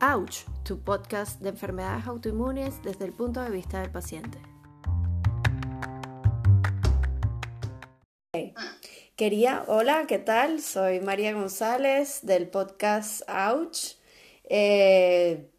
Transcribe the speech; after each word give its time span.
Ouch, 0.00 0.44
tu 0.62 0.78
podcast 0.78 1.40
de 1.40 1.48
enfermedades 1.48 2.06
autoinmunes 2.06 2.80
desde 2.84 3.04
el 3.04 3.12
punto 3.12 3.42
de 3.42 3.50
vista 3.50 3.80
del 3.80 3.90
paciente. 3.90 4.38
Quería, 9.16 9.64
hola, 9.66 10.04
¿qué 10.06 10.20
tal? 10.20 10.60
Soy 10.60 11.00
María 11.00 11.32
González 11.32 12.20
del 12.22 12.48
podcast 12.48 13.28
Ouch. 13.28 13.96
Eh, 14.44 15.50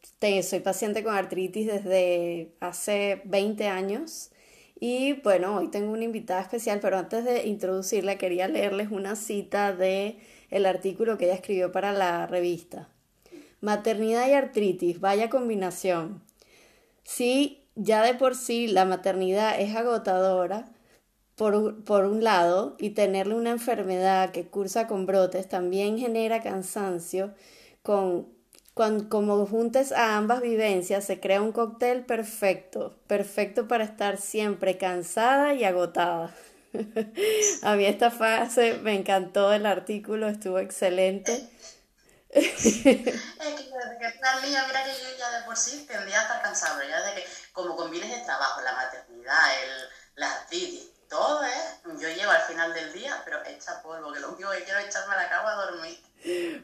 soy 0.41 0.61
paciente 0.61 1.03
con 1.03 1.15
artritis 1.15 1.67
desde 1.67 2.55
hace 2.61 3.21
20 3.25 3.67
años 3.67 4.31
y 4.79 5.19
bueno, 5.21 5.57
hoy 5.57 5.67
tengo 5.67 5.91
una 5.91 6.05
invitada 6.05 6.39
especial, 6.39 6.79
pero 6.81 6.97
antes 6.97 7.25
de 7.25 7.45
introducirla 7.45 8.17
quería 8.17 8.47
leerles 8.47 8.89
una 8.89 9.17
cita 9.17 9.73
de 9.73 10.17
el 10.49 10.65
artículo 10.65 11.17
que 11.17 11.25
ella 11.25 11.33
escribió 11.35 11.73
para 11.73 11.91
la 11.91 12.25
revista. 12.25 12.87
Maternidad 13.61 14.27
y 14.27 14.33
artritis, 14.33 14.99
vaya 15.01 15.29
combinación. 15.29 16.23
Sí, 17.03 17.67
ya 17.75 18.01
de 18.03 18.13
por 18.13 18.35
sí 18.35 18.67
la 18.67 18.85
maternidad 18.85 19.59
es 19.59 19.75
agotadora, 19.75 20.69
por, 21.35 21.83
por, 21.83 22.05
un 22.05 22.23
lado, 22.23 22.75
y 22.79 22.91
tenerle 22.91 23.35
una 23.35 23.51
enfermedad 23.51 24.31
que 24.31 24.47
cursa 24.47 24.87
con 24.87 25.05
brotes 25.05 25.49
también 25.49 25.97
genera 25.97 26.41
cansancio. 26.41 27.33
Con, 27.81 28.27
como 29.09 29.45
juntes 29.45 29.91
a 29.91 30.15
ambas 30.17 30.41
vivencias, 30.41 31.03
se 31.03 31.19
crea 31.19 31.41
un 31.41 31.51
cóctel 31.51 32.05
perfecto, 32.05 32.95
perfecto 33.07 33.67
para 33.67 33.83
estar 33.83 34.17
siempre 34.17 34.77
cansada 34.77 35.53
y 35.53 35.65
agotada. 35.65 36.33
a 37.63 37.75
mí 37.75 37.85
esta 37.85 38.11
fase 38.11 38.75
me 38.83 38.95
encantó 38.95 39.51
el 39.51 39.65
artículo, 39.65 40.27
estuvo 40.27 40.59
excelente 40.59 41.49
es 42.33 42.83
que 42.83 42.93
que 42.93 44.47
niña, 44.47 44.65
mira 44.67 44.83
que 44.83 44.91
yo 44.91 45.17
ya 45.17 45.39
de 45.39 45.45
por 45.45 45.57
sí 45.57 45.85
tendría 45.87 46.19
a 46.19 46.21
estar 46.23 46.41
cansado, 46.41 46.81
ya 46.83 47.01
de 47.01 47.15
que 47.15 47.27
como 47.51 47.75
combines 47.75 48.11
el 48.11 48.23
trabajo, 48.23 48.61
la 48.61 48.73
maternidad, 48.73 49.63
el, 49.63 49.89
la 50.15 50.31
artritis, 50.33 50.91
todo 51.09 51.43
es, 51.43 51.81
yo 51.99 52.07
llego 52.07 52.29
al 52.29 52.41
final 52.43 52.73
del 52.73 52.93
día, 52.93 53.19
pero 53.25 53.43
echa 53.45 53.81
polvo, 53.81 54.13
que 54.13 54.19
lo 54.19 54.29
único 54.29 54.51
que 54.51 54.63
quiero 54.63 54.79
es 54.79 54.87
echarme 54.87 55.15
a 55.15 55.23
la 55.23 55.29
cama 55.29 55.53
a 55.53 55.65
dormir. 55.65 55.97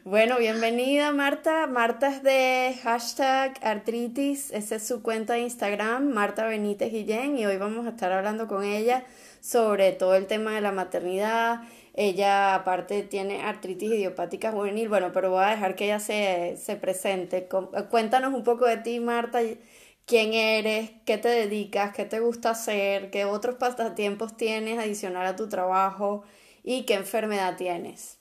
Bueno, 0.04 0.38
bienvenida 0.38 1.10
Marta. 1.10 1.66
Marta 1.66 2.08
es 2.08 2.22
de 2.22 2.78
hashtag 2.84 3.58
artritis, 3.62 4.52
esa 4.52 4.76
es 4.76 4.86
su 4.86 5.02
cuenta 5.02 5.32
de 5.32 5.40
Instagram, 5.40 6.12
Marta 6.12 6.44
Benítez 6.44 6.92
Guillén, 6.92 7.38
y 7.38 7.46
hoy 7.46 7.56
vamos 7.56 7.86
a 7.86 7.90
estar 7.90 8.12
hablando 8.12 8.46
con 8.46 8.62
ella 8.62 9.04
sobre 9.46 9.92
todo 9.92 10.16
el 10.16 10.26
tema 10.26 10.52
de 10.52 10.60
la 10.60 10.72
maternidad, 10.72 11.60
ella 11.96 12.54
aparte 12.54 13.02
tiene 13.02 13.42
artritis 13.42 13.90
idiopática 13.90 14.52
juvenil, 14.52 14.88
bueno, 14.88 15.12
pero 15.12 15.30
voy 15.30 15.44
a 15.44 15.48
dejar 15.48 15.76
que 15.76 15.86
ella 15.86 16.00
se, 16.00 16.56
se 16.58 16.76
presente. 16.76 17.48
Cuéntanos 17.90 18.34
un 18.34 18.44
poco 18.44 18.66
de 18.66 18.76
ti, 18.78 19.00
Marta, 19.00 19.40
quién 20.06 20.34
eres, 20.34 20.90
qué 21.06 21.18
te 21.18 21.28
dedicas, 21.28 21.94
qué 21.94 22.04
te 22.04 22.20
gusta 22.20 22.50
hacer, 22.50 23.10
qué 23.10 23.24
otros 23.24 23.56
pasatiempos 23.56 24.36
tienes 24.36 24.78
adicional 24.78 25.26
a 25.26 25.36
tu 25.36 25.48
trabajo 25.48 26.24
y 26.62 26.84
qué 26.86 26.94
enfermedad 26.94 27.56
tienes. 27.56 28.18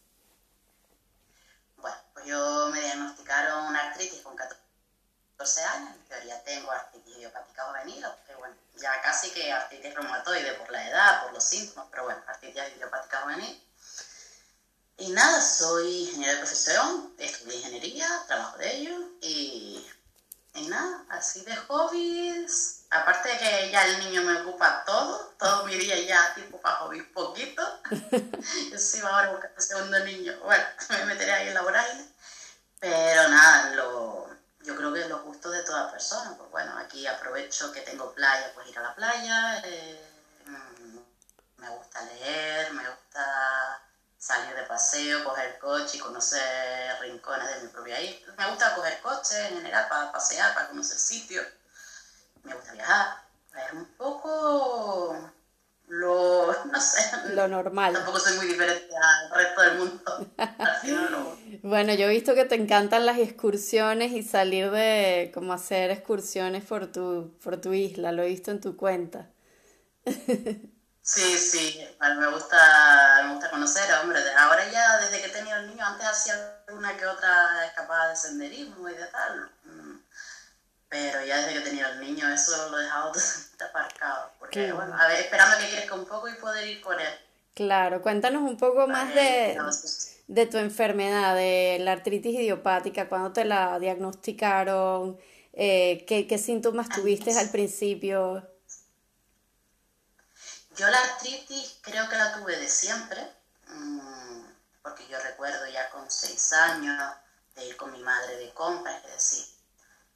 Bueno, 1.78 1.98
pues 2.14 2.26
yo 2.26 2.70
me 2.72 2.82
diagnosticaron 2.82 3.68
una 3.68 3.90
artritis 3.90 4.22
con 4.22 4.36
14 4.36 5.62
años, 5.64 5.92
en 5.96 6.06
teoría 6.10 6.44
tengo 6.44 6.72
artritis 6.72 7.18
idiopática 7.18 7.64
juvenil, 7.66 8.04
que 8.28 8.36
bueno, 8.36 8.56
ya 8.78 9.02
casi 9.02 9.32
que 9.32 9.52
artritis 9.52 9.94
reumatoide 9.94 10.54
por 10.54 10.72
la 10.72 10.88
edad, 10.88 11.24
por 11.24 11.34
los 11.34 11.44
síntomas, 11.44 11.88
pero 11.92 12.06
bueno, 12.06 12.24
artritis 12.28 12.62
idiopática 12.76 13.22
juvenil. 13.22 13.62
Y 14.98 15.10
nada, 15.10 15.42
soy 15.42 16.04
ingeniero 16.04 16.34
de 16.34 16.38
profesión, 16.40 17.14
estudié 17.18 17.58
ingeniería, 17.58 18.08
trabajo 18.28 18.58
de 18.58 18.76
ello 18.78 18.98
y, 19.22 19.86
y 20.54 20.68
nada, 20.68 21.06
así 21.10 21.42
de 21.42 21.56
hobbies. 21.56 22.86
Aparte 22.90 23.28
de 23.28 23.38
que 23.38 23.72
ya 23.72 23.86
el 23.86 24.00
niño 24.00 24.22
me 24.22 24.42
ocupa 24.42 24.86
todo, 24.86 25.36
todo 25.38 25.66
mi 25.66 25.76
día 25.76 26.00
ya 26.00 26.34
tipo 26.34 26.62
para 26.62 26.78
hobbies 26.78 27.04
poquito. 27.14 27.62
Yo 28.72 28.78
sí 28.78 29.02
ahora 29.02 29.32
buscando 29.32 29.58
el 29.58 29.64
segundo 29.64 30.00
niño. 30.06 30.40
Bueno, 30.44 30.64
me 30.90 31.06
meteré 31.06 31.34
ahí 31.34 31.48
en 31.50 31.56
la 31.56 31.62
vorágine. 31.62 32.08
Pero 32.80 33.28
nada, 33.28 33.76
lo, 33.76 34.25
yo 34.66 34.76
creo 34.76 34.94
que 34.94 35.08
los 35.08 35.22
gustos 35.24 35.52
de 35.52 35.64
toda 35.64 35.92
persona. 35.92 36.36
Pues 36.38 36.50
bueno, 36.52 36.78
aquí 36.78 37.06
aprovecho 37.06 37.72
que 37.72 37.82
tengo 37.82 38.12
playa, 38.14 38.52
pues 38.54 38.68
ir 38.68 38.78
a 38.80 38.82
la 38.82 38.96
playa. 38.96 39.62
Eh, 39.66 40.12
me 41.58 41.70
gusta 41.70 42.02
leer, 42.02 42.74
me 42.74 42.88
gusta 42.88 43.82
salir 44.18 44.56
de 44.56 44.64
paseo, 44.64 45.24
coger 45.24 45.60
coche 45.60 45.98
y 45.98 46.00
conocer 46.00 47.00
rincones 47.00 47.48
de 47.56 47.62
mi 47.62 47.68
propia 47.70 48.02
isla. 48.02 48.34
Me 48.38 48.50
gusta 48.50 48.76
coger 48.76 49.00
coche 49.02 49.48
en 49.48 49.58
general 49.58 49.88
para 49.88 50.12
pasear, 50.12 50.54
para 50.54 50.70
conocer 50.70 50.98
sitios. 50.98 51.46
Me 52.44 52.54
gusta 52.54 52.74
viajar. 52.74 53.24
Es 53.56 53.74
un 53.74 53.86
poco 53.96 55.32
lo, 55.88 56.64
no 56.66 56.82
sé. 56.82 57.12
Lo 57.34 57.48
normal. 57.48 57.94
Tampoco 57.94 58.20
soy 58.20 58.38
muy 58.38 58.48
diferente 58.48 58.96
al 58.96 59.30
resto 59.30 59.62
del 59.62 59.78
mundo. 59.78 60.28
Bueno, 61.66 61.96
yo 61.96 62.06
he 62.06 62.10
visto 62.10 62.36
que 62.36 62.46
te 62.46 62.54
encantan 62.54 63.08
las 63.08 63.18
excursiones 63.18 64.12
y 64.12 64.22
salir 64.22 64.70
de, 64.70 65.32
como 65.34 65.52
hacer 65.52 65.90
excursiones 65.90 66.64
por 66.64 66.92
tu, 66.92 67.36
por 67.44 67.60
tu 67.60 67.74
isla. 67.74 68.12
Lo 68.12 68.22
he 68.22 68.28
visto 68.28 68.52
en 68.52 68.62
tu 68.62 68.78
cuenta. 68.78 69.30
Sí, 71.02 71.38
sí, 71.40 71.84
me 72.00 72.28
gusta, 72.28 73.24
me 73.24 73.34
gusta 73.34 73.50
conocer, 73.50 73.92
hombre. 73.96 74.20
Ahora 74.38 74.72
ya, 74.72 75.00
desde 75.00 75.20
que 75.20 75.26
he 75.26 75.30
tenido 75.30 75.58
el 75.58 75.70
niño, 75.70 75.84
antes 75.84 76.06
hacía 76.06 76.36
una 76.72 76.96
que 76.96 77.08
otra 77.08 77.66
escapada 77.66 78.10
de 78.10 78.16
senderismo 78.16 78.88
y 78.88 78.94
de 78.94 79.06
tal. 79.08 79.50
Mm, 79.64 79.98
pero 80.88 81.26
ya 81.26 81.38
desde 81.38 81.54
que 81.54 81.60
he 81.60 81.64
tenido 81.64 81.90
el 81.90 82.00
niño, 82.00 82.32
eso 82.32 82.70
lo 82.70 82.80
he 82.80 82.84
dejado 82.84 83.12
totalmente 83.12 83.64
aparcado. 83.64 84.32
Porque, 84.38 84.72
bueno, 84.72 84.96
a 84.96 85.08
ver, 85.08 85.20
esperando 85.22 85.58
que 85.58 85.72
crezca 85.72 85.96
un 85.96 86.06
poco 86.06 86.28
y 86.28 86.34
poder 86.34 86.68
ir 86.68 86.80
con 86.82 87.00
él. 87.00 87.20
Claro, 87.56 88.04
cuéntanos 88.04 88.44
un 88.44 88.56
poco 88.56 88.86
más 88.86 89.16
de, 89.16 89.58
de 90.28 90.46
tu 90.48 90.58
enfermedad, 90.58 91.36
de 91.36 91.78
la 91.80 91.94
artritis 91.94 92.36
idiopática, 92.36 93.08
cuándo 93.08 93.32
te 93.32 93.46
la 93.46 93.80
diagnosticaron, 93.80 95.20
eh, 95.54 96.04
qué, 96.08 96.28
qué 96.28 96.38
síntomas 96.38 96.90
tuviste 96.90 97.38
al 97.38 97.50
principio. 97.50 98.48
Yo 100.76 100.90
la 100.90 100.98
artritis 100.98 101.80
creo 101.82 102.10
que 102.10 102.18
la 102.18 102.34
tuve 102.34 102.58
de 102.58 102.68
siempre, 102.68 103.22
mm, 103.68 104.42
porque 104.82 105.08
yo 105.08 105.18
recuerdo 105.20 105.66
ya 105.72 105.90
con 105.90 106.10
seis 106.10 106.52
años 106.54 107.02
de 107.56 107.68
ir 107.68 107.78
con 107.78 107.92
mi 107.94 108.00
madre 108.00 108.36
de 108.38 108.52
compras 108.54 109.02
y 109.06 109.12
decir, 109.12 109.46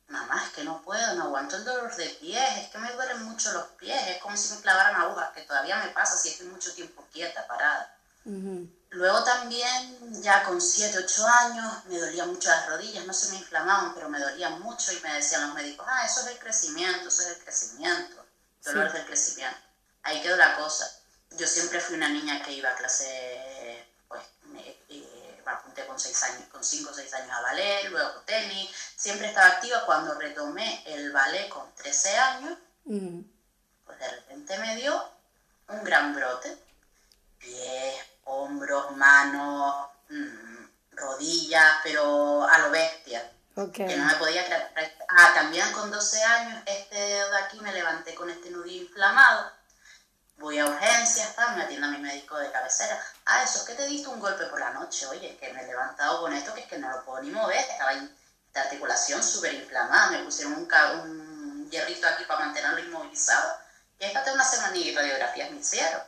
mamá, 0.09 0.43
es 0.43 0.49
que 0.51 0.63
no 0.63 0.81
puedo, 0.81 1.15
no 1.15 1.25
aguanto 1.25 1.55
el 1.55 1.63
dolor 1.63 1.95
de 1.95 2.09
pies, 2.19 2.57
es 2.57 2.69
que 2.69 2.77
me 2.79 2.91
duelen 2.91 3.23
mucho 3.23 3.53
los 3.53 3.67
pies, 3.79 4.07
es 4.07 4.17
como 4.17 4.35
si 4.35 4.53
me 4.53 4.61
clavaran 4.61 4.99
agujas, 4.99 5.29
que 5.33 5.43
todavía 5.43 5.81
me 5.83 5.91
pasa 5.91 6.17
si 6.17 6.29
estoy 6.29 6.47
mucho 6.47 6.73
tiempo 6.73 7.05
quieta, 7.11 7.47
parada. 7.47 7.95
Luego 8.91 9.23
también, 9.23 10.21
ya 10.21 10.43
con 10.43 10.59
7, 10.59 10.97
8 10.97 11.27
años, 11.27 11.85
me 11.85 11.99
dolían 11.99 12.29
mucho 12.29 12.49
las 12.49 12.67
rodillas, 12.69 13.05
no 13.05 13.13
se 13.13 13.31
me 13.31 13.37
inflamaban, 13.37 13.93
pero 13.93 14.09
me 14.09 14.19
dolían 14.19 14.59
mucho 14.61 14.91
y 14.91 14.99
me 15.01 15.13
decían 15.13 15.45
los 15.45 15.53
médicos, 15.53 15.85
ah, 15.87 16.05
eso 16.05 16.21
es 16.21 16.27
el 16.27 16.39
crecimiento, 16.39 17.07
eso 17.07 17.21
es 17.21 17.27
el 17.27 17.43
crecimiento, 17.43 18.25
dolor 18.63 18.91
del 18.91 19.05
crecimiento 19.05 19.69
ahí 20.03 20.21
quedó 20.21 20.37
la 20.37 20.55
cosa. 20.55 20.89
Yo 21.37 21.47
siempre 21.47 21.79
fui 21.79 21.95
una 21.95 22.09
niña 22.09 22.43
que 22.43 22.53
iba 22.53 22.69
a 22.69 22.75
clase, 22.75 23.87
pues 24.07 24.21
me, 24.45 24.61
eh, 24.89 25.41
apunté 25.45 25.85
con 25.85 25.99
seis 25.99 26.21
años, 26.23 26.47
con 26.51 26.63
5 26.63 26.89
o 26.89 26.93
6 26.93 27.13
años 27.13 27.31
a 27.31 27.41
ballet, 27.41 27.89
luego 27.89 28.21
tenis, 28.21 28.69
siempre 28.95 29.27
estaba 29.27 29.47
activa. 29.47 29.85
Cuando 29.85 30.13
retomé 30.15 30.83
el 30.85 31.11
ballet 31.11 31.49
con 31.49 31.73
13 31.75 32.17
años, 32.17 32.57
pues 33.85 33.99
de 33.99 34.09
repente 34.11 34.57
me 34.57 34.75
dio 34.75 35.11
un 35.69 35.83
gran 35.83 36.13
brote. 36.15 36.57
Pies, 37.37 37.95
hombros, 38.29 38.95
manos, 38.95 39.87
mm, 40.09 40.65
rodillas, 40.91 41.77
pero 41.83 42.43
a 42.47 42.57
lo 42.59 42.71
bestia. 42.71 43.31
Que 43.73 43.97
no 43.97 44.05
me 44.05 44.13
podía 44.15 44.45
creer. 44.45 44.97
Ah, 45.09 45.31
también 45.35 45.69
con 45.73 45.91
12 45.91 46.23
años, 46.23 46.63
este 46.65 46.95
dedo 46.95 47.29
de 47.29 47.37
aquí 47.39 47.59
me 47.59 47.73
levanté 47.73 48.15
con 48.15 48.29
este 48.29 48.49
nudillo 48.51 48.83
inflamado 48.83 49.51
voy 50.39 50.57
a 50.57 50.65
urgencias, 50.65 51.35
me 51.55 51.63
atiendo 51.63 51.87
a 51.87 51.91
mi 51.91 51.97
médico 51.99 52.37
de 52.37 52.51
cabecera. 52.51 52.99
Ah, 53.25 53.43
eso 53.43 53.59
es 53.59 53.63
que 53.65 53.75
te 53.75 53.85
diste 53.85 54.07
un 54.07 54.19
golpe 54.19 54.45
por 54.45 54.59
la 54.59 54.71
noche, 54.71 55.05
oye, 55.07 55.37
que 55.37 55.53
me 55.53 55.61
he 55.61 55.67
levantado 55.67 56.21
con 56.21 56.33
esto, 56.33 56.53
que 56.53 56.61
es 56.61 56.67
que 56.67 56.77
no 56.77 56.89
lo 56.89 57.03
puedo 57.03 57.21
ni 57.21 57.29
mover, 57.29 57.57
estaba 57.57 57.91
esta 57.91 58.61
articulación 58.61 59.21
súper 59.21 59.53
inflamada, 59.53 60.11
me 60.11 60.23
pusieron 60.23 60.53
un, 60.53 60.67
un, 61.01 61.69
hierrito 61.69 62.07
aquí 62.07 62.23
para 62.23 62.45
mantenerlo 62.45 62.79
inmovilizado. 62.79 63.59
Y 63.99 64.05
estate 64.05 64.31
una 64.31 64.45
semana 64.45 64.75
y 64.77 64.95
radiografías 64.95 65.51
me 65.51 65.59
hicieron. 65.59 66.01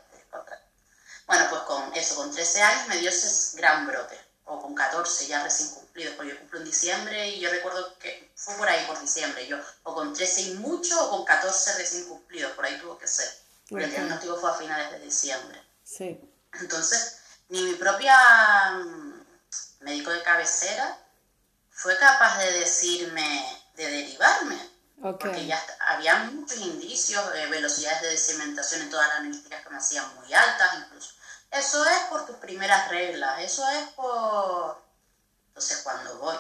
Bueno, 1.28 1.46
pues 1.50 1.62
con 1.64 1.94
eso, 1.96 2.16
con 2.16 2.32
13 2.32 2.62
años 2.62 2.88
me 2.88 2.98
dio 2.98 3.10
ese 3.10 3.58
gran 3.58 3.88
brote, 3.88 4.20
o 4.46 4.62
con 4.62 4.76
14 4.76 5.28
ya 5.28 5.44
recién 5.44 5.70
cumplido, 5.70 6.16
porque 6.16 6.32
yo 6.32 6.40
cumplo 6.40 6.60
en 6.60 6.66
diciembre 6.66 7.30
y 7.30 7.40
yo 7.40 7.50
recuerdo 7.50 7.98
que 8.00 8.32
fue 8.36 8.56
por 8.56 8.68
ahí, 8.68 8.86
por 8.86 9.00
diciembre, 9.00 9.48
yo, 9.48 9.58
o 9.84 9.94
con 9.94 10.14
13 10.14 10.42
y 10.42 10.54
mucho, 10.56 11.02
o 11.06 11.10
con 11.10 11.26
14 11.26 11.78
recién 11.78 12.06
cumplidos, 12.06 12.52
por 12.54 12.66
ahí 12.66 12.78
tuvo 12.80 12.98
que 12.98 13.08
ser 13.08 13.42
porque 13.72 13.86
el 13.86 13.92
diagnóstico 13.92 14.36
fue 14.36 14.52
a 14.52 14.56
finales 14.56 14.92
de 14.92 15.00
diciembre. 15.00 15.64
Sí. 15.86 16.20
Entonces, 16.60 17.20
ni 17.48 17.64
mi 17.64 17.74
propia 17.76 18.14
mm, 18.72 19.24
médico 19.80 20.12
de 20.12 20.22
cabecera 20.24 20.98
fue 21.70 21.98
capaz 21.98 22.38
de 22.40 22.52
decirme, 22.52 23.64
de 23.76 23.90
derivarme. 23.90 24.60
Porque 25.02 25.48
ya 25.48 25.60
había 25.80 26.16
muchos 26.26 26.60
indicios, 26.60 27.34
de 27.34 27.48
velocidades 27.48 28.02
de 28.02 28.18
sedimentación 28.18 28.82
en 28.82 28.90
todas 28.92 29.08
las 29.08 29.18
anestesias 29.18 29.64
que 29.64 29.70
me 29.72 29.78
hacían 29.78 30.16
muy 30.16 30.32
altas 30.32 30.76
incluso. 30.78 31.16
Eso 31.50 31.84
es 31.86 31.98
por 32.10 32.26
tus 32.28 32.36
primeras 32.38 32.88
reglas, 32.90 33.42
eso 33.42 33.68
es 33.70 33.90
por... 33.90 34.80
Entonces 35.48 35.80
cuando 35.80 36.18
voy, 36.20 36.38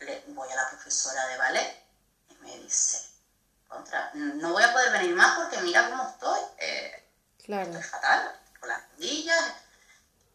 le, 0.00 0.24
voy 0.28 0.48
a 0.50 0.56
la 0.56 0.68
profesora 0.70 1.26
de 1.26 1.36
ballet 1.36 1.82
y 2.30 2.34
me 2.36 2.58
dice, 2.60 3.00
contra, 3.68 4.10
no 4.14 4.52
voy 4.52 4.62
a 4.62 4.72
poder 4.72 4.92
venir 4.92 5.14
más 5.16 5.36
porque 5.36 5.58
mira 5.62 5.90
cómo 5.90 6.08
estoy. 6.08 6.40
Eh, 6.58 7.08
claro. 7.44 7.70
Estoy 7.70 7.82
fatal, 7.82 8.40
con 8.60 8.68
las 8.68 8.80
rodillas. 8.92 9.54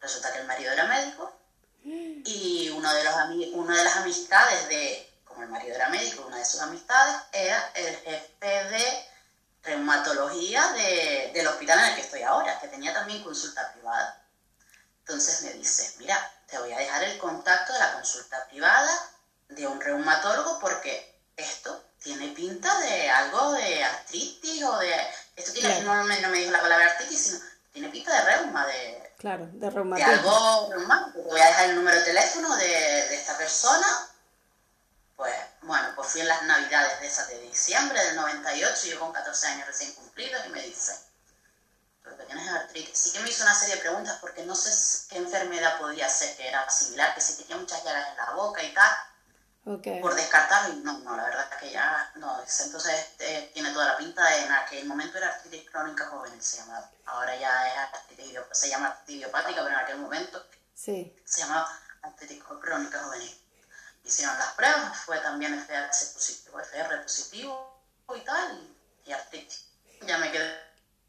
Resulta 0.00 0.32
que 0.32 0.40
el 0.40 0.46
marido 0.46 0.72
era 0.72 0.86
médico 0.86 1.34
y 1.82 2.68
uno 2.70 2.92
de, 2.92 3.04
los 3.04 3.14
una 3.54 3.76
de 3.76 3.84
las 3.84 3.96
amistades 3.96 4.68
de, 4.68 5.09
como 5.40 5.44
el 5.44 5.50
marido 5.50 5.74
era 5.74 5.88
médico, 5.88 6.26
una 6.26 6.36
de 6.36 6.44
sus 6.44 6.60
amistades 6.60 7.16
era 7.32 7.72
el 7.74 7.96
jefe 7.96 8.28
de 8.40 9.08
reumatología 9.62 10.72
de, 10.72 11.30
del 11.32 11.46
hospital 11.46 11.78
en 11.78 11.84
el 11.86 11.94
que 11.94 12.00
estoy 12.02 12.22
ahora, 12.22 12.58
que 12.60 12.68
tenía 12.68 12.92
también 12.92 13.22
consulta 13.22 13.72
privada. 13.72 14.22
Entonces 15.00 15.42
me 15.42 15.52
dice, 15.54 15.94
mira, 15.98 16.16
te 16.46 16.58
voy 16.58 16.72
a 16.72 16.78
dejar 16.78 17.04
el 17.04 17.18
contacto 17.18 17.72
de 17.72 17.78
la 17.78 17.94
consulta 17.94 18.46
privada 18.48 18.90
de 19.48 19.66
un 19.66 19.80
reumatólogo 19.80 20.58
porque 20.60 21.18
esto 21.36 21.84
tiene 22.02 22.28
pinta 22.28 22.78
de 22.80 23.08
algo 23.10 23.52
de 23.52 23.82
artritis 23.82 24.62
o 24.62 24.78
de... 24.78 24.94
Esto 25.36 25.52
tiene, 25.52 25.80
no, 25.82 26.04
me, 26.04 26.20
no 26.20 26.28
me 26.28 26.38
dijo 26.38 26.50
la 26.50 26.60
palabra 26.60 26.86
artritis, 26.86 27.18
sino 27.18 27.40
tiene 27.72 27.88
pinta 27.88 28.12
de 28.12 28.36
reuma, 28.36 28.66
de... 28.66 29.14
Claro, 29.18 29.48
de 29.52 29.70
reumatismo. 29.70 30.12
De 30.12 30.18
algo 30.18 30.72
reumático. 30.72 31.22
Voy 31.22 31.40
a 31.40 31.46
dejar 31.46 31.70
el 31.70 31.76
número 31.76 31.96
de 31.96 32.04
teléfono 32.04 32.56
de, 32.56 32.66
de 32.66 33.14
esta 33.14 33.36
persona. 33.36 34.09
Pues, 35.20 35.34
bueno, 35.60 35.88
pues 35.94 36.08
fui 36.08 36.22
en 36.22 36.28
las 36.28 36.42
navidades 36.44 36.98
de 36.98 37.06
esas 37.06 37.28
de 37.28 37.38
diciembre 37.42 38.02
del 38.02 38.16
98, 38.16 38.86
yo 38.86 38.98
con 38.98 39.12
14 39.12 39.46
años 39.48 39.66
recién 39.66 39.92
cumplidos, 39.92 40.46
y 40.46 40.48
me 40.48 40.62
dice, 40.62 40.98
pero 42.02 42.16
que 42.16 42.24
tienes 42.24 42.48
artritis. 42.48 42.98
Sí 42.98 43.12
que 43.12 43.20
me 43.20 43.28
hizo 43.28 43.42
una 43.42 43.54
serie 43.54 43.74
de 43.74 43.82
preguntas 43.82 44.16
porque 44.22 44.46
no 44.46 44.54
sé 44.54 44.70
qué 45.10 45.18
enfermedad 45.18 45.78
podía 45.78 46.08
ser, 46.08 46.34
que 46.38 46.48
era 46.48 46.66
similar, 46.70 47.14
que 47.14 47.20
se 47.20 47.34
tenía 47.34 47.58
muchas 47.58 47.84
llagas 47.84 48.08
en 48.08 48.16
la 48.16 48.30
boca 48.30 48.62
y 48.62 48.72
tal 48.72 48.90
por 50.00 50.14
descartarlo. 50.14 50.74
No, 50.76 50.98
no, 51.00 51.14
la 51.14 51.24
verdad 51.24 51.48
es 51.52 51.56
que 51.58 51.70
ya 51.70 52.10
no. 52.14 52.40
Entonces 52.40 53.08
eh, 53.18 53.50
tiene 53.52 53.72
toda 53.72 53.88
la 53.88 53.98
pinta 53.98 54.26
de 54.26 54.44
en 54.44 54.52
aquel 54.52 54.86
momento 54.86 55.18
era 55.18 55.28
artritis 55.28 55.70
crónica 55.70 56.06
juvenil, 56.06 56.42
se 56.42 56.56
llamaba. 56.56 56.90
Ahora 57.04 57.36
ya 57.36 57.68
es 57.68 57.76
artritis, 57.76 58.38
se 58.52 58.70
llama 58.70 58.88
artritis 58.88 59.16
idiopática, 59.16 59.62
pero 59.62 59.68
en 59.68 59.84
aquel 59.84 59.98
momento 59.98 60.46
sí. 60.74 61.14
se 61.26 61.42
llamaba 61.42 61.78
artritis 62.00 62.42
crónica 62.42 63.02
juvenil. 63.04 63.39
Hicieron 64.04 64.38
las 64.38 64.52
pruebas, 64.54 64.98
fue 64.98 65.18
también 65.18 65.54
FH 65.54 66.14
positivo, 66.14 66.60
FR 66.60 67.02
positivo 67.02 67.82
y 68.14 68.20
tal, 68.20 68.76
y 69.06 69.12
artritis. 69.12 69.66
Ya 70.02 70.18
me 70.18 70.32
quedé 70.32 70.58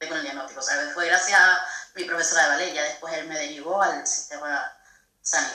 con 0.07 0.17
el 0.17 0.23
diagnóstico. 0.23 0.59
O 0.59 0.63
sea, 0.63 0.91
fue 0.93 1.07
gracias 1.07 1.39
a 1.39 1.65
mi 1.95 2.03
profesora 2.03 2.43
de 2.43 2.49
ballet, 2.49 2.73
ya 2.73 2.83
después 2.83 3.13
él 3.13 3.27
me 3.27 3.37
derivó 3.37 3.81
al 3.81 4.05
sistema 4.05 4.77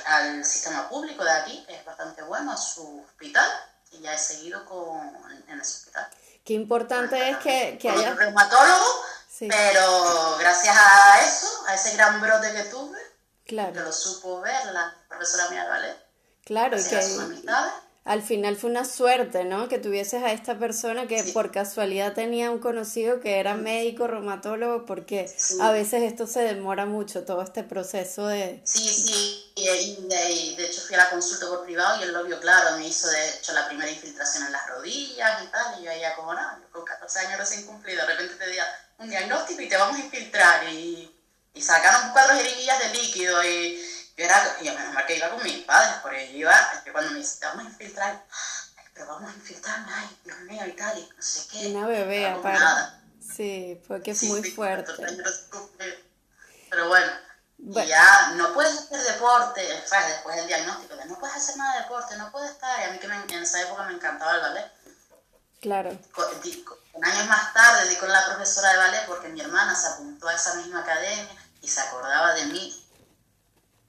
al 0.06 0.44
sistema 0.44 0.88
público 0.88 1.24
de 1.24 1.30
aquí, 1.30 1.64
que 1.66 1.74
es 1.74 1.84
bastante 1.84 2.22
bueno, 2.22 2.52
a 2.52 2.56
su 2.56 3.04
hospital, 3.04 3.50
y 3.90 4.00
ya 4.00 4.14
he 4.14 4.18
seguido 4.18 4.64
con, 4.64 5.00
en 5.48 5.60
ese 5.60 5.78
hospital. 5.78 6.08
Qué 6.44 6.52
importante 6.52 7.30
es 7.30 7.36
que, 7.38 7.78
que 7.80 7.90
haya... 7.90 8.14
reumatólogo, 8.14 9.04
pero 9.40 10.36
gracias 10.38 10.76
a 10.76 11.20
eso, 11.20 11.64
a 11.66 11.74
ese 11.74 11.96
gran 11.96 12.20
brote 12.20 12.52
que 12.52 12.62
tuve, 12.64 12.98
claro. 13.44 13.72
que 13.72 13.80
lo 13.80 13.92
supo 13.92 14.40
ver 14.40 14.66
la 14.66 14.94
profesora 15.08 15.48
mía 15.50 15.64
de 15.64 15.68
ballet, 15.68 16.05
claro, 16.46 16.78
y 16.78 16.84
que, 16.84 17.00
al 18.06 18.22
final 18.22 18.56
fue 18.56 18.70
una 18.70 18.84
suerte, 18.84 19.42
¿no? 19.42 19.68
Que 19.68 19.80
tuvieses 19.80 20.22
a 20.22 20.30
esta 20.30 20.56
persona 20.56 21.08
que 21.08 21.24
por 21.34 21.50
casualidad 21.50 22.12
tenía 22.12 22.52
un 22.52 22.60
conocido 22.60 23.18
que 23.18 23.40
era 23.40 23.56
médico, 23.56 24.06
reumatólogo, 24.06 24.86
porque 24.86 25.28
a 25.60 25.72
veces 25.72 26.04
esto 26.04 26.28
se 26.28 26.40
demora 26.42 26.86
mucho, 26.86 27.24
todo 27.24 27.42
este 27.42 27.64
proceso 27.64 28.28
de... 28.28 28.62
Sí, 28.64 28.88
sí, 28.88 29.52
y, 29.56 30.06
de, 30.06 30.64
hecho 30.64 30.82
fui 30.82 30.94
a 30.94 30.98
la 30.98 31.10
consulta 31.10 31.48
por 31.48 31.64
privado 31.64 31.98
y 31.98 32.04
él 32.04 32.12
lo 32.12 32.22
vio 32.22 32.38
claro, 32.38 32.78
me 32.78 32.86
hizo 32.86 33.08
de 33.08 33.28
hecho 33.28 33.52
la 33.52 33.66
primera 33.66 33.90
infiltración 33.90 34.46
en 34.46 34.52
las 34.52 34.68
rodillas 34.68 35.42
y 35.42 35.46
tal, 35.48 35.80
y 35.80 35.86
yo 35.86 35.90
ya 36.00 36.14
como 36.14 36.32
nada, 36.32 36.60
con 36.70 36.84
14 36.84 37.18
años 37.18 37.40
recién 37.40 37.66
cumplido, 37.66 38.06
de 38.06 38.12
repente 38.12 38.36
te 38.36 38.48
diga 38.48 38.66
un 38.98 39.10
diagnóstico 39.10 39.62
y 39.62 39.68
te 39.68 39.76
vamos 39.76 39.96
a 39.96 40.04
infiltrar 40.04 40.68
y, 40.68 41.12
y 41.54 41.60
sacaron 41.60 42.12
cuatro 42.12 42.36
jeringuillas 42.36 42.78
de 42.78 43.00
líquido 43.00 43.42
y 43.42 43.95
yo 44.16 44.24
era, 44.24 44.58
yo 44.62 44.74
menos 44.74 44.94
mal 44.94 45.04
que 45.06 45.16
iba 45.16 45.30
con 45.30 45.42
mis 45.42 45.64
padres, 45.64 45.96
porque 46.02 46.32
yo 46.32 46.38
iba, 46.38 46.82
que 46.82 46.92
cuando 46.92 47.10
me 47.10 47.18
decían, 47.18 47.52
vamos 47.54 47.66
a 47.66 47.70
infiltrar, 47.70 48.24
ay, 48.76 48.84
pero 48.94 49.06
vamos 49.08 49.30
a 49.30 49.34
infiltrarme, 49.34 49.92
ay, 49.92 50.20
Dios 50.24 50.38
mío, 50.40 50.66
y 50.66 50.72
tal, 50.72 50.98
y 50.98 51.08
no 51.14 51.22
sé 51.22 51.48
qué. 51.50 51.66
Una 51.74 51.86
bebé, 51.86 52.28
aparte. 52.28 52.62
Sí, 53.20 53.82
porque 53.86 54.12
es 54.12 54.22
muy 54.22 54.42
fuerte. 54.42 54.92
Pero 56.70 56.88
bueno, 56.88 57.12
Y 57.58 57.86
ya 57.86 58.32
no 58.36 58.54
puedes 58.54 58.78
hacer 58.78 59.00
deporte, 59.00 59.60
después 59.60 60.36
del 60.36 60.46
diagnóstico, 60.46 60.96
de 60.96 61.04
no 61.04 61.18
puedes 61.18 61.36
hacer 61.36 61.56
nada 61.58 61.74
de 61.74 61.82
deporte, 61.82 62.16
no 62.16 62.30
puedes 62.30 62.52
estar, 62.52 62.80
y 62.80 62.84
a 62.84 62.92
mí 62.92 62.98
que 62.98 63.34
en 63.34 63.42
esa 63.42 63.62
época 63.62 63.82
me 63.84 63.94
encantaba 63.94 64.34
el 64.34 64.40
ballet. 64.40 64.72
Claro. 65.60 65.90
Un 66.92 67.04
años 67.04 67.26
más 67.26 67.52
tarde 67.52 67.88
di 67.88 67.96
con 67.96 68.10
la 68.10 68.24
profesora 68.26 68.72
de 68.72 68.78
ballet 68.78 69.06
porque 69.06 69.28
mi 69.28 69.40
hermana 69.40 69.74
se 69.74 69.88
apuntó 69.88 70.28
a 70.28 70.34
esa 70.34 70.54
misma 70.54 70.80
academia 70.80 71.28
y 71.60 71.68
se 71.68 71.80
acordaba 71.80 72.34
de 72.34 72.46
mí 72.46 72.85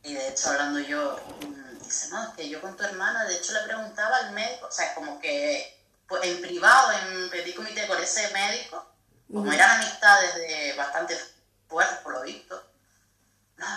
y 0.08 0.14
de 0.14 0.30
hecho, 0.30 0.50
hablando 0.50 0.80
yo, 0.80 1.20
mm, 1.42 1.84
dice, 1.84 2.08
no, 2.10 2.24
es 2.24 2.30
que 2.30 2.48
yo 2.48 2.62
con 2.62 2.78
tu 2.78 2.84
hermana, 2.84 3.26
de 3.26 3.36
hecho 3.36 3.52
le 3.52 3.64
preguntaba 3.64 4.18
al 4.18 4.32
médico, 4.32 4.68
o 4.68 4.72
sea, 4.72 4.96
como 4.96 5.20
que 5.20 5.86
pues, 6.08 6.24
en 6.24 6.42
privado, 6.42 6.94
en 6.94 7.30
petit 7.30 7.54
comité 7.54 7.86
con 7.88 8.02
ese 8.02 8.30
médico, 8.32 8.86
como 9.32 9.52
eran 9.52 9.82
amistades 9.82 10.36
de 10.36 10.74
bastante 10.78 11.20
fuertes 11.68 11.98
por 11.98 12.14
lo 12.14 12.22
visto, 12.22 12.64
no, 13.58 13.68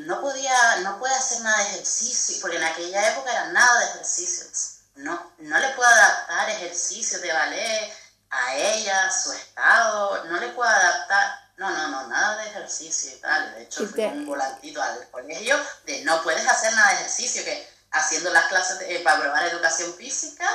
no 0.00 0.20
podía, 0.20 0.76
no 0.82 0.98
puede 0.98 1.14
hacer 1.14 1.40
nada 1.40 1.56
de 1.56 1.70
ejercicio, 1.70 2.36
porque 2.42 2.58
en 2.58 2.64
aquella 2.64 3.12
época 3.12 3.30
era 3.30 3.46
nada 3.52 3.78
de 3.78 3.84
ejercicios. 3.86 4.80
No, 4.96 5.32
no 5.38 5.58
le 5.58 5.70
puedo 5.70 5.88
adaptar 5.88 6.50
ejercicios 6.50 7.22
de 7.22 7.32
ballet 7.32 7.92
a 8.28 8.56
ella, 8.56 9.06
a 9.06 9.12
su 9.12 9.32
estado, 9.32 10.24
no 10.24 10.38
le 10.38 10.48
puedo 10.48 10.68
adaptar 10.68 11.47
no, 11.58 11.70
no, 11.70 11.88
no, 11.88 12.08
nada 12.08 12.42
de 12.42 12.50
ejercicio 12.50 13.10
y 13.16 13.20
tal. 13.20 13.54
De 13.54 13.64
hecho, 13.64 13.86
fui 13.86 14.04
un 14.04 14.26
volantito 14.26 14.80
al 14.80 15.08
colegio 15.10 15.56
de 15.84 16.04
no 16.04 16.22
puedes 16.22 16.46
hacer 16.46 16.72
nada 16.72 16.90
de 16.90 16.94
ejercicio, 17.00 17.44
que 17.44 17.66
haciendo 17.90 18.30
las 18.30 18.46
clases 18.46 18.80
eh, 18.82 19.00
para 19.02 19.20
probar 19.20 19.44
educación 19.46 19.92
física, 19.94 20.46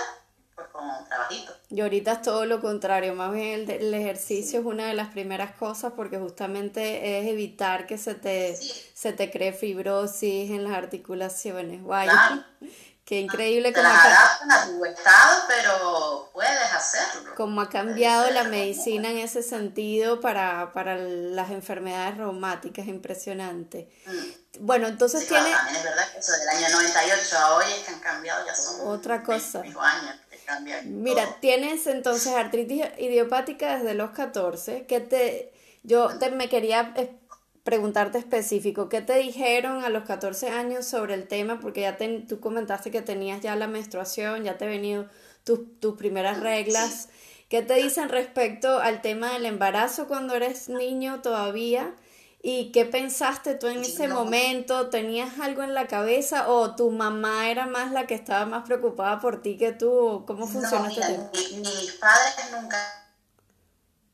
pues 0.55 0.67
con 0.69 0.86
un 0.86 1.05
trabajito. 1.05 1.53
Y 1.69 1.81
ahorita 1.81 2.13
es 2.13 2.22
todo 2.22 2.45
lo 2.45 2.62
contrario, 2.62 3.15
más 3.15 3.33
bien 3.33 3.69
el, 3.69 3.93
ejercicio 3.93 4.62
es 4.62 4.65
una 4.65 4.88
de 4.88 4.93
las 4.93 5.10
primeras 5.10 5.55
cosas 5.55 5.91
porque 5.93 6.17
justamente 6.19 7.19
es 7.19 7.27
evitar 7.27 7.86
que 7.86 7.98
se 7.98 8.15
te, 8.15 8.55
se 8.55 9.12
te 9.12 9.29
cree 9.29 9.51
fibrosis 9.51 10.51
en 10.51 10.63
las 10.63 10.74
articulaciones. 10.74 11.83
Guay. 11.83 12.07
Qué 13.05 13.19
increíble 13.19 13.74
como 13.74 13.86
a 13.86 14.65
tu 14.65 14.86
estado, 14.86 15.43
pero 15.50 16.29
puedes 16.31 16.72
hacerlo. 16.72 17.36
Como 17.36 17.60
ha 17.60 17.69
cambiado 17.69 18.29
la 18.31 18.45
medicina 18.45 19.10
en 19.10 19.17
ese 19.17 19.43
sentido 19.43 20.22
para, 20.22 20.72
para 20.72 20.98
las 20.98 21.51
enfermedades 21.51 22.17
reumáticas, 22.17 22.88
impresionante. 22.88 23.89
Mm. 24.05 24.65
Bueno, 24.65 24.88
entonces 24.88 25.27
tiene... 25.27 25.51
también 25.51 25.75
es 25.75 25.83
verdad 25.83 26.12
que 26.13 26.19
eso 26.19 26.31
del 26.31 26.48
año 26.48 26.69
98 26.69 27.38
a 27.38 27.55
hoy 27.55 27.65
es 27.77 27.79
que 27.86 27.91
han 27.91 28.00
cambiado, 28.00 28.45
ya 28.45 28.55
son 28.55 28.88
otra 28.88 29.22
cosa. 29.22 29.60
años 29.60 30.15
que 30.29 30.81
Mira, 30.86 31.39
tienes 31.41 31.88
entonces 31.88 32.33
artritis 32.33 32.86
idiopática 33.00 33.79
desde 33.79 33.95
los 33.95 34.12
14, 34.12 34.86
que 34.86 35.01
te... 35.01 35.53
Yo 35.86 36.17
te, 36.17 36.31
me 36.31 36.48
quería 36.48 36.93
preguntarte 37.63 38.17
específico, 38.17 38.89
¿qué 38.89 39.01
te 39.01 39.15
dijeron 39.15 39.84
a 39.84 39.89
los 39.89 40.03
14 40.03 40.50
años 40.50 40.86
sobre 40.86 41.13
el 41.13 41.27
tema? 41.27 41.60
Porque 41.60 41.82
ya 41.82 41.98
tú 42.27 42.39
comentaste 42.39 42.91
que 42.91 43.01
tenías 43.01 43.41
ya 43.41 43.55
la 43.55 43.67
menstruación, 43.67 44.43
ya 44.43 44.58
te 44.58 44.67
venido 44.67 45.08
tus, 45.43 45.79
tus 45.79 45.98
primeras 45.98 46.41
reglas. 46.41 47.10
¿Qué 47.50 47.62
te 47.62 47.75
dicen 47.75 48.10
respecto 48.10 48.79
al 48.79 49.01
tema 49.01 49.34
del 49.34 49.46
embarazo 49.46 50.08
cuando 50.08 50.36
eres 50.36 50.70
niño 50.70 51.22
todavía? 51.22 51.96
¿Y 52.41 52.74
qué 52.74 52.84
pensaste 52.86 53.55
tú 53.55 53.67
en 53.67 53.79
ese 53.79 54.10
momento? 54.10 54.89
¿Tenías 54.89 55.39
algo 55.39 55.63
en 55.63 55.74
la 55.74 55.88
cabeza 55.88 56.50
o 56.50 56.75
tu 56.75 56.91
mamá 56.91 57.50
era 57.50 57.67
más 57.67 57.93
la 57.93 58.05
que 58.05 58.15
estaba 58.15 58.46
más 58.46 58.65
preocupada 58.65 59.22
por 59.22 59.41
ti 59.41 59.58
que 59.58 59.72
tú? 59.72 60.25
¿Cómo 60.27 60.46
funciona 60.46 60.89
este 60.89 61.01
tema? 61.01 61.32
mis 61.32 61.93
padres 61.93 62.51
nunca 62.51 62.77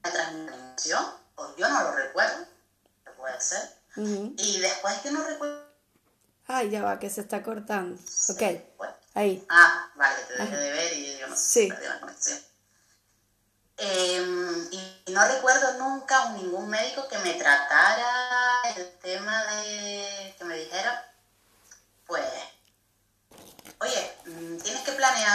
transmisión, 0.03 1.03
o 1.36 1.56
yo 1.58 1.68
no 1.68 1.84
lo 1.84 1.91
recuerdo 1.96 2.58
puede 3.19 3.39
ser. 3.41 3.61
Y 3.95 4.59
después 4.59 4.97
que 4.99 5.11
no 5.11 5.23
recuerdo... 5.23 5.67
Ay, 6.47 6.69
ya 6.69 6.83
va, 6.83 6.97
que 6.97 7.09
se 7.09 7.21
está 7.21 7.43
cortando. 7.43 8.01
ok, 8.29 8.41
ahí. 9.13 9.45
Ah, 9.49 9.91
vale, 9.95 10.23
te 10.23 10.33
dejé 10.41 10.57
de 10.57 10.71
ver 10.71 10.93
y 10.93 11.17
yo 11.19 11.27
no 11.27 11.35
sé 11.35 11.61
si 11.63 11.69
la 11.69 11.99
conexión. 11.99 12.39
Em, 13.77 14.67
y 14.71 15.03
no 15.11 15.25
recuerdo 15.27 15.77
nunca 15.77 16.31
ningún 16.31 16.69
médico 16.69 17.07
que 17.07 17.17
me 17.19 17.35
tratara 17.35 18.61
el 18.75 18.97
tema 18.99 19.45
de 19.45 20.35
que 20.38 20.43
me 20.45 20.57
dijera, 20.57 21.13
pues, 22.07 22.25
oye, 23.79 24.17
mm, 24.25 24.57
tienes 24.57 24.81
que 24.81 24.91
planear 24.93 25.29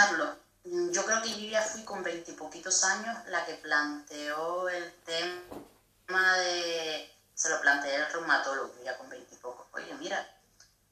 poquitos 2.35 2.83
años 2.83 3.17
la 3.27 3.45
que 3.45 3.55
planteó 3.55 4.69
el 4.69 4.93
tema 5.03 6.37
de, 6.37 7.14
se 7.35 7.49
lo 7.49 7.59
planteé 7.61 7.95
el 7.95 8.11
reumatólogo, 8.11 8.73
ya 8.83 8.97
con 8.97 9.09
veintipocos. 9.09 9.67
Oye, 9.73 9.93
mira, 9.95 10.25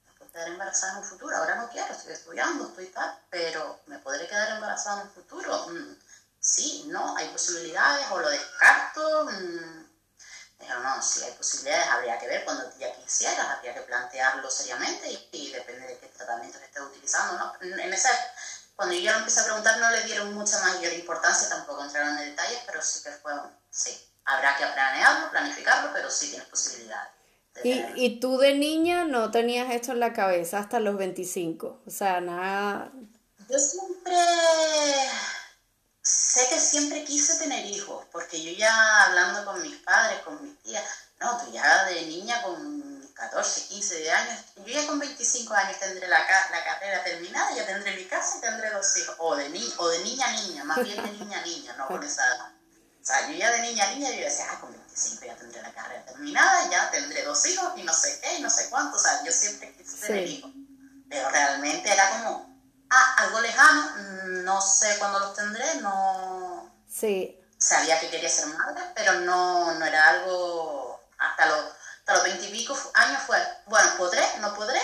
me 0.06 0.14
puedo 0.14 0.32
quedar 0.32 0.48
embarazada 0.50 0.94
en 0.94 0.98
un 1.00 1.04
futuro, 1.06 1.36
ahora 1.36 1.56
no 1.56 1.70
quiero, 1.70 1.94
estoy 1.94 2.14
estudiando, 2.14 2.68
estoy 2.68 2.88
tal, 2.88 3.18
pero 3.30 3.80
¿me 3.86 4.00
podré 4.00 4.28
quedar 4.28 4.50
embarazada 4.50 5.02
en 5.02 5.08
un 5.08 5.14
futuro? 5.14 5.68
Mm, 5.70 5.98
sí, 6.40 6.86
no, 6.88 7.16
hay 7.16 7.30
posibilidades, 7.30 8.08
o 8.12 8.20
lo 8.20 8.30
descarto. 8.30 9.26
Mm, 9.26 9.94
no, 10.82 11.02
si 11.02 11.24
hay 11.24 11.32
posibilidades, 11.32 11.88
habría 11.88 12.20
que 12.20 12.28
ver 12.28 12.44
cuando 12.44 12.70
ya 12.78 12.92
quisieras, 12.94 13.48
habría 13.48 13.74
que 13.74 13.82
plantearlo 13.82 14.50
seriamente 14.50 15.28
y, 15.32 15.52
depende 15.52 15.88
de 15.88 15.98
qué 15.98 16.08
tratamiento 16.08 16.60
que 16.60 16.66
estés 16.66 16.82
utilizando, 16.84 17.38
¿no? 17.38 17.54
En 17.62 17.94
ese, 17.94 18.10
cuando 18.76 18.96
yo 18.96 19.12
lo 19.12 19.20
empecé 19.20 19.42
a 19.42 19.46
preguntar 19.46 19.78
no 19.80 19.90
le 19.92 20.04
dieron 20.04 20.34
mucha 20.34 20.60
mayor 20.60 20.94
importancia, 20.94 21.50
tampoco 21.50 21.84
entraron 21.84 22.18
en 22.18 22.30
detalles, 22.30 22.60
pero 22.66 22.82
sí 22.82 23.02
que 23.02 23.12
fue, 23.12 23.34
sí, 23.70 24.13
habrá 24.26 24.56
que 24.58 24.66
planearlo, 24.66 25.32
planificarlo, 25.32 25.92
pero 25.94 26.10
sí 26.10 26.30
tienes 26.30 26.48
posibilidades. 26.48 27.10
¿Y, 27.64 27.84
¿Y 27.96 28.20
tú 28.20 28.38
de 28.38 28.56
niña 28.56 29.06
no 29.06 29.30
tenías 29.30 29.72
esto 29.72 29.92
en 29.92 30.00
la 30.00 30.14
cabeza 30.14 30.60
hasta 30.60 30.80
los 30.80 30.98
25? 30.98 31.84
O 31.86 31.90
sea, 31.90 32.20
nada... 32.20 32.92
Yo 33.50 33.60
siempre 33.60 34.16
sé 36.02 36.48
que 36.50 36.60
siempre 36.60 37.04
quise 37.04 37.38
tener 37.38 37.66
hijos, 37.66 38.06
porque 38.12 38.42
yo 38.44 38.52
ya 38.52 39.04
hablando 39.04 39.46
con 39.46 39.62
mis 39.62 39.76
padres, 39.78 40.20
con 40.20 40.42
mis 40.44 40.58
tías, 40.64 40.84
no, 41.20 41.38
tú 41.38 41.52
ya 41.52 41.86
de 41.86 42.02
niña 42.08 42.42
con 42.42 43.08
14, 43.14 43.68
15 43.68 44.00
de 44.00 44.12
años, 44.12 44.40
yo 44.58 44.74
ya 44.74 44.88
con 44.88 45.00
25 45.00 45.54
años 45.54 45.80
tendré 45.80 46.08
la, 46.08 46.20
la 46.20 46.64
carrera 46.64 47.04
terminada, 47.04 47.56
ya 47.56 47.66
tendré 47.66 47.96
mi 47.96 48.06
casa 48.06 48.38
y 48.38 48.42
tendré 48.42 48.72
dos 48.72 48.98
hijos, 48.98 49.16
o 49.20 49.36
de, 49.36 49.50
ni, 49.50 49.74
o 49.78 49.88
de 49.90 50.00
niña 50.00 50.28
a 50.28 50.32
niña, 50.32 50.64
más 50.64 50.84
bien 50.84 51.02
de 51.02 51.12
niña 51.12 51.40
a 51.40 51.46
niña, 51.46 51.76
no 51.78 51.88
con 51.88 52.04
esa... 52.04 52.54
O 53.04 53.06
sea, 53.06 53.30
yo 53.30 53.36
ya 53.36 53.52
de 53.52 53.62
niña 53.64 53.84
a 53.84 53.92
niña, 53.92 54.12
yo 54.12 54.24
decía, 54.24 54.48
ah, 54.50 54.62
con 54.62 54.72
25 54.72 55.26
ya 55.26 55.36
tendré 55.36 55.62
la 55.62 55.74
carrera 55.74 56.06
terminada, 56.06 56.70
ya 56.72 56.90
tendré 56.90 57.22
dos 57.24 57.46
hijos 57.48 57.74
y 57.76 57.84
no 57.84 57.94
sé 57.94 58.22
qué, 58.22 58.36
y 58.36 58.42
no 58.42 58.50
sé 58.50 58.70
cuánto, 58.70 58.96
o 58.96 59.00
sea, 59.00 59.22
yo 59.26 59.32
siempre 59.34 59.76
quise 59.76 60.08
tener 60.08 60.26
hijos. 60.26 60.50
Pero 61.10 61.30
realmente 61.30 61.92
era 61.92 62.10
como, 62.12 62.58
ah, 62.90 63.16
algo 63.18 63.42
lejano, 63.42 63.96
no 64.46 64.62
sé 64.62 64.98
cuándo 65.00 65.20
los 65.20 65.36
tendré, 65.36 65.82
no... 65.82 66.74
Sí. 66.90 67.38
Sabía 67.58 68.00
que 68.00 68.10
quería 68.10 68.30
ser 68.30 68.46
madre, 68.46 68.82
pero 68.96 69.20
no, 69.20 69.74
no 69.74 69.86
era 69.86 70.08
algo... 70.08 71.04
Hasta 71.18 71.46
los, 71.48 71.60
hasta 72.00 72.14
los 72.14 72.24
20 72.24 72.46
y 72.46 72.52
pico 72.54 72.92
años 72.94 73.22
fue, 73.24 73.38
bueno, 73.66 73.98
podré, 73.98 74.26
no 74.40 74.56
podré, 74.56 74.80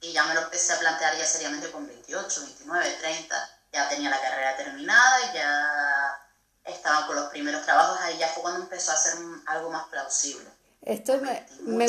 y 0.00 0.12
ya 0.12 0.24
me 0.24 0.34
lo 0.34 0.40
empecé 0.40 0.72
a 0.72 0.78
plantear 0.80 1.16
ya 1.16 1.24
seriamente 1.24 1.70
con 1.70 1.86
28, 1.86 2.40
29, 2.46 2.90
30, 3.00 3.50
ya 3.72 3.88
tenía 3.88 4.10
la 4.10 4.20
carrera 4.20 4.56
terminada, 4.56 5.32
ya 5.32 6.26
estaba 6.64 7.06
con 7.06 7.16
los 7.16 7.26
primeros 7.26 7.64
trabajos, 7.64 7.98
ahí 8.00 8.18
ya 8.18 8.28
fue 8.28 8.42
cuando 8.42 8.62
empezó 8.62 8.92
a 8.92 8.96
ser 8.96 9.14
algo 9.46 9.70
más 9.70 9.88
plausible. 9.88 10.48
Esto 10.82 11.18
me, 11.18 11.46
me, 11.62 11.86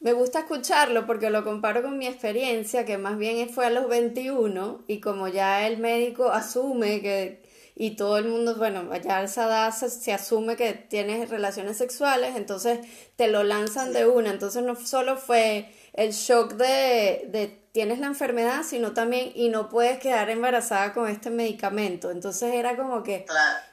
me 0.00 0.12
gusta 0.14 0.40
escucharlo 0.40 1.06
porque 1.06 1.28
lo 1.28 1.44
comparo 1.44 1.82
con 1.82 1.98
mi 1.98 2.06
experiencia, 2.06 2.86
que 2.86 2.96
más 2.96 3.18
bien 3.18 3.50
fue 3.50 3.66
a 3.66 3.70
los 3.70 3.88
21 3.88 4.84
y 4.86 5.00
como 5.00 5.28
ya 5.28 5.66
el 5.66 5.78
médico 5.78 6.30
asume 6.30 7.02
que, 7.02 7.42
y 7.76 7.96
todo 7.96 8.16
el 8.16 8.24
mundo, 8.24 8.56
bueno, 8.56 8.94
ya 8.96 9.18
a 9.18 9.22
esa 9.24 9.46
edad 9.46 9.74
se, 9.74 10.12
asume 10.12 10.56
que 10.56 10.72
tienes 10.72 11.28
relaciones 11.28 11.76
sexuales, 11.76 12.34
entonces 12.36 12.80
te 13.16 13.28
lo 13.28 13.42
lanzan 13.42 13.92
de 13.92 14.06
una, 14.06 14.30
entonces 14.30 14.62
no 14.62 14.74
solo 14.74 15.18
fue 15.18 15.70
el 15.92 16.12
shock 16.12 16.54
de, 16.54 17.26
de 17.28 17.60
tienes 17.72 17.98
la 17.98 18.06
enfermedad, 18.06 18.62
sino 18.64 18.92
también 18.92 19.32
y 19.34 19.50
no 19.50 19.68
puedes 19.68 19.98
quedar 19.98 20.30
embarazada 20.30 20.92
con 20.94 21.08
este 21.08 21.28
medicamento, 21.28 22.10
entonces 22.10 22.54
era 22.54 22.76
como 22.76 23.02
que 23.02 23.26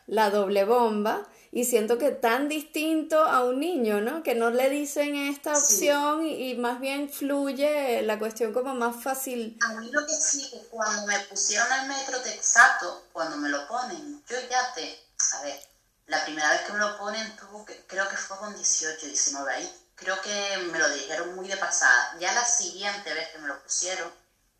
la 0.07 0.29
doble 0.29 0.63
bomba 0.63 1.27
y 1.51 1.65
siento 1.65 1.97
que 1.97 2.11
tan 2.11 2.49
distinto 2.49 3.23
a 3.23 3.43
un 3.43 3.59
niño, 3.59 4.01
¿no? 4.01 4.23
Que 4.23 4.35
no 4.35 4.49
le 4.49 4.69
dicen 4.69 5.15
esta 5.15 5.57
opción 5.57 6.25
y, 6.25 6.55
más 6.55 6.79
bien 6.79 7.09
fluye 7.09 8.01
la 8.03 8.19
cuestión 8.19 8.53
como 8.53 8.75
más 8.75 9.01
fácil. 9.01 9.57
A 9.61 9.73
mí 9.73 9.89
lo 9.91 10.05
que 10.05 10.13
sí, 10.13 10.51
cuando 10.69 11.07
me 11.07 11.19
pusieron 11.21 11.67
el 11.81 11.87
metro 11.87 12.17
exacto, 12.25 13.05
cuando 13.11 13.37
me 13.37 13.49
lo 13.49 13.67
ponen, 13.67 14.23
yo 14.29 14.37
ya 14.49 14.73
te, 14.73 14.99
a 15.33 15.41
ver, 15.43 15.59
la 16.07 16.23
primera 16.23 16.51
vez 16.51 16.61
que 16.61 16.73
me 16.73 16.79
lo 16.79 16.97
ponen 16.97 17.35
tuvo 17.37 17.65
que, 17.65 17.85
creo 17.87 18.07
que 18.09 18.17
fue 18.17 18.37
con 18.37 18.55
18, 18.55 19.05
19 19.05 19.53
ahí, 19.53 19.73
creo 19.95 20.21
que 20.21 20.57
me 20.71 20.79
lo 20.79 20.89
dijeron 20.89 21.35
muy 21.35 21.47
de 21.47 21.57
pasada. 21.57 22.17
Ya 22.19 22.33
la 22.33 22.45
siguiente 22.45 23.13
vez 23.13 23.29
que 23.29 23.39
me 23.39 23.47
lo 23.47 23.61
pusieron, 23.63 24.11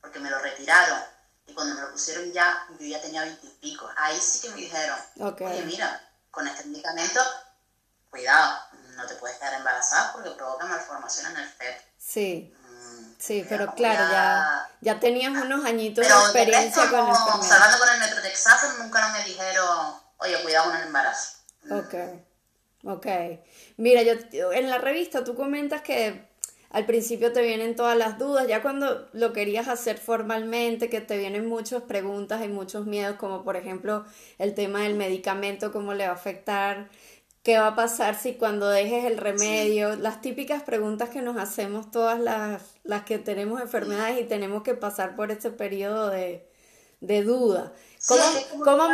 porque 0.01 0.19
me 0.19 0.29
lo 0.29 0.39
retiraron, 0.39 0.99
y 1.47 1.53
cuando 1.53 1.75
me 1.75 1.81
lo 1.81 1.91
pusieron 1.91 2.31
ya, 2.31 2.67
yo 2.79 2.85
ya 2.85 3.01
tenía 3.01 3.21
20 3.21 3.47
y 3.47 3.49
pico, 3.61 3.89
ahí 3.95 4.19
sí 4.19 4.41
que 4.41 4.49
me 4.53 4.57
dijeron, 4.57 4.99
oye, 5.19 5.63
mira, 5.65 6.01
con 6.29 6.45
este 6.47 6.65
medicamento, 6.65 7.21
cuidado, 8.09 8.59
no 8.95 9.05
te 9.05 9.15
puedes 9.15 9.37
quedar 9.37 9.53
embarazada 9.53 10.13
porque 10.13 10.31
provoca 10.31 10.65
malformación 10.65 11.31
en 11.31 11.37
el 11.37 11.49
feto. 11.49 11.83
Sí. 11.97 12.53
Mm, 12.67 13.13
sí, 13.17 13.45
pero 13.47 13.73
claro, 13.73 14.11
ya, 14.11 14.69
ya 14.81 14.99
tenías 14.99 15.31
unos 15.31 15.65
añitos 15.65 16.05
de 16.05 16.13
experiencia 16.13 16.89
con 16.89 17.07
el. 17.07 17.15
Hablando 17.15 17.79
con 17.79 17.89
el 17.93 17.99
metrotexato, 17.99 18.73
nunca 18.79 19.07
me 19.09 19.23
dijeron, 19.23 19.95
oye, 20.17 20.41
cuidado 20.43 20.71
con 20.71 20.77
el 20.77 20.87
embarazo. 20.87 21.37
Ok, 21.71 21.93
ok. 22.83 23.07
Mira, 23.77 24.01
yo 24.01 24.51
en 24.51 24.69
la 24.69 24.79
revista 24.79 25.23
tú 25.23 25.35
comentas 25.35 25.81
que 25.81 26.26
al 26.69 26.85
principio 26.85 27.31
te 27.33 27.41
vienen 27.41 27.75
todas 27.75 27.97
las 27.97 28.19
dudas, 28.19 28.47
ya 28.47 28.61
cuando 28.61 29.07
lo 29.13 29.33
querías 29.33 29.67
hacer 29.67 29.97
formalmente, 29.97 30.89
que 30.89 31.01
te 31.01 31.17
vienen 31.17 31.45
muchas 31.47 31.83
preguntas 31.83 32.43
y 32.43 32.49
muchos 32.49 32.85
miedos, 32.85 33.17
como 33.17 33.43
por 33.43 33.55
ejemplo 33.55 34.05
el 34.37 34.53
tema 34.53 34.83
del 34.83 34.95
medicamento, 34.95 35.71
cómo 35.71 35.93
le 35.93 36.05
va 36.05 36.11
a 36.11 36.15
afectar, 36.15 36.89
qué 37.43 37.57
va 37.59 37.67
a 37.67 37.75
pasar 37.75 38.15
si 38.15 38.33
cuando 38.33 38.67
dejes 38.67 39.05
el 39.05 39.17
remedio, 39.17 39.95
las 39.95 40.21
típicas 40.21 40.63
preguntas 40.63 41.09
que 41.09 41.21
nos 41.21 41.37
hacemos 41.37 41.91
todas 41.91 42.19
las, 42.19 42.61
las 42.83 43.03
que 43.03 43.19
tenemos 43.19 43.61
enfermedades 43.61 44.19
y 44.21 44.25
tenemos 44.25 44.63
que 44.63 44.73
pasar 44.73 45.15
por 45.15 45.31
ese 45.31 45.51
periodo 45.51 46.09
de, 46.09 46.45
de 47.01 47.23
duda. 47.23 47.73
¿Cómo, 48.07 48.23
cómo, 48.63 48.87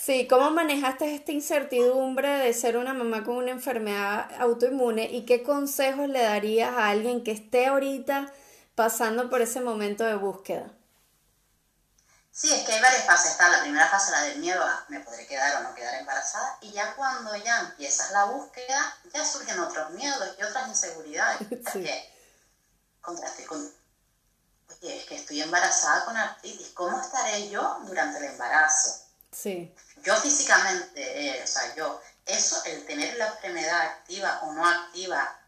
sí, 0.00 0.26
¿Cómo 0.26 0.50
manejaste 0.50 1.14
esta 1.14 1.30
incertidumbre 1.30 2.28
de 2.28 2.52
ser 2.52 2.76
una 2.76 2.92
mamá 2.92 3.22
con 3.22 3.36
una 3.36 3.52
enfermedad 3.52 4.28
autoinmune 4.40 5.04
y 5.04 5.24
qué 5.24 5.44
consejos 5.44 6.08
le 6.08 6.20
darías 6.20 6.76
a 6.76 6.88
alguien 6.88 7.22
que 7.22 7.30
esté 7.30 7.66
ahorita 7.66 8.32
pasando 8.74 9.30
por 9.30 9.42
ese 9.42 9.60
momento 9.60 10.04
de 10.04 10.16
búsqueda? 10.16 10.72
Sí, 12.32 12.52
es 12.52 12.62
que 12.64 12.72
hay 12.72 12.80
varias 12.80 13.04
fases. 13.04 13.32
Está 13.32 13.48
la 13.48 13.60
primera 13.60 13.86
fase, 13.88 14.10
la 14.12 14.22
del 14.22 14.38
miedo 14.38 14.62
a 14.62 14.84
me 14.88 15.00
podré 15.00 15.26
quedar 15.26 15.56
o 15.56 15.68
no 15.68 15.74
quedar 15.74 15.94
embarazada. 15.96 16.58
Y 16.62 16.72
ya 16.72 16.94
cuando 16.96 17.36
ya 17.36 17.60
empiezas 17.60 18.10
la 18.12 18.24
búsqueda, 18.24 18.96
ya 19.12 19.24
surgen 19.24 19.58
otros 19.60 19.90
miedos 19.90 20.36
y 20.36 20.42
otras 20.42 20.68
inseguridades. 20.68 21.38
Sí. 21.72 21.84
que 21.84 22.12
contra, 23.00 23.30
con, 23.46 23.72
oye, 24.70 24.98
es 24.98 25.06
que 25.06 25.16
estoy 25.16 25.42
embarazada 25.42 26.04
con 26.04 26.16
artritis, 26.16 26.68
¿cómo 26.74 27.00
estaré 27.00 27.48
yo 27.50 27.78
durante 27.84 28.18
el 28.18 28.24
embarazo? 28.24 29.06
Sí. 29.32 29.74
Yo 30.02 30.16
físicamente, 30.16 31.00
eh, 31.00 31.42
o 31.42 31.46
sea, 31.46 31.74
yo, 31.74 32.00
eso, 32.26 32.62
el 32.64 32.86
tener 32.86 33.16
la 33.16 33.28
enfermedad 33.28 33.80
activa 33.82 34.40
o 34.42 34.52
no 34.52 34.66
activa, 34.66 35.38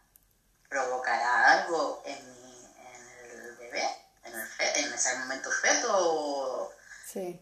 provocará 0.68 1.62
algo 1.62 2.02
en, 2.04 2.42
mi, 2.42 2.64
en 2.64 3.30
el 3.30 3.56
bebé, 3.56 3.84
en, 4.24 4.34
el 4.34 4.48
en 4.86 4.92
ese 4.92 5.18
momento 5.18 5.50
feto. 5.50 6.72
Sí. 7.06 7.40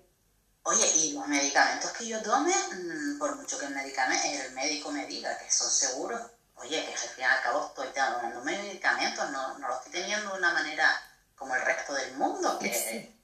Oye, 0.63 0.87
y 0.97 1.13
los 1.13 1.27
medicamentos 1.27 1.91
que 1.93 2.07
yo 2.07 2.21
tome, 2.23 2.55
mm, 2.55 3.19
por 3.19 3.37
mucho 3.37 3.59
que 3.59 3.67
el, 3.67 3.77
el 3.77 4.53
médico 4.53 4.91
me 4.91 5.07
diga 5.07 5.37
que 5.39 5.51
son 5.51 5.71
seguros, 5.71 6.21
oye, 6.57 6.85
que 6.85 6.93
al 6.93 6.99
fin 6.99 7.11
y 7.19 7.23
al 7.23 7.43
cabo 7.43 7.67
estoy 7.67 7.89
tomando 7.89 8.43
medicamentos, 8.43 9.31
no, 9.31 9.59
no 9.59 9.69
lo 9.69 9.77
estoy 9.77 9.93
teniendo 9.93 10.33
de 10.33 10.39
una 10.39 10.53
manera 10.53 11.10
como 11.41 11.57
el 11.57 11.63
resto 11.63 11.95
del 11.95 12.13
mundo, 12.17 12.59
que, 12.59 13.17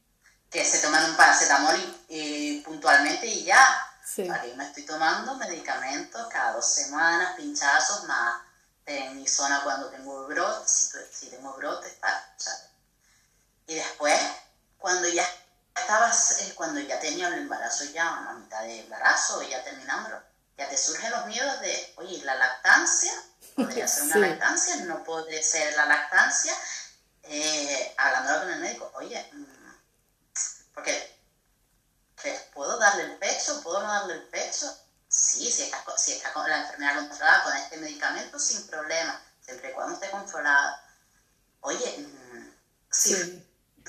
que 0.51 0.65
se 0.65 0.79
toman 0.81 1.11
un 1.11 1.17
paracetamol 1.17 2.05
y, 2.09 2.61
puntualmente 2.63 3.27
y 3.27 3.45
ya. 3.45 3.63
Sí. 4.03 4.27
Aquí 4.29 4.55
me 4.57 4.65
estoy 4.65 4.85
tomando 4.85 5.35
medicamentos 5.35 6.27
cada 6.33 6.53
dos 6.53 6.67
semanas, 6.67 7.37
pinchazos, 7.37 8.05
más 8.05 8.41
en 8.87 9.17
mi 9.17 9.29
zona 9.29 9.61
cuando 9.65 9.91
tengo 9.91 10.27
brotes, 10.27 10.95
si, 11.13 11.29
tengo 11.29 11.53
brotes, 11.55 11.93
está, 11.93 12.25
Y 13.67 13.75
después, 13.75 14.19
cuando 14.79 15.09
ya 15.09 15.27
estaba, 15.77 16.11
eh, 16.11 16.53
cuando 16.55 16.81
ya 16.81 16.99
tenía 16.99 17.29
el 17.29 17.35
embarazo 17.35 17.85
ya, 17.87 18.09
a 18.09 18.33
mitad 18.33 18.63
de 18.63 18.81
embarazo, 18.81 19.43
ya 19.43 19.63
terminando, 19.63 20.23
ya 20.57 20.69
te 20.71 20.79
surgen 20.79 21.11
los 21.11 21.27
miedos 21.27 21.61
de, 21.61 21.95
oye, 21.97 22.23
la 22.25 22.37
lactancia, 22.37 23.13
podría 23.57 23.87
ser 23.87 24.05
una 24.05 24.19
lactancia, 24.19 24.77
no 24.87 25.05
puede 25.05 25.43
ser 25.43 25.77
la 25.77 25.85
lactancia, 25.85 26.55
eh, 27.28 27.95
hablando 27.99 28.40
con 28.40 28.50
el 28.50 28.61
médico, 28.61 28.90
oye, 28.95 29.30
mm, 29.33 29.75
porque 30.75 31.16
¿puedo 32.52 32.78
darle 32.78 33.04
el 33.04 33.16
pecho? 33.18 33.62
¿Puedo 33.62 33.80
no 33.80 33.88
darle 33.88 34.14
el 34.14 34.23
pecho? 34.25 34.66
Sí, 35.09 35.50
si 35.50 35.62
está, 35.64 35.85
si 35.97 36.12
está 36.12 36.33
con 36.33 36.49
la 36.49 36.62
enfermedad 36.62 36.97
controlada 36.97 37.45
con 37.45 37.56
este 37.56 37.76
medicamento, 37.78 38.38
sin 38.38 38.66
problema, 38.66 39.23
siempre 39.40 39.71
y 39.71 39.73
cuando 39.73 39.95
esté 39.95 40.11
controlada. 40.11 40.83
Oye, 41.61 41.99
mm, 41.99 42.50
si, 42.90 43.12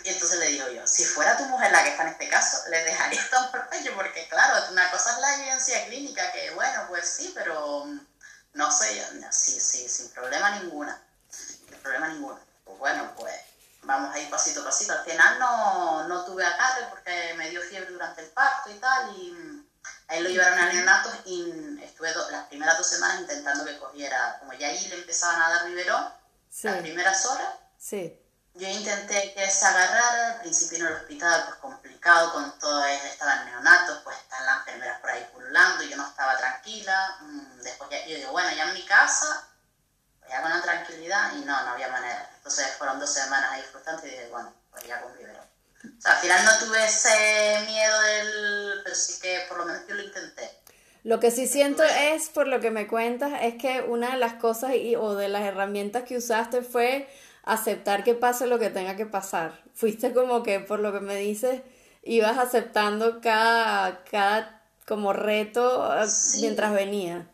Y 0.03 0.09
entonces 0.09 0.39
le 0.39 0.47
digo 0.47 0.67
yo, 0.69 0.85
si 0.85 1.03
fuera 1.05 1.37
tu 1.37 1.45
mujer 1.45 1.71
la 1.71 1.83
que 1.83 1.89
está 1.89 2.03
en 2.03 2.09
este 2.09 2.29
caso, 2.29 2.69
le 2.69 2.83
dejaría 2.83 3.29
tomar 3.31 3.69
pecho, 3.69 3.93
porque 3.95 4.27
claro, 4.29 4.71
una 4.71 4.91
cosa 4.91 5.13
es 5.13 5.19
la 5.19 5.35
evidencia 5.35 5.85
clínica, 5.87 6.31
que 6.31 6.51
bueno, 6.51 6.85
pues 6.89 7.07
sí, 7.09 7.31
pero 7.35 7.87
no 8.53 8.71
sé, 8.71 9.03
sí, 9.31 9.59
sí, 9.59 9.89
sin 9.89 10.09
problema 10.11 10.59
ninguna, 10.59 11.01
sin 11.29 11.57
problema 11.79 12.09
ninguno. 12.09 12.46
Pues 12.67 12.79
bueno, 12.79 13.11
pues 13.15 13.33
vamos 13.83 14.13
a 14.13 14.19
ir 14.19 14.29
pasito 14.29 14.61
a 14.61 14.65
pasito. 14.65 14.93
Al 14.93 15.05
final 15.05 15.39
no, 15.39 16.07
no 16.07 16.25
tuve 16.25 16.45
acarre 16.45 16.87
porque 16.89 17.33
me 17.37 17.49
dio 17.49 17.61
fiebre 17.61 17.91
durante 17.91 18.21
el 18.21 18.29
parto 18.29 18.69
y 18.69 18.75
tal, 18.75 19.15
y 19.15 19.65
ahí 20.09 20.21
lo 20.21 20.29
llevaron 20.29 20.59
a 20.59 20.71
neonatos 20.71 21.13
y 21.25 21.79
estuve 21.81 22.13
las 22.31 22.47
primeras 22.47 22.77
dos 22.77 22.87
semanas 22.87 23.21
intentando 23.21 23.65
que 23.65 23.79
cogiera, 23.79 24.37
como 24.39 24.53
ya 24.53 24.67
ahí 24.67 24.87
le 24.89 24.95
empezaban 24.95 25.41
a 25.41 25.49
dar 25.49 25.65
biberón, 25.67 26.13
las 26.63 26.77
primeras 26.81 27.25
horas. 27.25 27.49
Sí. 27.79 28.21
Yo 28.53 28.67
intenté 28.67 29.35
que 29.35 29.49
se 29.51 29.65
agarrara, 29.65 30.33
al 30.33 30.39
principio 30.39 30.79
en 30.79 30.87
el 30.87 30.93
hospital, 30.93 31.43
pues 31.45 31.59
complicado, 31.59 32.33
con 32.33 32.57
todo 32.57 32.83
estaban 32.85 33.45
neonatos, 33.45 33.99
pues 34.03 34.17
están 34.17 34.43
las 34.47 34.59
enfermeras 34.59 34.99
por 34.99 35.11
ahí 35.11 35.29
pululando, 35.31 35.83
yo 35.83 35.95
no 35.95 36.07
estaba 36.07 36.35
tranquila. 36.37 37.17
Mm, 37.21 37.61
después 37.61 37.89
ya, 37.91 38.03
yo 38.07 38.15
digo, 38.15 38.31
bueno, 38.31 38.49
ya 38.55 38.63
en 38.69 38.73
mi 38.73 38.83
casa, 38.83 39.46
ya 40.29 40.41
con 40.41 40.51
la 40.51 40.61
tranquilidad, 40.61 41.33
y 41.35 41.45
no, 41.45 41.61
no 41.63 41.71
había 41.71 41.89
manera. 41.89 42.29
Entonces 42.37 42.67
fueron 42.77 42.99
dos 42.99 43.09
semanas 43.09 43.51
ahí 43.51 43.61
frustrantes 43.71 44.05
y 44.05 44.11
dije, 44.11 44.27
bueno, 44.29 44.53
pues 44.71 44.85
ya 44.85 45.01
con 45.01 45.17
biberón. 45.17 45.45
O 45.97 46.01
sea, 46.01 46.13
al 46.13 46.17
final 46.17 46.45
no 46.45 46.65
tuve 46.65 46.85
ese 46.85 47.65
miedo 47.65 48.01
del, 48.01 48.81
pero 48.83 48.95
sí 48.95 49.19
que 49.21 49.45
por 49.47 49.59
lo 49.59 49.65
menos 49.65 49.81
yo 49.87 49.95
lo 49.95 50.03
intenté. 50.03 50.49
Lo 51.03 51.19
que 51.19 51.31
sí 51.31 51.47
siento 51.47 51.83
es, 51.83 52.29
por 52.29 52.47
lo 52.47 52.59
que 52.59 52.71
me 52.71 52.87
cuentas, 52.87 53.31
es 53.41 53.55
que 53.55 53.81
una 53.81 54.11
de 54.11 54.17
las 54.17 54.33
cosas 54.33 54.75
y, 54.75 54.95
o 54.95 55.15
de 55.15 55.29
las 55.29 55.43
herramientas 55.43 56.03
que 56.03 56.17
usaste 56.17 56.61
fue 56.61 57.07
aceptar 57.43 58.03
que 58.03 58.13
pase 58.13 58.45
lo 58.47 58.59
que 58.59 58.69
tenga 58.69 58.95
que 58.95 59.05
pasar. 59.05 59.61
Fuiste 59.73 60.13
como 60.13 60.43
que, 60.43 60.59
por 60.59 60.79
lo 60.79 60.91
que 60.91 60.99
me 60.99 61.15
dices, 61.15 61.61
ibas 62.03 62.37
aceptando 62.37 63.21
cada, 63.21 64.03
cada 64.03 64.61
como 64.85 65.13
reto 65.13 65.95
eh, 66.01 66.07
mientras 66.39 66.73
venía. 66.73 67.27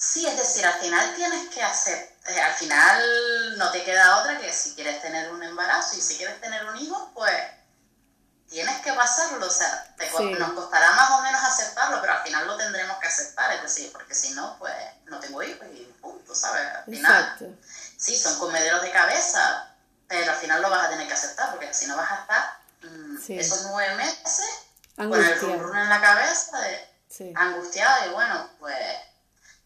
Sí, 0.00 0.26
es 0.26 0.34
decir, 0.34 0.64
al 0.64 0.80
final 0.80 1.14
tienes 1.14 1.50
que 1.50 1.62
hacer, 1.62 2.16
eh, 2.28 2.40
al 2.40 2.54
final 2.54 3.58
no 3.58 3.70
te 3.70 3.84
queda 3.84 4.16
otra 4.20 4.38
que 4.38 4.50
si 4.50 4.74
quieres 4.74 5.02
tener 5.02 5.30
un 5.30 5.42
embarazo 5.42 5.94
y 5.94 6.00
si 6.00 6.16
quieres 6.16 6.40
tener 6.40 6.64
un 6.64 6.74
hijo, 6.78 7.10
pues 7.14 7.34
tienes 8.48 8.80
que 8.80 8.94
pasarlo, 8.94 9.46
o 9.46 9.50
sea, 9.50 9.94
nos 10.38 10.52
costará 10.52 10.92
más 10.92 11.10
o 11.10 11.20
menos 11.20 11.44
aceptarlo, 11.44 12.00
pero 12.00 12.14
al 12.14 12.22
final 12.22 12.46
lo 12.46 12.56
tendremos 12.56 12.96
que 12.96 13.08
aceptar, 13.08 13.52
es 13.52 13.62
decir, 13.62 13.92
porque 13.92 14.14
si 14.14 14.32
no, 14.32 14.56
pues 14.58 14.72
no 15.04 15.20
tengo 15.20 15.42
hijos 15.42 15.66
y 15.70 15.84
punto, 16.00 16.34
¿sabes? 16.34 16.66
Al 16.76 16.84
final, 16.84 17.58
sí, 17.98 18.18
son 18.18 18.38
comederos 18.38 18.80
de 18.80 18.92
cabeza, 18.92 19.76
pero 20.08 20.32
al 20.32 20.38
final 20.38 20.62
lo 20.62 20.70
vas 20.70 20.86
a 20.86 20.90
tener 20.90 21.08
que 21.08 21.14
aceptar, 21.14 21.50
porque 21.50 21.74
si 21.74 21.86
no 21.86 21.98
vas 21.98 22.10
a 22.10 22.20
estar 22.22 22.58
mm, 22.90 23.32
esos 23.38 23.66
nueve 23.66 23.96
meses 23.96 24.48
con 24.96 25.12
el 25.12 25.60
rum 25.60 25.76
en 25.76 25.88
la 25.90 26.00
cabeza, 26.00 26.58
angustiado, 27.34 28.06
y 28.06 28.14
bueno, 28.14 28.48
pues 28.58 29.09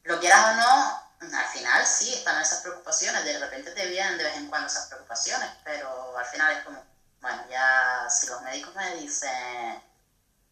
lo 0.04 0.20
quieras 0.20 0.46
o 0.46 0.56
no, 0.56 1.36
al 1.36 1.46
final 1.46 1.86
sí 1.86 2.14
están 2.14 2.40
esas 2.40 2.60
preocupaciones, 2.60 3.24
de 3.24 3.38
repente 3.38 3.70
te 3.72 3.86
vienen 3.86 4.18
de 4.18 4.24
vez 4.24 4.36
en 4.36 4.48
cuando 4.48 4.68
esas 4.68 4.86
preocupaciones, 4.86 5.48
pero 5.64 6.16
al 6.16 6.26
final 6.26 6.52
es 6.52 6.64
como 6.64 6.94
bueno, 7.24 7.42
ya 7.50 8.06
si 8.10 8.26
los 8.26 8.42
médicos 8.42 8.74
me 8.76 9.00
dicen 9.00 9.30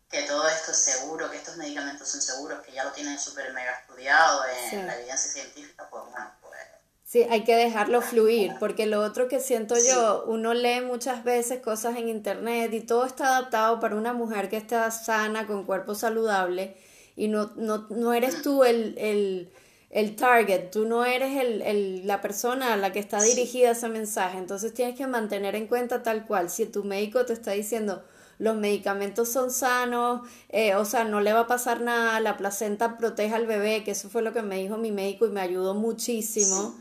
que 0.09 0.23
todo 0.23 0.49
esto 0.49 0.71
es 0.71 0.79
seguro, 0.79 1.31
que 1.31 1.37
estos 1.37 1.59
medicamentos 1.59 2.09
son 2.09 2.23
seguros, 2.23 2.61
que 2.61 2.73
ya 2.73 2.83
lo 2.85 2.93
tienen 2.93 3.19
súper 3.19 3.53
mega 3.53 3.73
estudiado 3.73 4.43
en 4.73 4.87
la 4.87 4.99
evidencia 4.99 5.31
científica, 5.31 5.87
pues 5.91 6.05
bueno, 6.11 6.31
pues... 6.41 6.57
Sí, 7.05 7.27
hay 7.31 7.45
que 7.45 7.57
dejarlo 7.57 8.01
fluir, 8.01 8.55
porque 8.59 8.87
lo 8.87 9.03
otro 9.03 9.29
que 9.29 9.39
siento 9.39 9.75
yo, 9.77 10.25
uno 10.27 10.55
lee 10.55 10.81
muchas 10.81 11.25
veces 11.25 11.61
cosas 11.61 11.97
en 11.97 12.09
internet 12.09 12.73
y 12.73 12.81
todo 12.81 13.05
está 13.05 13.37
adaptado 13.37 13.79
para 13.79 13.95
una 13.95 14.15
mujer 14.15 14.49
que 14.49 14.57
está 14.57 14.91
sana, 14.91 15.47
con 15.47 15.67
cuerpo 15.67 15.95
saludable, 15.95 16.75
y 17.17 17.29
no, 17.29 17.53
no, 17.57 17.87
no 17.91 18.13
eres 18.13 18.43
tú 18.43 18.65
el, 18.65 18.95
el 18.99 19.51
el 19.93 20.17
target, 20.17 20.71
tú 20.71 20.87
no 20.87 21.05
eres 21.05 21.39
el, 21.39 22.07
la 22.07 22.23
persona 22.23 22.73
a 22.73 22.77
la 22.79 22.93
que 22.93 22.99
está 22.99 23.23
dirigida 23.23 23.73
ese 23.73 23.89
mensaje, 23.89 24.39
entonces 24.39 24.73
tienes 24.73 24.97
que 24.97 25.07
mantener 25.07 25.55
en 25.55 25.67
cuenta 25.67 26.03
tal 26.03 26.27
cual, 26.27 26.49
si 26.49 26.65
tu 26.65 26.83
médico 26.83 27.27
te 27.27 27.35
está 27.35 27.53
diciendo 27.53 28.03
los 28.39 28.57
medicamentos 28.57 29.29
son 29.29 29.51
sanos, 29.51 30.27
eh, 30.49 30.75
o 30.75 30.85
sea, 30.87 31.05
no 31.05 31.21
le 31.21 31.35
va 31.35 31.41
a 31.41 31.47
pasar 31.47 31.83
nada, 31.83 32.19
la 32.21 32.39
placenta 32.39 32.97
protege 32.97 33.35
al 33.35 33.47
bebé, 33.47 33.85
que 33.85 33.91
eso 33.93 34.09
fue 34.09 34.23
lo 34.23 34.33
que 34.33 34.43
me 34.43 34.57
dijo 34.57 34.79
mi 34.79 34.91
médico 34.91 35.27
y 35.27 35.31
me 35.31 35.43
ayudó 35.43 35.75
muchísimo, 35.75 36.75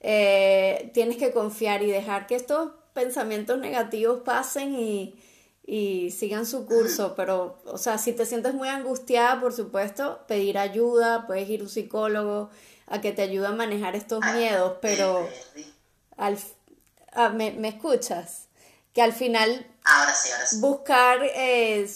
eh, 0.00 0.90
tienes 0.92 1.16
que 1.16 1.30
confiar 1.30 1.82
y 1.84 1.90
dejar 1.90 2.26
que 2.26 2.34
estos 2.34 2.72
pensamientos 2.92 3.58
negativos 3.60 4.22
pasen 4.24 4.74
y, 4.74 5.14
y 5.66 6.12
sigan 6.12 6.46
su 6.46 6.64
curso, 6.64 7.14
pero, 7.16 7.58
o 7.66 7.76
sea, 7.76 7.98
si 7.98 8.12
te 8.12 8.24
sientes 8.24 8.54
muy 8.54 8.68
angustiada, 8.68 9.40
por 9.40 9.52
supuesto, 9.52 10.20
pedir 10.28 10.58
ayuda, 10.58 11.26
puedes 11.26 11.48
ir 11.50 11.60
a 11.60 11.64
un 11.64 11.68
psicólogo 11.68 12.50
a 12.86 13.00
que 13.00 13.10
te 13.10 13.22
ayude 13.22 13.48
a 13.48 13.52
manejar 13.52 13.96
estos 13.96 14.20
ah, 14.22 14.32
miedos, 14.34 14.76
pero 14.80 15.28
al, 16.16 16.38
ah, 17.12 17.30
¿me, 17.30 17.50
¿me, 17.50 17.68
escuchas? 17.68 18.46
Que 18.92 19.02
al 19.02 19.12
final 19.12 19.66
buscar 20.60 21.18
eh, 21.24 21.88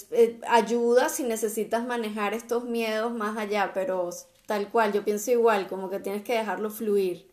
ayuda 0.49 1.09
si 1.09 1.23
necesitas 1.23 1.87
manejar 1.87 2.35
estos 2.35 2.65
miedos 2.65 3.13
más 3.13 3.39
allá, 3.39 3.71
pero 3.73 4.11
tal 4.47 4.69
cual, 4.69 4.93
yo 4.93 5.05
pienso 5.05 5.31
igual, 5.31 5.69
como 5.69 5.89
que 5.91 6.01
tienes 6.01 6.25
que 6.25 6.35
dejarlo 6.35 6.71
fluir. 6.71 7.30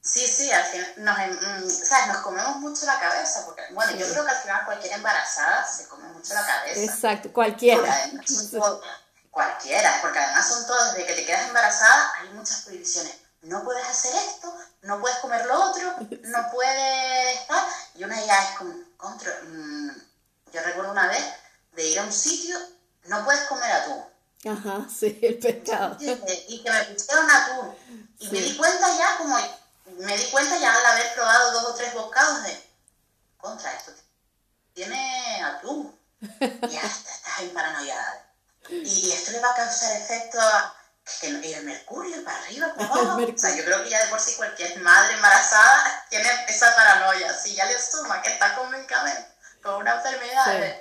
Sí, 0.00 0.26
sí, 0.26 0.50
al 0.50 0.64
final 0.64 0.94
nos, 0.98 1.18
mm, 1.18 1.68
¿sabes? 1.68 2.06
nos 2.08 2.18
comemos 2.18 2.56
mucho 2.56 2.86
la 2.86 2.98
cabeza, 2.98 3.44
porque, 3.44 3.62
bueno, 3.72 3.92
yo 3.92 4.08
creo 4.08 4.24
que 4.24 4.30
al 4.30 4.36
final 4.36 4.64
cualquier 4.64 4.92
embarazada 4.94 5.66
se 5.66 5.88
come 5.88 6.08
mucho 6.08 6.34
la 6.34 6.46
cabeza. 6.46 6.80
Exacto, 6.80 7.32
cualquiera. 7.32 7.82
cualquiera, 9.30 9.98
porque 10.00 10.18
además 10.18 10.48
son 10.48 10.66
todos, 10.66 10.94
desde 10.94 11.06
que 11.06 11.14
te 11.14 11.26
quedas 11.26 11.48
embarazada 11.48 12.12
hay 12.20 12.30
muchas 12.30 12.62
prohibiciones. 12.62 13.14
No 13.42 13.62
puedes 13.62 13.86
hacer 13.86 14.14
esto, 14.14 14.52
no 14.82 15.00
puedes 15.00 15.18
comer 15.18 15.46
lo 15.46 15.70
otro, 15.70 15.94
no 16.22 16.50
puedes 16.52 17.40
estar. 17.40 17.64
Y 17.94 18.04
una 18.04 18.24
ya 18.24 18.42
es 18.42 18.58
como, 18.58 18.74
contra, 18.96 19.32
mm, 19.44 19.90
yo 20.52 20.62
recuerdo 20.62 20.92
una 20.92 21.08
vez 21.08 21.24
de 21.72 21.86
ir 21.86 21.98
a 21.98 22.04
un 22.04 22.12
sitio, 22.12 22.56
no 23.04 23.24
puedes 23.24 23.42
comer 23.42 23.70
atún. 23.72 24.04
Ajá, 24.46 24.86
sí, 24.98 25.18
el 25.22 25.38
pescado. 25.38 25.96
Y 26.00 26.62
que 26.62 26.70
me 26.70 26.84
pusieron 26.84 27.30
atún. 27.30 27.76
Y 28.18 28.30
me 28.30 28.40
di 28.40 28.56
cuenta 28.56 28.96
ya 28.96 29.18
como 29.18 29.38
me 29.98 30.16
di 30.16 30.30
cuenta 30.30 30.56
ya 30.58 30.74
al 30.74 30.86
haber 30.86 31.14
probado 31.14 31.52
dos 31.52 31.64
o 31.64 31.74
tres 31.74 31.94
bocados 31.94 32.44
de, 32.44 32.70
contra 33.36 33.72
esto, 33.72 33.92
tiene 34.74 35.42
atún. 35.42 35.98
Ya 36.68 36.82
estás 36.82 37.40
en 37.40 37.54
paranoia. 37.54 38.24
Y 38.68 39.12
esto 39.12 39.32
le 39.32 39.40
va 39.40 39.50
a 39.50 39.56
causar 39.56 39.96
efecto 39.96 40.38
a 40.40 40.74
que 41.20 41.28
el 41.28 41.64
mercurio 41.64 42.22
para 42.24 42.38
arriba, 42.38 42.74
para 42.74 42.88
abajo. 42.94 43.22
O 43.22 43.38
sea, 43.38 43.56
yo 43.56 43.64
creo 43.64 43.82
que 43.82 43.90
ya 43.90 44.04
de 44.04 44.10
por 44.10 44.20
sí 44.20 44.34
cualquier 44.36 44.78
madre 44.80 45.14
embarazada 45.14 46.06
tiene 46.10 46.28
esa 46.48 46.74
paranoia. 46.74 47.32
Si 47.34 47.54
ya 47.54 47.64
le 47.66 47.80
suma 47.80 48.22
que 48.22 48.30
está 48.30 48.54
con 48.56 48.70
medicamento, 48.70 49.28
con 49.62 49.76
una 49.76 49.94
enfermedad, 49.94 50.76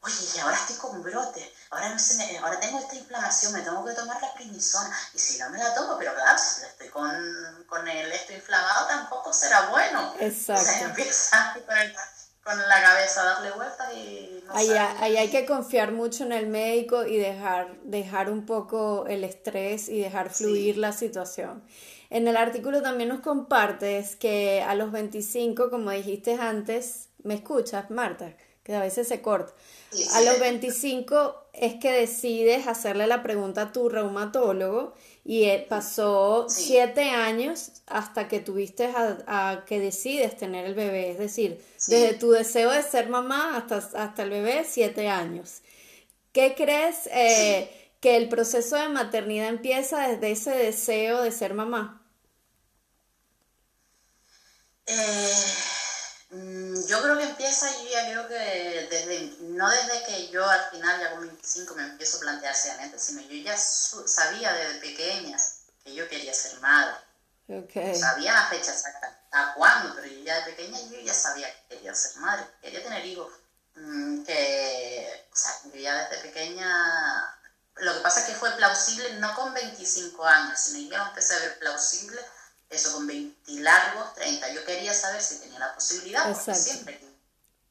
oye, 0.00 0.28
y 0.34 0.38
ahora 0.40 0.56
estoy 0.56 0.76
con 0.76 1.02
brote, 1.02 1.54
ahora, 1.70 1.96
me, 2.16 2.38
ahora 2.38 2.60
tengo 2.60 2.78
esta 2.78 2.94
inflamación, 2.94 3.52
me 3.52 3.60
tengo 3.60 3.84
que 3.84 3.92
tomar 3.92 4.20
la 4.20 4.34
prednisona, 4.34 4.98
y 5.14 5.18
si 5.18 5.38
no 5.38 5.50
me 5.50 5.58
la 5.58 5.74
tomo, 5.74 5.96
pero 5.98 6.14
claro, 6.14 6.38
con, 6.90 7.10
con 7.66 7.86
el 7.88 8.10
esto 8.12 8.32
inflamado, 8.32 8.86
tampoco 8.86 9.32
será 9.32 9.68
bueno. 9.70 10.14
Exacto. 10.20 10.62
O 10.62 10.64
sea, 10.64 10.88
empieza 10.88 11.56
con, 11.66 11.76
el, 11.76 11.92
con 12.42 12.58
la 12.68 12.82
cabeza 12.82 13.22
a 13.22 13.24
darle 13.24 13.50
vueltas 13.52 13.92
y... 13.94 14.42
No 14.46 14.54
ahí, 14.54 14.70
ahí, 14.70 15.16
hay 15.16 15.30
que 15.30 15.46
confiar 15.46 15.92
mucho 15.92 16.24
en 16.24 16.32
el 16.32 16.46
médico 16.46 17.04
y 17.04 17.16
dejar, 17.18 17.74
dejar 17.82 18.30
un 18.30 18.46
poco 18.46 19.06
el 19.06 19.24
estrés 19.24 19.88
y 19.88 20.00
dejar 20.00 20.30
fluir 20.30 20.76
la 20.76 20.92
situación. 20.92 21.64
En 22.10 22.26
el 22.26 22.36
artículo 22.36 22.82
también 22.82 23.08
nos 23.08 23.20
compartes 23.20 24.16
que 24.16 24.64
a 24.66 24.74
los 24.74 24.90
25, 24.90 25.70
como 25.70 25.90
dijiste 25.90 26.34
antes, 26.34 27.08
¿me 27.22 27.34
escuchas, 27.34 27.90
Marta? 27.90 28.34
Que 28.62 28.74
a 28.74 28.80
veces 28.80 29.08
se 29.08 29.22
corta. 29.22 29.52
A 30.14 30.20
los 30.20 30.38
25 30.38 31.48
es 31.52 31.74
que 31.76 31.92
decides 31.92 32.66
hacerle 32.66 33.06
la 33.06 33.22
pregunta 33.22 33.62
a 33.62 33.72
tu 33.72 33.88
reumatólogo 33.88 34.94
y 35.24 35.48
pasó 35.68 36.46
siete 36.48 37.10
años 37.10 37.72
hasta 37.86 38.28
que 38.28 38.40
tuviste 38.40 38.90
a, 38.94 39.64
que 39.66 39.80
decides 39.80 40.36
tener 40.36 40.64
el 40.64 40.74
bebé, 40.74 41.10
es 41.10 41.18
decir, 41.18 41.62
desde 41.88 42.14
tu 42.14 42.30
deseo 42.30 42.70
de 42.70 42.82
ser 42.82 43.08
mamá 43.08 43.56
hasta, 43.56 43.76
hasta 43.76 44.22
el 44.22 44.30
bebé, 44.30 44.64
siete 44.68 45.08
años. 45.08 45.62
¿Qué 46.32 46.54
crees 46.56 47.08
eh, 47.12 47.70
que 48.00 48.16
el 48.16 48.28
proceso 48.28 48.76
de 48.76 48.88
maternidad 48.88 49.48
empieza 49.48 50.06
desde 50.06 50.30
ese 50.30 50.50
deseo 50.50 51.22
de 51.22 51.32
ser 51.32 51.54
mamá? 51.54 52.02
Eh 54.86 55.76
yo 56.30 57.02
creo 57.02 57.18
que 57.18 57.24
empieza, 57.24 57.68
yo 57.82 57.90
ya 57.90 58.04
creo 58.04 58.28
que 58.28 58.88
desde, 58.88 59.36
no 59.40 59.68
desde 59.68 60.04
que 60.04 60.28
yo 60.28 60.48
al 60.48 60.70
final, 60.70 61.00
ya 61.00 61.10
con 61.10 61.26
25, 61.26 61.74
me 61.74 61.82
empiezo 61.82 62.18
a 62.18 62.20
plantear 62.20 62.54
seriamente, 62.54 62.98
sino 63.00 63.20
yo 63.22 63.34
ya 63.42 63.56
sabía 63.56 64.52
desde 64.52 64.80
pequeña 64.80 65.36
que 65.82 65.94
yo 65.94 66.08
quería 66.08 66.32
ser 66.32 66.60
madre. 66.60 66.94
Sabía 67.98 68.32
la 68.32 68.46
fecha 68.46 68.70
exacta, 68.70 69.18
a 69.32 69.54
cuándo, 69.54 69.92
pero 69.96 70.06
yo 70.06 70.22
ya 70.22 70.36
de 70.44 70.52
pequeña 70.52 70.78
yo 70.82 71.00
ya 71.00 71.14
sabía 71.14 71.52
que 71.52 71.74
quería 71.74 71.94
ser 71.94 72.20
madre, 72.20 72.46
quería 72.62 72.82
tener 72.82 73.04
hijos. 73.06 73.32
Mm, 73.74 74.22
que, 74.22 75.26
o 75.32 75.36
sea, 75.36 75.60
yo 75.64 75.80
ya 75.80 76.08
desde 76.08 76.22
pequeña, 76.28 77.38
lo 77.74 77.94
que 77.94 78.00
pasa 78.00 78.20
es 78.20 78.26
que 78.26 78.34
fue 78.34 78.52
plausible 78.52 79.14
no 79.14 79.34
con 79.34 79.52
25 79.52 80.24
años, 80.24 80.60
sino 80.60 80.90
ya 80.90 81.08
empecé 81.08 81.34
a 81.34 81.38
ver 81.40 81.58
plausible 81.58 82.20
eso 82.70 82.92
con 82.92 83.06
20 83.06 83.52
largos, 83.60 84.14
30. 84.14 84.52
Yo 84.52 84.64
quería 84.64 84.94
saber 84.94 85.20
si 85.20 85.40
tenía 85.40 85.58
la 85.58 85.74
posibilidad, 85.74 86.32
porque 86.32 86.54
siempre 86.54 86.98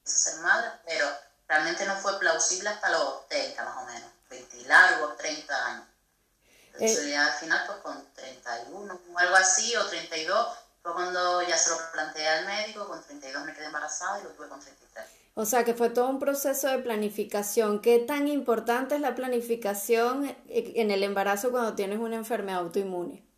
quise 0.04 0.18
ser 0.18 0.40
madre, 0.42 0.70
pero 0.86 1.08
realmente 1.48 1.86
no 1.86 1.96
fue 1.96 2.20
plausible 2.20 2.70
hasta 2.70 2.90
los 2.90 3.28
30 3.30 3.64
más 3.64 3.78
o 3.78 3.86
menos, 3.86 4.10
20 4.30 4.58
largos, 4.68 5.18
30 5.18 5.66
años. 5.66 5.86
Entonces 6.74 7.06
eh, 7.06 7.12
ya 7.12 7.26
al 7.26 7.40
final 7.40 7.64
pues 7.66 7.80
con 7.80 8.14
31 8.14 9.02
o 9.14 9.20
algo 9.20 9.36
así, 9.36 9.76
o 9.76 9.86
32, 9.86 10.58
fue 10.84 10.94
cuando 10.94 11.42
ya 11.44 11.58
se 11.58 11.72
lo 11.72 11.78
planteé 11.92 12.28
al 12.28 12.46
médico, 12.46 12.88
con 12.88 13.02
32 13.02 13.46
me 13.46 13.54
quedé 13.54 13.66
embarazada 13.66 14.20
y 14.20 14.24
lo 14.24 14.30
tuve 14.32 14.50
con 14.50 14.60
33. 14.60 15.06
O 15.36 15.46
sea 15.46 15.64
que 15.64 15.74
fue 15.74 15.90
todo 15.90 16.10
un 16.10 16.20
proceso 16.20 16.68
de 16.68 16.80
planificación. 16.80 17.82
¿Qué 17.82 18.00
tan 18.00 18.28
importante 18.28 18.96
es 18.96 19.02
la 19.02 19.16
planificación 19.16 20.36
en 20.50 20.92
el 20.92 21.04
embarazo 21.04 21.52
cuando 21.52 21.76
tienes 21.76 22.00
una 22.00 22.18
enfermedad 22.18 22.60
autoinmune? 22.60 23.29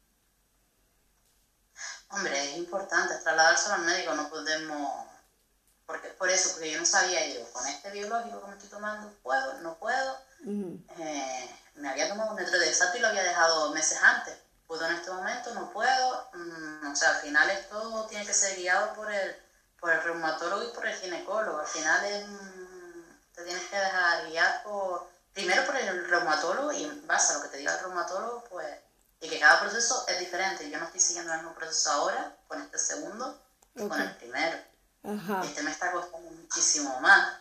Hombre, 2.11 2.51
es 2.51 2.57
importante 2.57 3.15
trasladárselo 3.15 3.75
al 3.75 3.81
médico, 3.81 4.13
no 4.13 4.29
podemos, 4.29 5.07
porque 5.85 6.09
por 6.09 6.29
eso, 6.29 6.51
porque 6.51 6.71
yo 6.71 6.79
no 6.79 6.85
sabía 6.85 7.25
yo, 7.33 7.49
con 7.51 7.65
este 7.67 7.89
biológico 7.91 8.41
que 8.41 8.47
me 8.47 8.53
estoy 8.53 8.69
tomando, 8.69 9.13
puedo, 9.23 9.53
no 9.61 9.77
puedo. 9.77 10.17
Eh, 10.97 11.55
me 11.75 11.89
había 11.89 12.09
tomado 12.09 12.31
un 12.31 12.35
metro 12.35 12.59
de 12.59 12.67
exacto 12.67 12.97
y 12.97 13.01
lo 13.01 13.07
había 13.07 13.23
dejado 13.23 13.71
meses 13.71 13.97
antes. 14.01 14.35
Puedo 14.67 14.85
en 14.87 14.95
este 14.95 15.11
momento, 15.11 15.53
no 15.53 15.71
puedo. 15.71 16.29
Mm, 16.33 16.91
o 16.91 16.95
sea, 16.95 17.09
al 17.09 17.21
final 17.21 17.49
esto 17.49 18.05
tiene 18.09 18.25
que 18.25 18.33
ser 18.33 18.57
guiado 18.57 18.93
por 18.93 19.11
el, 19.11 19.35
por 19.79 19.91
el 19.91 20.03
reumatólogo 20.03 20.63
y 20.63 20.73
por 20.73 20.85
el 20.85 20.95
ginecólogo. 20.95 21.59
Al 21.59 21.67
final 21.67 22.05
es, 22.05 22.27
mm, 22.27 23.33
te 23.35 23.43
tienes 23.43 23.63
que 23.69 23.77
dejar 23.77 24.27
guiar 24.27 24.63
por, 24.63 25.09
primero 25.33 25.65
por 25.65 25.77
el 25.77 26.09
reumatólogo 26.09 26.71
y 26.73 26.83
en 26.83 27.07
base 27.07 27.33
a 27.33 27.37
lo 27.37 27.43
que 27.43 27.49
te 27.49 27.57
diga 27.57 27.73
el 27.73 27.79
reumatólogo, 27.79 28.43
pues, 28.49 28.67
y 29.21 29.29
que 29.29 29.39
cada 29.39 29.61
proceso 29.61 30.05
es 30.07 30.19
diferente. 30.19 30.69
Yo 30.69 30.79
no 30.79 30.85
estoy 30.85 30.99
siguiendo 30.99 31.31
el 31.31 31.39
mismo 31.39 31.55
proceso 31.55 31.91
ahora 31.91 32.35
con 32.47 32.61
este 32.61 32.77
segundo 32.77 33.41
que 33.75 33.87
con 33.87 34.01
el 34.01 34.15
primero. 34.17 34.57
Este 35.43 35.63
me 35.63 35.71
está 35.71 35.91
costando 35.91 36.31
muchísimo 36.31 36.99
más. 36.99 37.37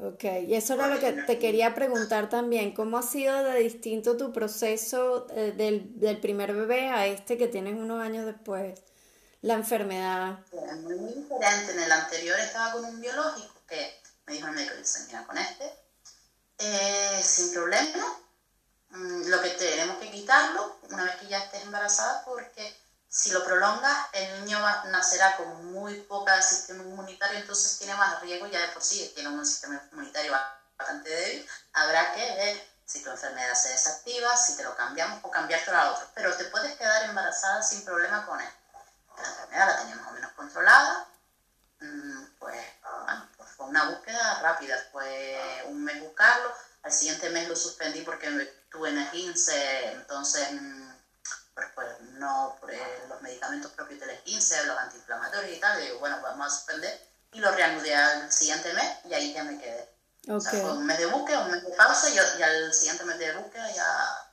Ok, 0.00 0.24
y 0.46 0.54
eso 0.54 0.74
era 0.74 0.86
lo 0.86 1.00
que 1.00 1.12
te 1.12 1.40
quería 1.40 1.74
preguntar 1.74 2.28
también, 2.28 2.72
¿cómo 2.72 2.98
ha 2.98 3.02
sido 3.02 3.42
de 3.42 3.58
distinto 3.58 4.16
tu 4.16 4.32
proceso 4.32 5.26
eh, 5.30 5.52
del, 5.56 5.98
del, 5.98 6.20
primer 6.20 6.54
bebé 6.54 6.88
a 6.88 7.06
este 7.06 7.36
que 7.36 7.48
tienes 7.48 7.74
unos 7.74 8.00
años 8.00 8.24
después, 8.24 8.80
la 9.40 9.54
enfermedad? 9.54 10.38
muy 10.82 11.14
diferente, 11.14 11.72
en 11.72 11.80
el 11.80 11.90
anterior 11.90 12.38
estaba 12.38 12.74
con 12.74 12.84
un 12.84 13.00
biológico 13.00 13.54
que 13.66 14.00
me 14.26 14.34
dijo 14.34 14.46
el 14.46 14.54
médico, 14.54 14.74
mira, 15.08 15.26
con 15.26 15.36
este, 15.36 15.64
eh, 16.58 17.20
sin 17.20 17.52
problema, 17.52 18.20
lo 18.90 19.42
que 19.42 19.50
tenemos 19.50 19.98
que 19.98 20.10
quitarlo 20.10 20.78
una 20.90 21.04
vez 21.04 21.16
que 21.16 21.26
ya 21.26 21.38
estés 21.38 21.62
embarazada 21.62 22.24
porque 22.24 22.76
si 23.08 23.30
lo 23.30 23.42
prolongas, 23.42 24.06
el 24.12 24.44
niño 24.44 24.60
va, 24.60 24.84
nacerá 24.84 25.36
con 25.36 25.72
muy 25.72 25.94
poca 26.02 26.40
sistema 26.42 26.82
inmunitario, 26.82 27.38
entonces 27.38 27.78
tiene 27.78 27.94
más 27.94 28.20
riesgo 28.20 28.46
ya 28.46 28.60
de 28.60 28.68
por 28.68 28.82
sí, 28.82 29.10
tiene 29.14 29.30
un 29.30 29.46
sistema 29.46 29.80
inmunitario 29.90 30.32
bastante 30.78 31.08
débil. 31.08 31.48
Habrá 31.72 32.12
que 32.14 32.20
ver 32.20 32.68
si 32.84 33.02
tu 33.02 33.10
enfermedad 33.10 33.54
se 33.54 33.70
desactiva, 33.70 34.36
si 34.36 34.56
te 34.56 34.62
lo 34.62 34.76
cambiamos 34.76 35.20
o 35.22 35.30
cambiártelo 35.30 35.78
a 35.78 35.92
otro. 35.92 36.06
Pero 36.14 36.36
te 36.36 36.44
puedes 36.44 36.76
quedar 36.76 37.04
embarazada 37.04 37.62
sin 37.62 37.84
problema 37.84 38.26
con 38.26 38.40
él. 38.40 38.48
La 39.16 39.28
enfermedad 39.28 39.66
la 39.68 39.78
tenía 39.78 39.96
más 39.96 40.08
o 40.08 40.12
menos 40.12 40.32
controlada. 40.32 41.08
Mm, 41.80 42.24
pues, 42.38 42.66
bueno, 42.82 43.28
pues 43.36 43.50
fue 43.50 43.66
una 43.66 43.84
búsqueda 43.90 44.40
rápida, 44.40 44.76
fue 44.92 45.64
un 45.66 45.82
mes 45.82 46.00
buscarlo. 46.00 46.52
Al 46.88 46.94
siguiente 46.94 47.28
mes 47.28 47.46
lo 47.46 47.54
suspendí 47.54 48.00
porque 48.00 48.30
tuve 48.70 48.88
en 48.88 48.96
el 48.96 49.10
15, 49.10 49.92
entonces 49.92 50.52
mm, 50.52 50.90
pues, 51.74 52.00
no 52.14 52.56
por 52.58 52.72
eh, 52.72 53.04
los 53.10 53.20
medicamentos 53.20 53.72
propios 53.72 54.00
del 54.00 54.18
15, 54.22 54.64
los 54.64 54.78
antiinflamatorios 54.78 55.54
y 55.54 55.60
tal, 55.60 55.78
digo, 55.82 55.98
bueno, 55.98 56.18
vamos 56.22 56.46
a 56.46 56.56
suspender 56.56 56.98
y 57.32 57.40
lo 57.40 57.50
reanudé 57.50 57.94
al 57.94 58.32
siguiente 58.32 58.72
mes 58.72 58.88
y 59.04 59.12
ahí 59.12 59.34
ya 59.34 59.44
me 59.44 59.58
quedé. 59.58 59.86
O 60.30 60.40
sea, 60.40 60.50
fue 60.52 60.72
un 60.72 60.86
mes 60.86 60.96
de 60.96 61.04
búsqueda, 61.04 61.40
un 61.40 61.50
mes 61.50 61.62
de 61.62 61.72
pausa 61.72 62.08
y, 62.08 62.18
al 62.18 62.72
siguiente 62.72 63.04
mes 63.04 63.18
de 63.18 63.36
búsqueda 63.36 63.70
ya 63.70 64.30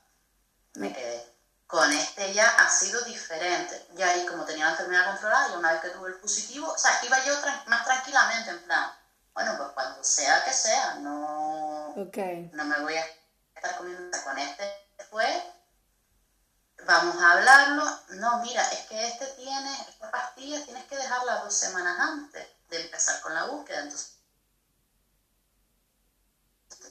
me 0.75 0.93
quedé. 0.93 1.29
Con 1.67 1.91
este 1.91 2.33
ya 2.33 2.47
ha 2.47 2.69
sido 2.69 3.01
diferente. 3.01 3.85
Ya 3.95 4.11
ahí 4.11 4.25
como 4.27 4.45
tenía 4.45 4.63
la 4.63 4.71
enfermedad 4.71 5.07
controlada 5.07 5.49
y 5.49 5.57
una 5.57 5.73
vez 5.73 5.81
que 5.81 5.89
tuve 5.89 6.07
el 6.07 6.15
positivo, 6.21 6.71
o 6.71 6.77
sea, 6.77 7.01
iba 7.03 7.21
yo 7.25 7.33
más 7.65 7.83
tranquilamente 7.83 8.51
en 8.51 8.63
plan, 8.63 8.93
bueno, 9.33 9.57
pues 9.57 9.69
cuando 9.73 10.01
sea 10.01 10.41
que 10.45 10.53
sea, 10.53 10.95
no, 11.01 11.64
no 12.53 12.65
me 12.65 12.79
voy 12.81 12.95
a 12.95 13.05
estar 13.55 13.77
comiendo 13.77 14.17
con 14.23 14.37
este 14.37 14.63
fue 15.09 15.55
vamos 16.85 17.21
a 17.21 17.31
hablarlo. 17.31 17.83
No, 18.09 18.39
mira, 18.39 18.61
es 18.71 18.87
que 18.87 19.07
este 19.07 19.25
tiene, 19.33 19.73
esta 19.89 20.11
pastilla 20.11 20.63
tienes 20.65 20.85
que 20.85 20.97
dejarla 20.97 21.43
dos 21.43 21.53
semanas 21.53 21.99
antes 21.99 22.47
de 22.69 22.81
empezar 22.81 23.21
con 23.21 23.33
la 23.33 23.45
búsqueda. 23.45 23.81
Entonces, 23.81 24.17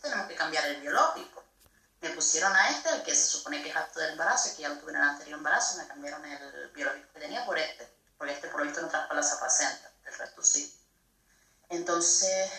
tenemos 0.01 0.27
que 0.27 0.35
cambiar 0.35 0.65
el 0.67 0.81
biológico. 0.81 1.43
Me 2.01 2.11
pusieron 2.11 2.55
a 2.55 2.69
este, 2.71 2.91
el 2.91 3.03
que 3.03 3.15
se 3.15 3.27
supone 3.27 3.63
que 3.63 3.71
es 3.71 3.77
acto 3.77 3.99
del 4.01 4.11
embarazo, 4.11 4.55
que 4.55 4.63
ya 4.63 4.69
lo 4.69 4.79
tuve 4.79 4.91
en 4.91 4.97
el 4.99 5.03
anterior 5.03 5.39
embarazo, 5.39 5.79
me 5.79 5.87
cambiaron 5.87 6.25
el 6.25 6.71
biológico 6.71 7.13
que 7.15 7.21
tenía 7.21 7.47
por 7.47 7.59
este, 7.59 7.89
porque 8.19 8.35
este 8.35 8.49
por 8.49 8.61
lo 8.61 8.67
visto 8.67 8.83
no 8.83 8.89
traspasa 8.89 9.15
la 9.15 9.23
zapacenta, 9.23 9.91
el 10.05 10.15
resto 10.15 10.43
sí. 10.43 10.79
Entonces, 11.71 12.51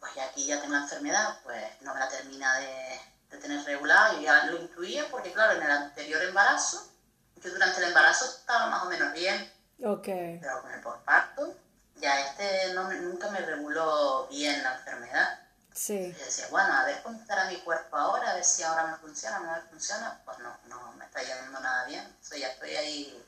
pues 0.00 0.14
ya 0.16 0.24
aquí 0.24 0.46
ya 0.46 0.60
tengo 0.60 0.74
la 0.74 0.80
enfermedad, 0.80 1.40
pues 1.44 1.64
no 1.82 1.94
me 1.94 2.00
la 2.00 2.08
termina 2.08 2.58
de, 2.58 3.00
de 3.30 3.38
tener 3.38 3.64
regular, 3.64 4.14
yo 4.16 4.22
ya 4.22 4.46
lo 4.46 4.60
incluía 4.60 5.08
porque, 5.10 5.32
claro, 5.32 5.58
en 5.58 5.62
el 5.62 5.70
anterior 5.70 6.22
embarazo, 6.22 6.90
yo 7.36 7.50
durante 7.50 7.78
el 7.78 7.88
embarazo 7.88 8.24
estaba 8.24 8.66
más 8.66 8.82
o 8.84 8.88
menos 8.88 9.12
bien. 9.12 9.52
Ok. 9.84 10.06
Pero 10.40 10.57
con 10.68 10.74
el 10.76 10.80
postparto, 10.82 11.54
ya 11.96 12.20
este 12.20 12.74
no, 12.74 12.92
nunca 12.92 13.30
me 13.30 13.40
reguló 13.40 14.26
bien 14.28 14.62
la 14.62 14.74
enfermedad. 14.74 15.40
Sí. 15.72 16.12
Yo 16.12 16.24
decía, 16.24 16.46
bueno, 16.50 16.72
a 16.72 16.84
ver 16.84 17.02
cómo 17.02 17.18
estará 17.18 17.46
mi 17.46 17.56
cuerpo 17.58 17.96
ahora, 17.96 18.30
a 18.30 18.34
ver 18.34 18.44
si 18.44 18.62
ahora 18.62 18.86
me 18.86 18.96
funciona, 18.96 19.38
no 19.38 19.52
me 19.52 19.60
funciona. 19.62 20.20
Pues 20.24 20.38
no, 20.38 20.56
no 20.66 20.92
me 20.92 21.04
está 21.04 21.22
yendo 21.22 21.60
nada 21.60 21.86
bien. 21.86 22.04
O 22.04 22.24
sea, 22.24 22.38
ya 22.38 22.48
estoy 22.48 22.70
ahí 22.70 23.24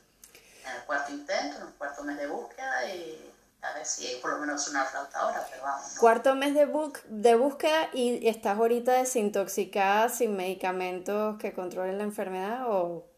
en 0.65 0.75
el 0.75 0.81
cuarto 0.83 1.11
intento, 1.11 1.57
en 1.57 1.67
el 1.67 1.73
cuarto 1.73 2.03
mes 2.03 2.17
de 2.17 2.27
búsqueda 2.27 2.85
y 2.85 3.33
a 3.61 3.73
ver 3.73 3.85
si 3.85 4.15
por 4.21 4.31
lo 4.31 4.39
menos 4.39 4.67
una 4.67 4.85
flauta 4.85 5.19
ahora, 5.19 5.47
pero 5.49 5.63
vamos. 5.63 5.91
Cuarto 5.97 6.35
mes 6.35 6.53
de, 6.53 6.67
de 7.07 7.35
búsqueda 7.35 7.89
y 7.93 8.27
estás 8.27 8.57
ahorita 8.57 8.93
desintoxicada 8.93 10.09
sin 10.09 10.35
medicamentos 10.35 11.37
que 11.39 11.53
controlen 11.53 11.97
la 11.97 12.03
enfermedad 12.03 12.63
o... 12.67 13.10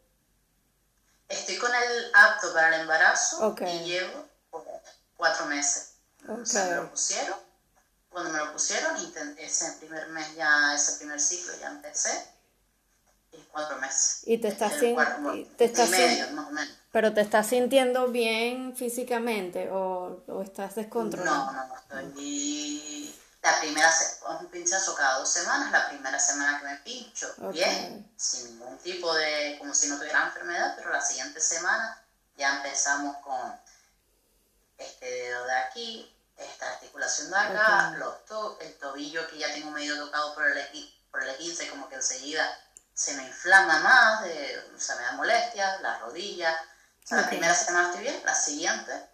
Estoy 1.34 1.58
con 1.58 1.72
el 1.74 2.12
apto 2.14 2.54
para 2.54 2.76
el 2.76 2.82
embarazo 2.82 3.56
y 3.62 3.80
llevo 3.86 4.28
cuatro 5.18 5.46
meses. 5.48 5.96
O 6.28 6.46
sea, 6.46 6.66
me 6.66 6.76
lo 6.76 6.92
pusieron. 6.92 7.38
Cuando 8.10 8.32
me 8.32 8.38
lo 8.38 8.54
pusieron, 8.54 8.96
ese 9.38 9.72
primer 9.80 10.08
mes 10.10 10.36
ya, 10.36 10.76
ese 10.76 11.00
primer 11.00 11.20
ciclo 11.20 11.54
ya 11.60 11.70
empecé. 11.70 12.12
Y 13.32 13.38
cuatro 13.52 13.78
meses. 13.80 14.22
Y 14.26 14.38
te 14.38 14.50
estás, 14.50 14.74
sin, 14.74 14.96
te 15.58 15.66
estás 15.66 15.90
medio, 15.90 16.30
más 16.32 16.48
o 16.48 16.52
menos. 16.52 16.78
¿Pero 16.92 17.14
te 17.14 17.22
estás 17.22 17.48
sintiendo 17.48 18.10
bien 18.10 18.76
físicamente 18.76 19.72
o, 19.72 20.24
o 20.28 20.42
estás 20.44 20.76
descontrolado? 20.76 21.52
No, 21.52 21.52
no, 21.52 21.68
no, 21.68 21.76
estoy... 21.76 23.16
La 23.44 23.60
primera, 23.60 23.94
un 24.40 24.48
pinchazo 24.48 24.96
cada 24.96 25.20
dos 25.20 25.30
semanas, 25.30 25.70
la 25.70 25.90
primera 25.90 26.18
semana 26.18 26.60
que 26.60 26.66
me 26.66 26.78
pincho, 26.78 27.34
bien, 27.52 28.10
sin 28.16 28.58
ningún 28.58 28.78
tipo 28.78 29.14
de, 29.14 29.58
como 29.60 29.74
si 29.74 29.90
no 29.90 29.98
tuviera 29.98 30.24
enfermedad, 30.24 30.74
pero 30.78 30.92
la 30.92 31.02
siguiente 31.02 31.42
semana 31.42 32.02
ya 32.38 32.56
empezamos 32.56 33.18
con 33.18 33.54
este 34.78 35.06
dedo 35.06 35.44
de 35.46 35.54
aquí, 35.56 36.16
esta 36.38 36.70
articulación 36.70 37.32
de 37.32 37.38
acá, 37.38 37.96
los 37.98 38.26
to 38.26 38.58
el 38.62 38.78
tobillo 38.78 39.28
que 39.28 39.38
ya 39.38 39.54
tengo 39.54 39.72
medio 39.72 39.98
tocado 39.98 40.34
por 40.34 40.48
el, 40.48 40.94
por 41.12 41.22
el 41.22 41.36
15, 41.36 41.70
como 41.70 41.90
que 41.90 41.96
enseguida 41.96 42.50
se 42.94 43.14
me 43.16 43.24
inflama 43.24 43.80
más, 43.80 44.24
de, 44.24 44.72
o 44.74 44.80
sea, 44.80 44.96
me 44.96 45.04
da 45.04 45.12
molestias, 45.14 45.82
las 45.82 46.00
rodillas, 46.00 46.56
la 47.10 47.28
primera 47.28 47.54
semana 47.54 47.90
estoy 47.90 48.04
bien, 48.04 48.22
la 48.24 48.36
siguiente 48.36 49.13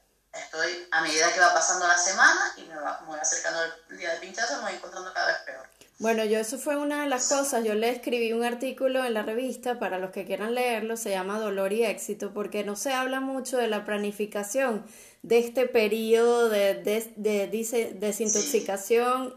estoy, 0.52 0.88
a 0.92 1.02
medida 1.02 1.32
que 1.34 1.40
va 1.40 1.54
pasando 1.54 1.88
la 1.88 1.98
semana 1.98 2.54
y 2.58 2.64
me, 2.64 2.76
va, 2.76 3.04
voy 3.06 3.20
acercando 3.20 3.60
el 3.90 3.98
día 3.98 4.14
de 4.14 4.20
pinchazo, 4.20 4.58
me 4.58 4.64
voy 4.64 4.74
encontrando 4.74 5.14
cada 5.14 5.28
vez 5.28 5.38
peor. 5.46 5.68
Bueno, 6.00 6.24
yo 6.24 6.40
eso 6.40 6.58
fue 6.58 6.78
una 6.78 7.04
de 7.04 7.10
las 7.10 7.28
cosas, 7.28 7.64
yo 7.64 7.76
le 7.76 7.90
escribí 7.90 8.32
un 8.32 8.44
artículo 8.44 9.04
en 9.04 9.14
la 9.14 9.22
revista 9.22 9.80
para 9.80 10.00
los 10.00 10.12
que 10.12 10.26
quieran 10.26 10.56
leerlo, 10.56 10.96
se 10.98 11.12
llama 11.12 11.40
Dolor 11.40 11.74
y 11.74 11.84
Éxito, 11.84 12.34
porque 12.34 12.64
no 12.64 12.76
se 12.76 12.94
habla 12.94 13.20
mucho 13.20 13.58
de 13.58 13.68
la 13.68 13.86
planificación 13.86 14.86
de 15.24 15.40
este 15.40 15.68
periodo 15.68 16.50
de, 16.50 16.76
de, 17.16 17.96
desintoxicación 18.00 19.36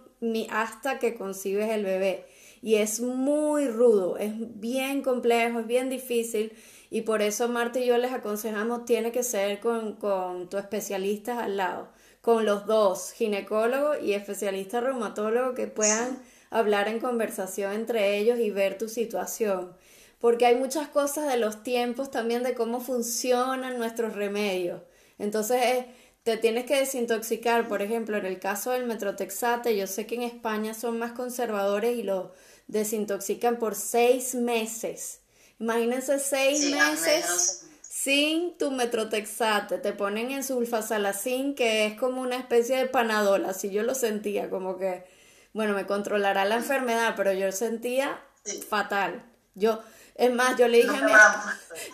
hasta 0.50 0.98
que 0.98 1.16
concibes 1.16 1.70
el 1.70 1.84
bebé. 1.84 2.28
Y 2.62 2.76
es 2.76 3.00
muy 3.00 3.66
rudo, 3.66 4.16
es 4.18 4.32
bien 4.36 5.02
complejo, 5.02 5.58
es 5.58 5.66
bien 5.66 5.90
difícil 5.90 6.56
Y 6.94 7.00
por 7.00 7.22
eso 7.22 7.48
Marta 7.48 7.80
y 7.80 7.86
yo 7.86 7.96
les 7.96 8.12
aconsejamos, 8.12 8.84
tiene 8.84 9.12
que 9.12 9.22
ser 9.22 9.60
con, 9.60 9.94
con 9.94 10.50
tu 10.50 10.58
especialista 10.58 11.42
al 11.42 11.56
lado, 11.56 11.88
con 12.20 12.44
los 12.44 12.66
dos, 12.66 13.12
ginecólogo 13.12 13.96
y 13.96 14.12
especialista 14.12 14.82
reumatólogo, 14.82 15.54
que 15.54 15.68
puedan 15.68 16.22
hablar 16.50 16.88
en 16.88 17.00
conversación 17.00 17.72
entre 17.72 18.18
ellos 18.18 18.38
y 18.38 18.50
ver 18.50 18.76
tu 18.76 18.90
situación. 18.90 19.74
Porque 20.20 20.44
hay 20.44 20.56
muchas 20.56 20.86
cosas 20.88 21.28
de 21.28 21.38
los 21.38 21.62
tiempos 21.62 22.10
también 22.10 22.42
de 22.42 22.54
cómo 22.54 22.78
funcionan 22.78 23.78
nuestros 23.78 24.14
remedios. 24.14 24.82
Entonces, 25.18 25.86
te 26.24 26.36
tienes 26.36 26.66
que 26.66 26.76
desintoxicar, 26.76 27.68
por 27.68 27.80
ejemplo, 27.80 28.18
en 28.18 28.26
el 28.26 28.38
caso 28.38 28.72
del 28.72 28.84
metrotexate, 28.84 29.78
yo 29.78 29.86
sé 29.86 30.04
que 30.06 30.16
en 30.16 30.24
España 30.24 30.74
son 30.74 30.98
más 30.98 31.12
conservadores 31.12 31.96
y 31.96 32.02
lo 32.02 32.34
desintoxican 32.66 33.58
por 33.58 33.76
seis 33.76 34.34
meses. 34.34 35.21
Imagínense 35.58 36.18
seis 36.18 36.70
meses 36.70 37.66
sin 37.80 38.58
tu 38.58 38.70
metrotexate, 38.70 39.78
te 39.78 39.92
ponen 39.92 40.30
en 40.32 40.42
sulfasalacin, 40.42 41.54
que 41.54 41.86
es 41.86 41.94
como 41.94 42.20
una 42.20 42.36
especie 42.36 42.76
de 42.76 42.86
panadol, 42.86 43.44
así 43.44 43.70
yo 43.70 43.84
lo 43.84 43.94
sentía, 43.94 44.50
como 44.50 44.76
que, 44.76 45.04
bueno, 45.52 45.74
me 45.74 45.86
controlará 45.86 46.44
la 46.44 46.56
enfermedad, 46.56 47.14
pero 47.16 47.32
yo 47.32 47.52
sentía 47.52 48.20
fatal. 48.68 49.24
Yo, 49.54 49.80
es 50.16 50.32
más, 50.32 50.58
yo 50.58 50.66
le 50.66 50.78
dije 50.78 50.96
a 50.96 51.04
mi, 51.04 51.12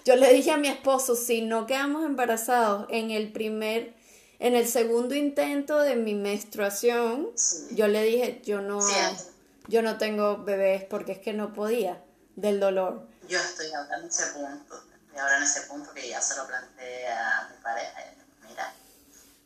yo 0.04 0.16
le 0.16 0.32
dije 0.32 0.50
a 0.52 0.56
mi 0.56 0.68
esposo, 0.68 1.14
si 1.14 1.42
no 1.42 1.66
quedamos 1.66 2.06
embarazados 2.06 2.86
en 2.88 3.10
el 3.10 3.30
primer 3.30 3.98
en 4.38 4.54
el 4.54 4.66
segundo 4.68 5.14
intento 5.14 5.80
de 5.80 5.96
mi 5.96 6.14
menstruación, 6.14 7.30
yo 7.72 7.88
le 7.88 8.04
dije, 8.04 8.40
yo 8.44 8.60
no, 8.60 8.78
yo 9.66 9.82
no 9.82 9.98
tengo 9.98 10.44
bebés 10.44 10.84
porque 10.84 11.12
es 11.12 11.18
que 11.18 11.32
no 11.32 11.52
podía 11.52 12.02
del 12.36 12.60
dolor. 12.60 13.07
Yo 13.28 13.38
estoy 13.38 13.72
ahora 13.72 13.98
en 13.98 14.08
ese 14.08 14.26
punto, 14.28 14.84
y 15.14 15.18
ahora 15.18 15.36
en 15.36 15.42
ese 15.42 15.62
punto 15.62 15.92
que 15.92 16.08
ya 16.08 16.20
se 16.20 16.36
lo 16.36 16.46
planteé 16.46 17.12
a 17.12 17.48
mi 17.50 17.62
pareja, 17.62 18.04
mira, 18.42 18.74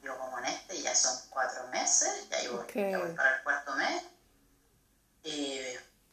yo 0.03 0.17
como 0.19 0.39
en 0.39 0.47
este 0.47 0.81
ya 0.81 0.95
son 0.95 1.19
cuatro 1.31 1.67
meses, 1.69 2.29
ya, 2.31 2.51
voy, 2.51 2.67
ya 2.91 2.99
voy 2.99 3.13
para 3.13 3.37
el 3.37 3.43
cuarto 3.43 3.75
mes, 3.75 4.03
y 5.25 5.61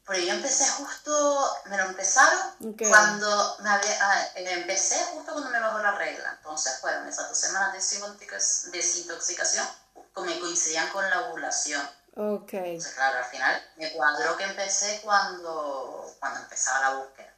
porque 0.10 0.26
yo 0.26 0.34
empecé 0.34 0.68
justo, 0.68 1.58
me 1.66 1.78
lo 1.78 1.84
empezaron 1.84 2.56
cuando 2.80 3.58
me 3.60 3.70
había, 3.70 3.96
ah, 4.02 4.28
empecé 4.38 4.96
justo 5.14 5.34
cuando 5.34 5.52
me 5.52 5.60
bajó 5.60 5.78
la 5.78 5.92
regla. 5.92 6.36
Entonces 6.36 6.80
fueron 6.82 7.08
esas 7.08 7.30
dos 7.30 7.38
semanas 7.38 7.74
de 7.74 7.78
desintoxicación 8.72 9.68
que 10.16 10.22
me 10.22 10.40
coincidían 10.40 10.90
con 10.90 11.08
la 11.08 11.30
ovulación. 11.30 11.88
Ok. 12.16 12.54
Entonces, 12.54 12.96
claro, 12.96 13.20
al 13.20 13.26
final 13.26 13.64
me 13.78 13.92
cuadró 13.92 14.36
que 14.36 14.46
empecé 14.46 15.00
cuando, 15.04 16.12
cuando 16.20 16.40
empezaba 16.40 16.90
la 16.90 16.96
búsqueda. 16.96 17.29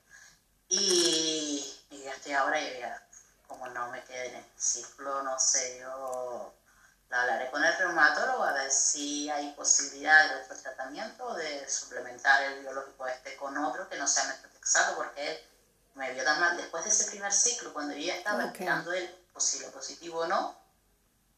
Y, 0.72 1.80
y 1.90 2.04
ya 2.04 2.12
estoy 2.12 2.32
ahora 2.32 2.60
y 2.62 2.80
ya, 2.80 3.06
como 3.46 3.68
no 3.68 3.92
me 3.92 4.02
quedé 4.06 4.30
en 4.30 4.36
el 4.36 4.46
ciclo, 4.56 5.22
no 5.22 5.38
sé, 5.38 5.80
yo 5.80 6.54
hablaré 7.12 7.52
con 7.52 7.62
el 7.62 7.78
reumatólogo 7.78 8.42
a 8.42 8.54
ver 8.54 8.72
si 8.72 9.30
hay 9.30 9.52
posibilidad 9.52 10.30
de 10.30 10.44
otro 10.44 10.56
tratamiento, 10.56 11.34
de 11.34 11.70
suplementar 11.70 12.42
el 12.44 12.62
biológico 12.62 13.06
este 13.06 13.36
con 13.36 13.58
otro 13.58 13.90
que 13.90 13.98
no 13.98 14.08
sea 14.08 14.24
metotrexato, 14.24 14.96
porque 14.96 15.32
él 15.32 15.40
me 15.96 16.14
vio 16.14 16.24
tan 16.24 16.40
mal 16.40 16.56
después 16.56 16.86
de 16.86 16.90
ese 16.90 17.12
primer 17.12 17.34
ciclo, 17.34 17.74
cuando 17.74 17.94
yo 17.94 18.08
ya 18.08 18.16
estaba 18.16 18.46
esperando 18.46 18.94
el 18.94 19.10
posible 19.34 19.68
positivo 19.68 20.22
o 20.22 20.28
no, 20.28 20.56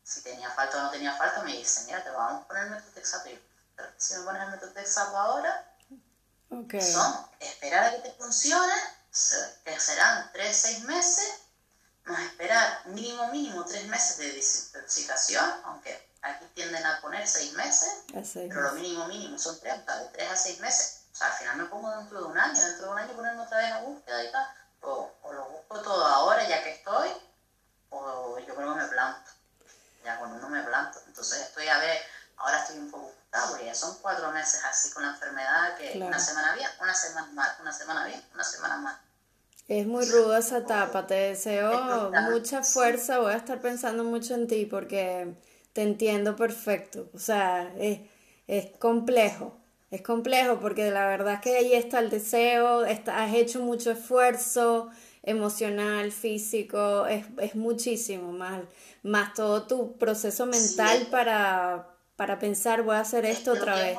si 0.03 0.21
tenía 0.21 0.51
falta 0.51 0.77
o 0.77 0.81
no 0.83 0.91
tenía 0.91 1.15
falta, 1.15 1.41
me 1.41 1.53
dice, 1.53 1.85
mira, 1.85 2.03
te 2.03 2.11
vamos 2.11 2.43
a 2.43 2.47
poner 2.47 2.65
el 2.65 2.69
metotrexato. 2.69 3.29
Y 3.29 3.33
yo, 3.33 3.39
pero 3.75 3.89
si 3.97 4.13
me 4.13 4.25
pones 4.25 4.43
el 4.43 4.51
metotrexato 4.51 5.17
ahora, 5.17 5.75
son 6.81 7.27
esperar 7.39 7.85
a 7.85 7.91
que 7.91 8.09
te 8.09 8.11
funcione, 8.11 8.73
que 9.63 9.79
serán 9.79 10.31
3, 10.33 10.55
6 10.55 10.79
meses, 10.85 11.43
Vamos 12.05 12.19
a 12.19 12.25
esperar 12.25 12.87
mínimo, 12.87 13.27
mínimo 13.29 13.63
tres 13.63 13.85
meses 13.87 14.17
de 14.17 14.33
desintoxicación, 14.33 15.45
aunque 15.63 16.09
aquí 16.21 16.45
tienden 16.53 16.85
a 16.85 16.99
poner 16.99 17.25
seis 17.25 17.53
meses, 17.53 18.03
pero 18.33 18.61
lo 18.61 18.71
mínimo, 18.73 19.07
mínimo 19.07 19.39
son 19.39 19.57
tres, 19.61 19.85
de 19.85 20.05
tres 20.11 20.31
a 20.31 20.35
seis 20.35 20.59
meses. 20.59 21.05
O 21.13 21.15
sea, 21.15 21.27
al 21.27 21.33
final 21.33 21.57
me 21.57 21.65
pongo 21.65 21.95
dentro 21.95 22.19
de 22.19 22.25
un 22.25 22.37
año, 22.37 22.59
dentro 22.59 22.87
de 22.87 22.91
un 22.91 22.97
año 22.97 23.13
ponerme 23.13 23.41
otra 23.41 23.57
vez 23.57 23.69
la 23.69 23.81
búsqueda 23.83 24.23
y 24.23 24.31
tal, 24.31 24.47
o, 24.81 25.11
lo 25.31 25.45
busco 25.45 25.81
todo 25.81 26.05
ahora 26.05 26.45
ya 26.45 26.61
que 26.61 26.71
estoy, 26.71 27.09
o 27.89 28.37
yo 28.39 28.55
creo 28.55 28.73
que 28.73 28.81
me 28.81 28.87
planto. 28.87 29.31
Ya 30.03 30.19
cuando 30.19 30.39
no 30.39 30.49
me 30.49 30.61
planto. 30.63 31.01
Entonces 31.07 31.39
estoy 31.39 31.69
a 31.69 31.77
ver, 31.77 32.01
ahora 32.35 32.59
estoy 32.59 32.79
un 32.79 32.91
poco 32.91 33.07
frustrado 33.07 33.51
porque 33.51 33.65
ya 33.65 33.75
son 33.75 33.97
cuatro 33.99 34.29
meses 34.31 34.61
así 34.65 34.91
con 34.91 35.03
la 35.03 35.09
enfermedad 35.09 35.77
que 35.77 35.97
una 36.01 36.19
semana 36.19 36.53
bien, 36.53 36.69
una 36.81 36.93
semana 36.93 37.27
mal, 37.31 37.55
una 37.61 37.71
semana 37.71 38.05
bien, 38.05 38.27
una 38.33 38.43
semana 38.43 38.75
mal. 38.75 38.99
Es 39.67 39.87
muy 39.87 40.05
ruda 40.05 40.39
esa 40.39 40.59
etapa, 40.59 41.07
te 41.07 41.13
deseo 41.13 42.11
mucha 42.31 42.63
fuerza, 42.63 43.19
voy 43.19 43.31
a 43.31 43.37
estar 43.37 43.61
pensando 43.61 44.03
mucho 44.03 44.35
en 44.35 44.47
ti 44.47 44.65
porque 44.65 45.33
te 45.71 45.83
entiendo 45.83 46.35
perfecto, 46.35 47.09
o 47.13 47.17
sea, 47.17 47.73
es, 47.79 47.99
es 48.47 48.71
complejo, 48.77 49.55
es 49.89 50.01
complejo 50.01 50.59
porque 50.59 50.91
la 50.91 51.07
verdad 51.07 51.35
es 51.35 51.39
que 51.39 51.55
ahí 51.55 51.73
está 51.73 51.99
el 51.99 52.09
deseo, 52.09 52.81
has 52.81 53.33
hecho 53.33 53.61
mucho 53.61 53.91
esfuerzo 53.91 54.89
emocional, 55.23 56.11
físico, 56.11 57.05
es, 57.07 57.25
es 57.37 57.55
muchísimo 57.55 58.33
más, 58.33 58.63
más 59.01 59.33
todo 59.33 59.65
tu 59.65 59.97
proceso 59.97 60.45
mental 60.45 61.07
para, 61.09 61.87
para 62.17 62.37
pensar 62.37 62.83
voy 62.83 62.95
a 62.95 62.99
hacer 62.99 63.25
esto 63.25 63.53
otra 63.53 63.75
vez 63.75 63.97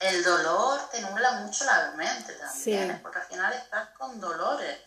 el 0.00 0.24
dolor 0.24 0.88
te 0.90 1.00
nubla 1.00 1.32
mucho 1.32 1.64
la 1.64 1.92
mente 1.96 2.34
también, 2.34 3.00
porque 3.02 3.18
al 3.18 3.26
final 3.26 3.52
estás 3.52 3.88
con 3.90 4.20
dolores. 4.20 4.78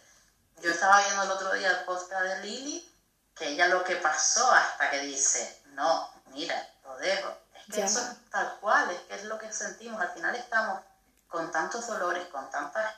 Yo 0.62 0.71
estaba 0.71 1.02
viendo 1.02 1.24
el 1.24 1.32
otro 1.32 1.54
día 1.54 1.71
el 1.71 1.86
podcast 1.86 2.21
de 2.21 2.39
Lili, 2.39 2.95
que 3.36 3.50
ella 3.50 3.67
lo 3.67 3.84
que 3.84 3.95
pasó 3.95 4.50
hasta 4.52 4.89
que 4.89 5.00
dice, 5.00 5.63
no, 5.74 6.10
mira, 6.28 6.69
lo 6.84 6.97
dejo. 6.97 7.36
Es 7.56 7.76
que 7.76 7.84
eso 7.84 8.00
es 8.00 8.30
tal 8.30 8.58
cual, 8.60 8.89
es 8.91 9.02
que 9.02 9.15
es 9.15 9.24
lo 9.26 9.38
que 9.38 9.52
sentimos. 9.52 10.00
Al 10.02 10.12
final 10.12 10.36
estamos 10.36 10.82
con 11.28 11.52
tantos 11.52 11.88
dolores, 11.88 12.28
con 12.28 12.50
tantas... 12.50 12.95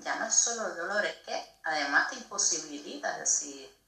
Ya 0.00 0.16
no 0.16 0.26
es 0.26 0.34
solo 0.34 0.68
el 0.68 0.76
dolor, 0.76 1.04
es 1.06 1.16
que 1.24 1.58
además 1.64 2.10
te 2.10 2.16
imposibilita, 2.16 3.12
es 3.12 3.18
decir, 3.20 3.82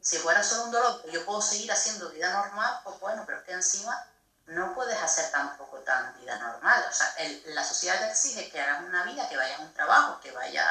si 0.00 0.18
fuera 0.18 0.42
solo 0.42 0.64
un 0.64 0.70
dolor, 0.70 1.04
yo 1.10 1.24
puedo 1.24 1.42
seguir 1.42 1.70
haciendo 1.72 2.10
vida 2.10 2.32
normal, 2.32 2.80
pues 2.84 3.00
bueno, 3.00 3.24
pero 3.26 3.38
es 3.38 3.44
que 3.44 3.52
encima 3.52 4.06
no 4.48 4.74
puedes 4.74 5.00
hacer 5.00 5.30
tampoco 5.30 5.78
tan 5.78 6.18
vida 6.18 6.38
normal. 6.38 6.84
O 6.88 6.92
sea, 6.92 7.06
la 7.46 7.64
sociedad 7.64 7.98
te 8.00 8.08
exige 8.08 8.50
que 8.50 8.60
hagas 8.60 8.82
una 8.82 9.04
vida, 9.04 9.28
que 9.28 9.36
vayas 9.36 9.60
a 9.60 9.62
un 9.62 9.72
trabajo, 9.72 10.20
que 10.20 10.32
vayas... 10.32 10.66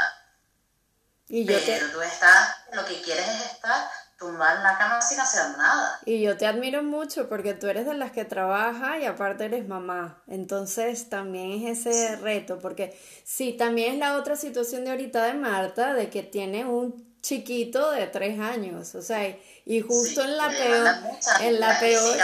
Y 1.29 1.45
yo 1.45 1.57
Pero 1.65 1.91
tú 1.91 2.01
estás, 2.01 2.55
lo 2.71 2.85
que 2.85 3.01
quieres 3.01 3.27
es 3.27 3.51
estar 3.51 3.89
tumbada 4.17 4.55
en 4.55 4.63
la 4.63 4.77
cama 4.77 5.01
sin 5.01 5.19
hacer 5.19 5.57
nada. 5.57 5.99
Y 6.05 6.21
yo 6.21 6.37
te 6.37 6.47
admiro 6.47 6.83
mucho 6.83 7.27
porque 7.27 7.53
tú 7.53 7.67
eres 7.67 7.85
de 7.85 7.93
las 7.93 8.11
que 8.11 8.25
trabaja 8.25 8.97
y 8.97 9.05
aparte 9.05 9.45
eres 9.45 9.67
mamá. 9.67 10.23
Entonces 10.27 11.09
también 11.09 11.67
es 11.67 11.85
ese 11.85 12.15
reto, 12.15 12.59
porque 12.59 12.97
sí, 13.25 13.53
también 13.57 13.93
es 13.93 13.99
la 13.99 14.15
otra 14.15 14.37
situación 14.37 14.85
de 14.85 14.91
ahorita 14.91 15.23
de 15.25 15.33
Marta, 15.33 15.93
de 15.93 16.09
que 16.09 16.23
tiene 16.23 16.65
un 16.65 17.06
chiquito 17.21 17.91
de 17.91 18.07
tres 18.07 18.39
años, 18.39 18.95
o 18.95 19.01
sea, 19.01 19.35
y 19.65 19.81
justo 19.81 20.23
en 20.23 20.37
la 20.37 20.49
peor, 20.49 20.95
en 21.41 21.59
la 21.59 21.79
peor, 21.79 22.17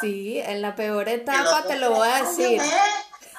sí, 0.00 0.40
en 0.40 0.62
la 0.62 0.74
peor 0.74 1.08
etapa 1.08 1.64
te 1.64 1.76
lo 1.76 1.92
voy 1.92 2.08
a 2.08 2.22
decir. 2.22 2.62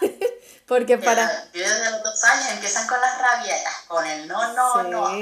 Porque 0.68 0.98
para... 0.98 1.28
Desde 1.52 1.92
los 1.92 2.04
dos 2.04 2.24
años 2.24 2.50
empiezan 2.52 2.88
con 2.88 3.00
las 3.00 3.18
rabietas, 3.18 3.76
con 3.88 4.06
el 4.06 4.28
no, 4.28 4.54
no, 4.54 4.84
no, 4.84 5.22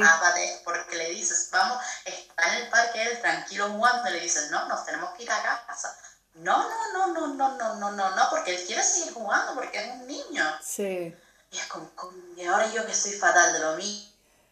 porque 0.63 0.95
le 0.95 1.09
dices, 1.09 1.49
vamos, 1.51 1.83
está 2.05 2.55
en 2.55 2.63
el 2.63 2.69
parque 2.69 3.01
él 3.01 3.19
tranquilo 3.21 3.69
jugando, 3.69 4.09
y 4.09 4.13
le 4.13 4.19
dices, 4.21 4.51
no, 4.51 4.67
nos 4.67 4.85
tenemos 4.85 5.09
que 5.15 5.23
ir 5.23 5.31
a 5.31 5.65
casa. 5.65 5.97
No, 6.35 6.69
no, 6.69 6.93
no, 6.93 7.07
no, 7.07 7.27
no, 7.35 7.57
no, 7.57 7.75
no, 7.75 7.91
no, 7.91 8.15
no, 8.15 8.29
porque 8.29 8.55
él 8.55 8.65
quiere 8.65 8.83
seguir 8.83 9.13
jugando, 9.13 9.55
porque 9.55 9.79
es 9.79 9.91
un 9.91 10.07
niño. 10.07 10.45
Sí. 10.63 11.13
Y 11.51 11.57
es 11.57 11.65
como, 11.65 11.91
y 12.37 12.45
ahora 12.45 12.67
yo 12.71 12.85
que 12.85 12.91
estoy 12.91 13.13
fatal 13.13 13.51
de 13.51 13.59
lo 13.59 13.75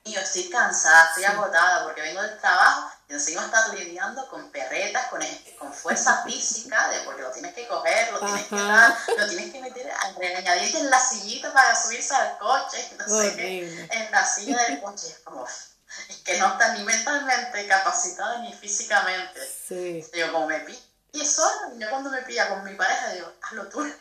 mío 0.05 0.15
yo 0.15 0.21
estoy 0.21 0.49
cansada, 0.49 1.05
estoy 1.05 1.25
agotada 1.25 1.83
porque 1.85 2.01
vengo 2.01 2.21
del 2.21 2.39
trabajo 2.39 2.91
y 3.07 3.13
encima 3.13 3.45
estás 3.45 3.73
lidiando 3.73 4.27
con 4.29 4.49
perretas, 4.51 5.07
con, 5.07 5.21
con 5.57 5.73
fuerza 5.73 6.23
física, 6.27 6.89
de 6.89 6.99
porque 7.01 7.21
lo 7.21 7.31
tienes 7.31 7.53
que 7.53 7.67
coger, 7.67 8.13
lo 8.13 8.19
tienes 8.19 8.47
que 8.47 8.55
dar, 8.55 8.97
lo 9.17 9.27
tienes 9.27 9.51
que 9.51 9.61
meter, 9.61 9.91
añadirte 9.91 10.79
en 10.79 10.89
la 10.89 10.99
sillita 10.99 11.51
para 11.53 11.75
subirse 11.75 12.15
al 12.15 12.37
coche, 12.37 12.91
no 12.97 13.21
sé 13.21 13.35
qué, 13.35 13.87
en 13.91 14.11
la 14.11 14.25
silla 14.25 14.63
del 14.63 14.81
coche. 14.83 15.07
Es 15.07 15.19
como, 15.19 15.45
es 15.45 16.17
que 16.17 16.37
no 16.37 16.47
está 16.53 16.73
ni 16.73 16.83
mentalmente 16.83 17.67
capacitada 17.67 18.39
ni 18.39 18.53
físicamente. 18.53 19.39
Sí. 19.67 20.05
Digo, 20.13 20.31
como 20.31 20.47
me 20.47 20.59
pilla 20.61 20.79
y 21.11 21.25
solo, 21.25 21.73
yo 21.75 21.89
cuando 21.89 22.11
me 22.11 22.21
pilla 22.21 22.49
con 22.49 22.63
mi 22.63 22.75
pareja, 22.75 23.09
digo, 23.09 23.33
hazlo 23.41 23.67
tú 23.67 23.91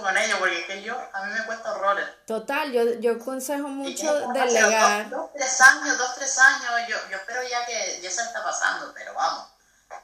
con 0.00 0.16
ellos, 0.16 0.38
porque 0.38 0.60
es 0.60 0.66
que 0.66 0.82
yo, 0.82 0.96
a 1.12 1.24
mí 1.24 1.32
me 1.32 1.44
cuesta 1.46 1.72
horrores. 1.72 2.06
Total, 2.26 2.72
yo, 2.72 2.82
yo 3.00 3.12
aconsejo 3.12 3.68
mucho 3.68 4.28
delegar. 4.32 5.08
Dos, 5.08 5.20
dos, 5.20 5.30
tres 5.34 5.60
años, 5.60 5.98
dos, 5.98 6.14
tres 6.16 6.38
años, 6.38 6.88
yo, 6.88 6.96
yo 7.10 7.16
espero 7.16 7.42
ya 7.48 7.64
que 7.64 8.00
ya 8.02 8.10
se 8.10 8.22
está 8.22 8.42
pasando, 8.42 8.92
pero 8.92 9.14
vamos, 9.14 9.46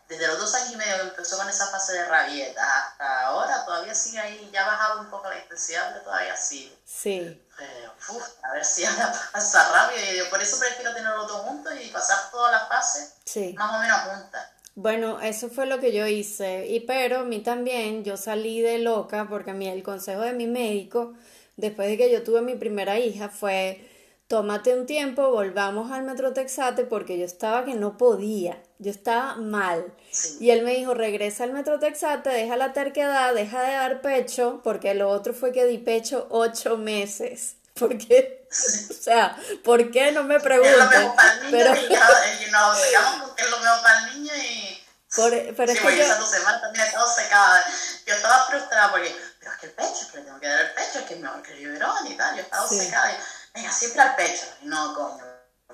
desde 0.08 0.26
los 0.28 0.38
dos 0.38 0.54
años 0.54 0.70
y 0.72 0.76
medio 0.76 0.96
que 0.96 1.02
empezó 1.08 1.36
con 1.36 1.48
esa 1.48 1.66
fase 1.66 1.94
de 1.94 2.04
rabieta 2.04 2.78
hasta 2.78 3.26
ahora, 3.26 3.64
todavía 3.64 3.94
sigue 3.94 4.20
ahí, 4.20 4.48
ya 4.52 4.64
ha 4.64 4.68
bajado 4.68 5.00
un 5.00 5.10
poco 5.10 5.28
la 5.28 5.38
intensidad, 5.38 5.88
pero 5.92 6.04
todavía 6.04 6.36
sigue. 6.36 6.78
Sí. 6.86 7.44
Pero, 7.56 7.92
uf, 8.10 8.28
a 8.44 8.52
ver 8.52 8.64
si 8.64 8.84
ahora 8.84 9.12
pasa 9.32 9.72
rápido, 9.72 10.12
y 10.12 10.18
yo 10.18 10.30
por 10.30 10.40
eso 10.40 10.58
prefiero 10.60 10.94
tenerlos 10.94 11.26
dos 11.26 11.42
juntos 11.42 11.74
y 11.80 11.88
pasar 11.90 12.30
todas 12.30 12.52
las 12.52 12.68
fases 12.68 13.14
Sí. 13.24 13.54
más 13.58 13.74
o 13.74 13.78
menos 13.78 14.00
juntas. 14.02 14.46
Bueno, 14.80 15.20
eso 15.20 15.48
fue 15.48 15.66
lo 15.66 15.80
que 15.80 15.92
yo 15.92 16.06
hice. 16.06 16.68
Y 16.68 16.78
pero 16.80 17.18
a 17.18 17.24
mí 17.24 17.40
también, 17.40 18.04
yo 18.04 18.16
salí 18.16 18.60
de 18.60 18.78
loca 18.78 19.26
porque 19.28 19.50
a 19.50 19.54
mí 19.54 19.66
el 19.66 19.82
consejo 19.82 20.20
de 20.22 20.32
mi 20.34 20.46
médico, 20.46 21.14
después 21.56 21.88
de 21.88 21.96
que 21.96 22.12
yo 22.12 22.22
tuve 22.22 22.42
mi 22.42 22.54
primera 22.54 22.96
hija, 23.00 23.28
fue 23.28 23.80
tómate 24.28 24.78
un 24.78 24.86
tiempo, 24.86 25.30
volvamos 25.32 25.90
al 25.90 26.04
Metrotexate 26.04 26.84
porque 26.84 27.18
yo 27.18 27.24
estaba 27.24 27.64
que 27.64 27.74
no 27.74 27.98
podía, 27.98 28.62
yo 28.78 28.92
estaba 28.92 29.34
mal. 29.36 29.92
Y 30.38 30.50
él 30.50 30.62
me 30.62 30.76
dijo, 30.76 30.94
regresa 30.94 31.42
al 31.42 31.52
Metrotexate, 31.52 32.30
deja 32.30 32.56
la 32.56 32.72
terquedad, 32.72 33.34
deja 33.34 33.62
de 33.64 33.72
dar 33.72 34.00
pecho, 34.00 34.60
porque 34.62 34.94
lo 34.94 35.08
otro 35.10 35.34
fue 35.34 35.50
que 35.50 35.66
di 35.66 35.78
pecho 35.78 36.28
ocho 36.30 36.78
meses. 36.78 37.57
Porque, 37.78 38.46
o 38.50 38.94
sea, 39.02 39.36
¿por 39.64 39.90
qué? 39.90 40.12
No 40.12 40.22
me 40.24 40.36
Es 40.36 40.42
lo 40.44 40.48
mejor 40.86 41.14
para 41.16 41.32
el 41.32 41.40
niño 41.44 41.50
Pero, 41.50 41.76
y, 41.76 41.88
ya, 41.88 42.36
y 42.46 42.50
nos 42.50 42.76
obcecamos 42.78 43.22
con 43.22 43.36
que 43.36 43.42
es 43.44 43.50
lo 43.50 43.58
mejor 43.60 43.82
para 43.82 43.98
el 43.98 44.14
niño 44.14 44.32
y... 44.36 44.84
por- 45.14 45.30
pero 45.30 45.72
es 45.72 45.72
sí, 45.72 45.74
que 45.78 45.80
porque 45.82 45.96
yo, 45.98 46.04
esas 46.04 46.18
dos 46.18 46.30
semanas 46.30 46.60
también 46.62 46.84
he 46.84 46.88
estado 46.88 47.14
secada. 47.14 47.64
Yo 48.06 48.14
estaba 48.14 48.46
frustrada 48.46 48.90
porque, 48.90 49.16
pero 49.40 49.52
es 49.52 49.58
que 49.58 49.66
el 49.66 49.72
pecho, 49.72 49.98
es 50.02 50.06
que 50.06 50.18
le 50.18 50.24
tengo 50.24 50.40
que 50.40 50.48
dar 50.48 50.60
el 50.60 50.72
pecho, 50.72 50.98
es 50.98 51.04
que 51.06 51.14
es 51.14 51.20
mejor 51.20 51.42
que 51.42 51.52
el 51.52 51.58
biberón 51.58 52.06
y 52.06 52.16
tal. 52.16 52.34
Yo 52.36 52.42
estaba 52.42 52.68
Sí. 52.68 52.78
secada 52.80 53.12
y, 53.12 53.16
venga, 53.54 53.72
siempre 53.72 54.02
al 54.02 54.16
pecho. 54.16 54.46
Y 54.62 54.66
no, 54.66 54.94
coño. 54.94 55.24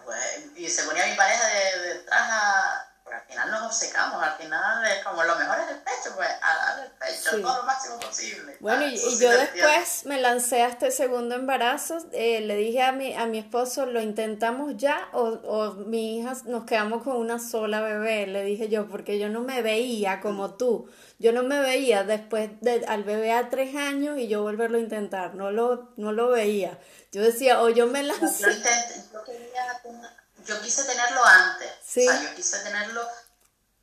Pues, 0.05 0.21
y 0.57 0.69
se 0.69 0.83
ponía 0.83 1.07
mi 1.07 1.14
pareja 1.14 1.47
de- 1.47 1.79
detrás 1.95 2.29
a... 2.31 2.88
Porque 3.14 3.33
al 3.38 3.44
final 3.44 3.50
nos 3.50 3.72
obcecamos, 3.72 4.22
al 4.22 4.33
final 4.35 4.85
es 4.87 5.05
como 5.05 5.22
lo 5.22 5.37
mejor 5.37 5.59
es 5.61 5.68
el 5.70 5.79
pecho, 5.83 6.16
pues 6.16 6.29
a 6.42 6.66
darle 6.66 6.87
el 6.87 6.90
pecho, 6.92 7.31
Sí. 7.37 7.42
todo 7.42 7.57
lo 7.59 7.62
máximo 7.62 8.00
posible. 8.00 8.57
Bueno, 8.61 8.87
y, 8.87 8.96
yo 9.18 9.31
después 9.31 10.07
me 10.07 10.20
lancé 10.20 10.62
a 10.62 10.68
este 10.68 10.90
segundo 10.90 11.35
embarazo, 11.37 11.98
eh, 12.12 12.40
le 12.40 12.57
dije 12.57 12.83
a 12.83 12.92
mi, 12.92 13.14
a 13.14 13.27
mi 13.27 13.38
esposo, 13.38 13.87
¿lo 13.87 14.00
intentamos 14.00 14.77
ya 14.77 15.09
o, 15.12 15.22
o 15.29 15.72
mi 15.74 16.18
hija 16.18 16.35
nos 16.46 16.64
quedamos 16.64 17.03
con 17.05 17.16
una 17.16 17.38
sola 17.38 17.81
bebé? 17.83 18.27
Le 18.27 18.42
dije 18.42 18.68
yo, 18.68 18.88
porque 18.88 19.18
yo 19.18 19.29
no 19.29 19.40
me 19.40 19.62
veía 19.62 20.20
como 20.20 20.55
tú, 20.55 20.88
yo 21.18 21.33
no 21.33 21.42
me 21.44 21.61
veía 21.61 22.03
después 22.03 22.50
de, 22.62 22.85
al 22.88 23.05
bebé 23.05 23.33
a 23.33 23.48
tres 23.48 23.77
años 23.77 24.18
y 24.18 24.27
yo 24.29 24.42
volverlo 24.42 24.79
a 24.79 24.81
intentar, 24.81 25.35
no 25.35 25.50
lo, 25.53 25.92
no 25.96 26.11
lo 26.12 26.31
veía. 26.31 26.79
Yo 27.12 27.22
decía, 27.22 27.62
o 27.62 27.68
yo 27.68 27.87
me 27.87 28.03
Yo 28.03 28.09
lancé, 28.09 28.50
intenté, 28.50 29.05
yo 29.12 29.22
quería 29.22 29.81
tener- 29.83 30.24
yo 30.44 30.61
quise 30.61 30.85
tenerlo 30.85 31.24
antes, 31.24 31.72
Sí. 31.87 32.07
o 32.09 32.12
sea, 32.12 32.22
yo 32.22 32.35
quise 32.35 32.59
tenerlo 32.61 33.07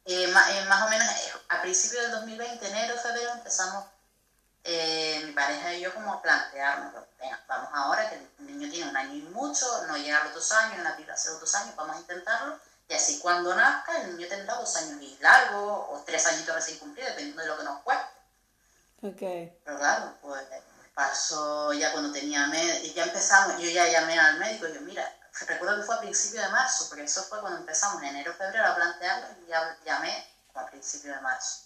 eh, 0.06 0.28
ma- 0.28 0.52
eh, 0.52 0.65
más, 0.65 0.84
o 0.88 0.89
menos 0.89 1.08
eh, 1.08 1.34
a 1.50 1.62
principios 1.62 2.04
del 2.04 2.12
2020, 2.12 2.67
enero, 2.67 2.97
febrero, 2.97 3.32
empezamos 3.34 3.86
eh, 4.63 5.21
mi 5.26 5.32
pareja 5.32 5.74
y 5.74 5.82
yo 5.82 5.93
como 5.93 6.13
a 6.13 6.21
plantearnos, 6.21 6.93
venga, 7.19 7.43
vamos 7.47 7.69
ahora 7.74 8.10
que 8.10 8.15
el 8.15 8.45
niño 8.45 8.69
tiene 8.71 8.89
un 8.89 8.97
año 8.97 9.13
y 9.15 9.21
mucho, 9.24 9.65
no 9.88 9.97
llega 9.97 10.19
a 10.21 10.24
los 10.26 10.34
dos 10.36 10.52
años, 10.52 10.76
en 10.78 10.84
la 10.84 10.93
vida 10.95 11.13
hace 11.13 11.30
dos 11.32 11.56
años, 11.56 11.76
vamos 11.76 11.95
a 11.95 12.00
intentarlo, 12.00 12.60
y 12.88 12.93
así 12.93 13.19
cuando 13.19 13.56
nazca 13.56 14.02
el 14.02 14.15
niño 14.17 14.28
tendrá 14.30 14.56
dos 14.56 14.76
años 14.76 15.02
y 15.02 15.17
largo, 15.19 15.89
o 15.91 16.04
tres 16.06 16.26
añitos 16.28 16.54
recién 16.56 16.78
cumplidos, 16.80 17.10
dependiendo 17.12 17.41
de 17.43 17.47
lo 17.47 17.58
que 17.58 17.63
nos 17.63 17.82
cueste. 17.82 18.06
ok, 19.04 19.19
Pero 19.63 19.78
claro, 19.78 20.13
pues 20.21 20.43
pasó 20.93 21.74
ya 21.74 21.91
cuando 21.91 22.12
tenía 22.12 22.47
y 22.84 22.93
ya 22.93 23.04
empezamos, 23.06 23.60
yo 23.62 23.69
ya 23.69 23.88
llamé 23.88 24.19
al 24.19 24.38
médico 24.38 24.67
y 24.67 24.74
yo, 24.74 24.82
mira, 24.82 25.12
recuerdo 25.48 25.78
que 25.78 25.84
fue 25.84 25.96
a 25.96 26.00
principios 26.00 26.44
de 26.44 26.50
marzo, 26.52 26.88
porque 26.89 27.04
eso 27.04 27.24
fue 27.24 27.39
cuando 27.39 27.60
empezamos 27.60 28.02
en 28.04 28.10
enero, 28.10 28.34
febrero 28.34 28.65
a 28.67 28.76
plantearlo 28.76 29.28
y 29.44 29.48
ya 29.48 29.78
llamé 29.86 30.28
a 30.56 30.65
principios 30.65 31.15
de 31.15 31.22
marzo. 31.22 31.63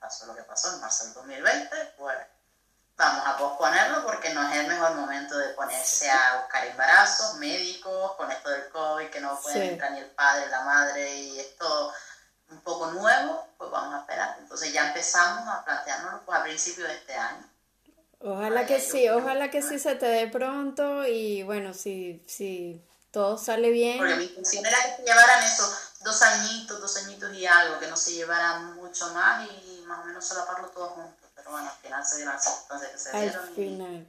Pasó 0.00 0.26
lo 0.26 0.34
que 0.34 0.42
pasó 0.42 0.72
en 0.74 0.80
marzo 0.80 1.04
del 1.04 1.14
2020, 1.14 1.94
pues 1.98 2.18
vamos 2.96 3.26
a 3.26 3.36
posponerlo 3.36 4.04
porque 4.04 4.34
no 4.34 4.48
es 4.48 4.56
el 4.56 4.66
mejor 4.66 4.94
momento 4.94 5.38
de 5.38 5.50
ponerse 5.50 6.10
a 6.10 6.40
buscar 6.40 6.66
embarazos, 6.66 7.34
médicos, 7.34 8.12
con 8.16 8.30
esto 8.32 8.50
del 8.50 8.68
COVID, 8.70 9.10
que 9.10 9.20
no 9.20 9.40
pueden 9.40 9.62
Sí. 9.62 9.68
entrar 9.68 9.92
ni 9.92 10.00
el 10.00 10.10
padre, 10.10 10.48
la 10.48 10.62
madre 10.62 11.14
y 11.14 11.40
esto 11.40 11.94
un 12.48 12.60
poco 12.62 12.90
nuevo, 12.90 13.48
pues 13.56 13.70
vamos 13.70 13.94
a 13.94 14.00
esperar. 14.00 14.36
Entonces 14.40 14.72
ya 14.72 14.88
empezamos 14.88 15.48
a 15.48 15.64
planteárnoslo 15.64 16.22
pues, 16.26 16.38
a 16.38 16.42
principios 16.42 16.88
de 16.88 16.94
este 16.94 17.14
año. 17.14 17.49
Ojalá 18.20 18.66
que 18.66 18.80
sí, 18.80 19.08
ojalá 19.08 19.50
que 19.50 19.62
sí 19.62 19.78
se 19.78 19.94
te 19.96 20.06
dé 20.06 20.28
pronto 20.28 21.06
y 21.06 21.42
bueno, 21.42 21.72
si, 21.72 22.22
si 22.26 22.84
todo 23.10 23.38
sale 23.38 23.70
bien. 23.70 23.98
Porque 23.98 24.16
mi 24.16 24.24
intención 24.24 24.66
era 24.66 24.76
que 24.82 24.96
se 24.96 25.02
llevaran 25.08 25.42
esos 25.42 25.74
dos 26.04 26.20
añitos, 26.22 26.80
dos 26.80 26.96
añitos 26.98 27.34
y 27.34 27.46
algo, 27.46 27.78
que 27.80 27.86
no 27.86 27.96
se 27.96 28.12
llevaran 28.12 28.74
mucho 28.76 29.12
más 29.14 29.48
y 29.50 29.82
más 29.86 30.00
o 30.00 30.04
menos 30.04 30.24
solaparlo 30.24 30.68
todos 30.68 30.90
juntos. 30.92 31.30
Pero 31.34 31.50
bueno, 31.50 31.70
al 31.70 31.76
final 31.82 32.04
se 32.04 32.16
dieron 32.16 32.34
las 32.34 32.44
circunstancias 32.44 32.92
que 32.92 32.98
se 32.98 33.10
Al 33.10 33.22
dieron. 33.22 33.50
y- 33.52 33.54
final, 33.54 34.06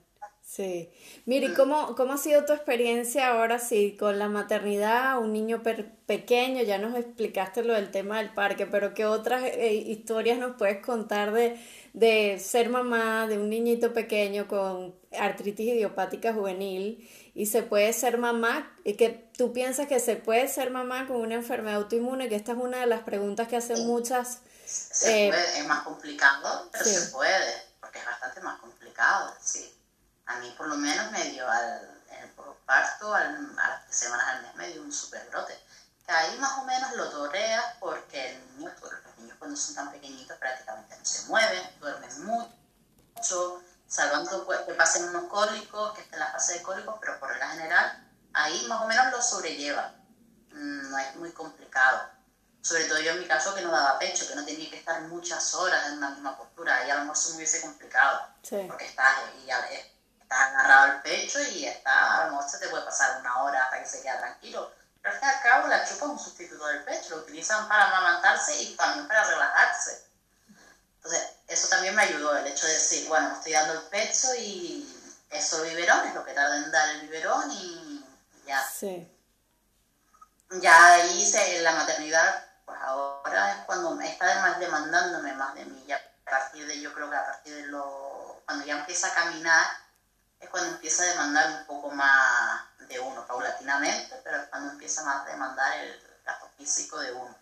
sí. 0.55 0.89
Miri, 1.25 1.53
¿cómo, 1.53 1.95
cómo 1.95 2.13
ha 2.13 2.17
sido 2.17 2.45
tu 2.45 2.53
experiencia 2.53 3.29
ahora 3.31 3.59
sí 3.59 3.95
con 3.97 4.19
la 4.19 4.27
maternidad, 4.27 5.19
un 5.19 5.31
niño 5.33 5.63
per- 5.63 5.91
pequeño? 6.05 6.61
Ya 6.63 6.77
nos 6.77 6.95
explicaste 6.97 7.63
lo 7.63 7.73
del 7.73 7.91
tema 7.91 8.17
del 8.17 8.33
parque, 8.33 8.65
pero 8.67 8.93
¿qué 8.93 9.05
otras 9.05 9.43
eh, 9.45 9.73
historias 9.73 10.37
nos 10.39 10.57
puedes 10.57 10.83
contar 10.85 11.31
de, 11.31 11.59
de 11.93 12.39
ser 12.39 12.69
mamá 12.69 13.27
de 13.27 13.37
un 13.37 13.49
niñito 13.49 13.93
pequeño 13.93 14.47
con 14.47 14.93
artritis 15.17 15.67
idiopática 15.67 16.33
juvenil? 16.33 17.07
Y 17.33 17.45
se 17.45 17.63
puede 17.63 17.93
ser 17.93 18.17
mamá, 18.17 18.75
y 18.83 18.95
que 18.95 19.09
tú 19.37 19.53
piensas 19.53 19.87
que 19.87 19.99
se 20.01 20.17
puede 20.17 20.49
ser 20.49 20.69
mamá 20.69 21.07
con 21.07 21.17
una 21.17 21.35
enfermedad 21.35 21.77
autoinmune, 21.77 22.27
que 22.27 22.35
esta 22.35 22.51
es 22.51 22.57
una 22.57 22.79
de 22.81 22.87
las 22.87 23.01
preguntas 23.03 23.47
que 23.47 23.55
hacen 23.55 23.87
muchas. 23.87 24.39
Se 24.65 25.27
Eh, 25.27 25.29
puede, 25.29 25.59
es 25.59 25.65
más 25.67 25.83
complicado, 25.83 26.69
pero 26.73 26.83
sí. 26.83 26.93
se 26.93 27.11
puede, 27.11 27.53
porque 27.79 27.99
es 27.99 28.05
bastante 28.05 28.41
más 28.41 28.59
complicado. 28.59 29.33
Sí. 29.41 29.65
A 30.31 30.35
mí, 30.39 30.53
por 30.57 30.67
lo 30.67 30.75
menos, 30.75 31.11
me 31.11 31.23
dio 31.25 31.49
al, 31.49 32.01
en 32.09 32.23
el 32.23 32.29
parto, 32.65 33.13
al, 33.13 33.59
a 33.59 33.67
las 33.69 33.95
semanas 33.95 34.27
al 34.29 34.41
mes, 34.43 34.55
me 34.55 34.67
dio 34.69 34.81
un 34.81 34.91
superbrote. 34.91 35.59
Que 36.05 36.11
ahí 36.11 36.37
más 36.39 36.57
o 36.59 36.63
menos 36.63 36.91
lo 36.95 37.09
toreas 37.09 37.63
porque 37.79 38.31
el 38.31 38.57
niño, 38.57 38.71
pues, 38.79 38.93
los 39.03 39.17
niños 39.17 39.35
cuando 39.39 39.57
son 39.57 39.75
tan 39.75 39.91
pequeñitos 39.91 40.37
prácticamente 40.37 40.97
no 40.97 41.05
se 41.05 41.23
mueven, 41.27 41.79
duermen 41.79 42.25
mucho, 42.25 43.61
salvando 43.87 44.45
pues, 44.45 44.61
que 44.61 44.73
pasen 44.73 45.09
unos 45.09 45.25
cólicos, 45.29 45.93
que 45.93 46.01
estén 46.01 46.15
en 46.15 46.19
la 46.21 46.31
fase 46.31 46.53
de 46.53 46.61
cólicos, 46.63 46.95
pero 46.99 47.19
por 47.19 47.29
regla 47.29 47.49
general, 47.49 48.07
ahí 48.33 48.65
más 48.67 48.81
o 48.81 48.87
menos 48.87 49.11
lo 49.11 49.21
sobrelleva. 49.21 49.93
Mm, 50.51 50.89
No 50.91 50.97
es 50.97 51.15
muy 51.17 51.31
complicado. 51.31 52.09
Sobre 52.61 52.85
todo 52.85 52.99
yo 52.99 53.11
en 53.11 53.19
mi 53.19 53.27
caso 53.27 53.55
que 53.55 53.61
no 53.61 53.71
daba 53.71 53.97
pecho, 53.99 54.27
que 54.27 54.35
no 54.35 54.45
tenía 54.45 54.69
que 54.69 54.77
estar 54.77 55.01
muchas 55.03 55.53
horas 55.55 55.87
en 55.87 55.97
una 55.97 56.11
misma 56.11 56.37
postura, 56.37 56.77
ahí 56.77 56.89
a 56.89 56.95
lo 56.95 57.01
mejor 57.01 57.17
se 57.17 57.29
me 57.31 57.35
hubiese 57.37 57.61
complicado, 57.61 58.27
Sí. 58.43 58.63
porque 58.67 58.85
estás, 58.85 59.15
y 59.41 59.45
ya 59.47 59.59
ves, 59.61 59.85
estás 60.31 60.49
agarrado 60.49 60.83
al 60.83 61.01
pecho 61.01 61.41
y 61.41 61.65
está, 61.65 62.21
a 62.21 62.25
lo 62.25 62.31
mejor 62.31 62.49
se 62.49 62.57
te 62.59 62.69
puede 62.69 62.85
pasar 62.85 63.19
una 63.19 63.43
hora 63.43 63.63
hasta 63.63 63.79
que 63.79 63.89
se 63.89 64.01
queda 64.01 64.17
tranquilo. 64.19 64.71
Pero 65.01 65.13
al 65.13 65.19
fin 65.19 65.29
y 65.29 65.31
al 65.31 65.41
cabo 65.41 65.67
la 65.67 65.83
chupa 65.83 66.05
es 66.05 66.11
un 66.11 66.19
sustituto 66.19 66.65
del 66.67 66.83
pecho, 66.83 67.09
lo 67.09 67.23
utilizan 67.23 67.67
para 67.67 67.87
amamantarse 67.87 68.61
y 68.61 68.75
también 68.75 69.07
para 69.07 69.25
relajarse. 69.25 70.05
Entonces, 70.95 71.29
eso 71.47 71.67
también 71.67 71.95
me 71.95 72.03
ayudó, 72.03 72.37
el 72.37 72.47
hecho 72.47 72.65
de 72.65 72.73
decir, 72.73 73.07
bueno, 73.09 73.29
me 73.29 73.35
estoy 73.35 73.51
dando 73.51 73.73
el 73.73 73.81
pecho 73.87 74.33
y 74.35 75.17
eso 75.29 75.63
el 75.63 75.71
biberón 75.71 76.07
es 76.07 76.13
lo 76.13 76.23
que 76.23 76.33
tarda 76.33 76.55
en 76.57 76.71
dar 76.71 76.89
el 76.89 77.01
biberón 77.01 77.51
y 77.51 78.05
ya. 78.45 78.63
Sí. 78.63 79.07
Ya 80.61 80.93
ahí 80.93 81.29
se, 81.29 81.61
la 81.61 81.73
maternidad, 81.73 82.45
pues 82.65 82.79
ahora 82.81 83.51
es 83.51 83.65
cuando 83.65 83.99
está 83.99 84.41
más 84.41 84.59
demandándome 84.59 85.33
más 85.33 85.55
de 85.55 85.65
mí. 85.65 85.83
Ya 85.87 85.97
a 85.97 86.29
partir 86.29 86.67
de, 86.67 86.79
yo 86.79 86.93
creo 86.93 87.09
que 87.09 87.15
a 87.15 87.25
partir 87.25 87.55
de 87.55 87.63
lo, 87.63 88.43
cuando 88.45 88.65
ya 88.65 88.77
empieza 88.79 89.07
a 89.07 89.13
caminar, 89.13 89.80
es 90.41 90.49
cuando 90.49 90.71
empieza 90.71 91.03
a 91.03 91.07
demandar 91.07 91.51
un 91.51 91.65
poco 91.65 91.91
más 91.91 92.61
de 92.79 92.99
uno, 92.99 93.25
paulatinamente, 93.25 94.19
pero 94.23 94.37
es 94.41 94.49
cuando 94.49 94.71
empieza 94.71 95.03
más 95.03 95.21
a 95.21 95.29
demandar 95.29 95.79
el 95.79 96.19
gasto 96.25 96.49
físico 96.57 96.99
de 96.99 97.13
uno. 97.13 97.35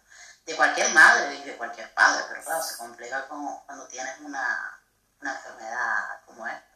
De 0.46 0.56
cualquier 0.56 0.92
madre 0.94 1.36
y 1.36 1.44
de 1.44 1.58
cualquier 1.58 1.94
padre, 1.94 2.26
pero 2.30 2.44
claro, 2.44 2.62
se 2.62 2.78
complica 2.78 3.28
como 3.28 3.64
cuando 3.66 3.88
tienes 3.88 4.20
una, 4.20 4.80
una 5.22 5.34
enfermedad 5.34 6.22
como 6.26 6.46
esta. 6.46 6.70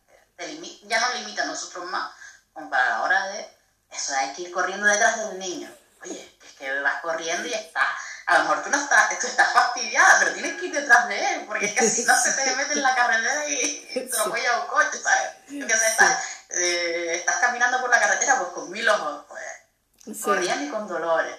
Ya 0.84 1.00
nos 1.00 1.14
limita 1.16 1.44
a 1.44 1.48
nosotros 1.48 1.86
más, 1.90 2.12
como 2.54 2.70
para 2.70 2.90
la 2.90 3.02
hora 3.04 3.28
de 3.28 3.58
eso, 3.90 4.16
hay 4.16 4.34
que 4.34 4.44
ir 4.44 4.52
corriendo 4.52 4.86
detrás 4.86 5.18
del 5.18 5.40
niño. 5.40 5.74
Oye, 6.02 6.38
es 6.44 6.54
que 6.54 6.80
vas 6.82 7.02
corriendo 7.02 7.48
y 7.48 7.54
estás, 7.54 7.98
a 8.26 8.38
lo 8.38 8.44
mejor 8.44 8.64
tú 8.64 8.70
no 8.70 8.78
estás, 8.78 9.20
tú 9.20 9.28
estás 9.28 9.52
fastidiada, 9.52 10.20
pero 10.20 10.34
tienes 10.34 10.54
que 10.60 10.68
ir 10.68 10.74
detrás 10.74 11.08
de 11.08 11.20
él, 11.20 11.42
porque 11.46 11.66
es 11.66 11.74
que 11.74 11.88
si 11.90 12.06
no 12.06 12.16
se 12.16 12.32
te 12.34 12.56
mete 12.56 12.74
en 12.74 12.82
la 12.82 12.96
carretera 12.96 13.50
y 13.50 13.88
te 13.94 14.10
lo 14.18 14.24
a 14.24 14.62
un 14.62 14.68
coche, 14.68 14.98
¿sabes? 15.02 15.72
Estás, 15.72 16.24
eh, 16.50 17.16
estás 17.16 17.38
caminando 17.38 17.82
por 17.82 17.90
la 17.90 18.00
carretera 18.00 18.38
pues 18.40 18.50
con 18.50 18.72
mil 18.72 18.88
ojos, 18.88 19.26
pues, 19.28 20.18
Sí. 20.18 20.24
corriendo 20.24 20.66
y 20.66 20.70
con 20.70 20.88
dolores. 20.88 21.36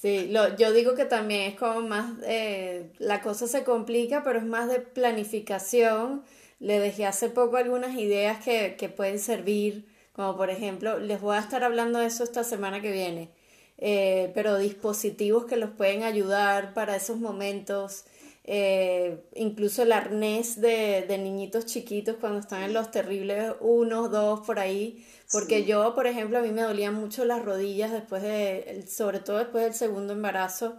Sí, 0.00 0.28
lo, 0.28 0.56
yo 0.56 0.72
digo 0.72 0.94
que 0.96 1.04
también 1.04 1.52
es 1.52 1.58
como 1.58 1.80
más, 1.82 2.06
eh, 2.24 2.92
la 2.98 3.20
cosa 3.20 3.46
se 3.46 3.62
complica, 3.64 4.24
pero 4.24 4.38
es 4.38 4.44
más 4.44 4.68
de 4.68 4.80
planificación. 4.80 6.24
Le 6.58 6.80
dejé 6.80 7.06
hace 7.06 7.28
poco 7.28 7.56
algunas 7.56 7.94
ideas 7.94 8.42
que, 8.42 8.76
que 8.76 8.88
pueden 8.88 9.18
servir, 9.20 9.88
como 10.12 10.36
por 10.36 10.50
ejemplo, 10.50 10.98
les 10.98 11.20
voy 11.20 11.36
a 11.36 11.40
estar 11.40 11.62
hablando 11.64 11.98
de 11.98 12.06
eso 12.06 12.24
esta 12.24 12.44
semana 12.44 12.80
que 12.80 12.90
viene. 12.90 13.32
Eh, 13.84 14.30
pero 14.32 14.58
dispositivos 14.58 15.44
que 15.46 15.56
los 15.56 15.70
pueden 15.70 16.04
ayudar 16.04 16.72
para 16.72 16.94
esos 16.94 17.16
momentos. 17.16 18.04
Eh, 18.44 19.28
incluso 19.34 19.82
el 19.82 19.90
arnés 19.90 20.60
de, 20.60 21.04
de, 21.08 21.18
niñitos 21.18 21.66
chiquitos 21.66 22.16
cuando 22.20 22.38
están 22.38 22.62
en 22.62 22.74
los 22.74 22.92
terribles 22.92 23.54
unos, 23.60 24.10
dos, 24.12 24.46
por 24.46 24.60
ahí, 24.60 25.04
porque 25.32 25.64
yo, 25.64 25.96
por 25.96 26.06
ejemplo, 26.06 26.38
a 26.38 26.42
mí 26.42 26.50
me 26.50 26.62
dolían 26.62 26.94
mucho 26.94 27.24
las 27.24 27.44
rodillas 27.44 27.90
después 27.90 28.22
de, 28.22 28.84
sobre 28.88 29.18
todo 29.18 29.38
después 29.38 29.64
del 29.64 29.74
segundo 29.74 30.12
embarazo, 30.12 30.76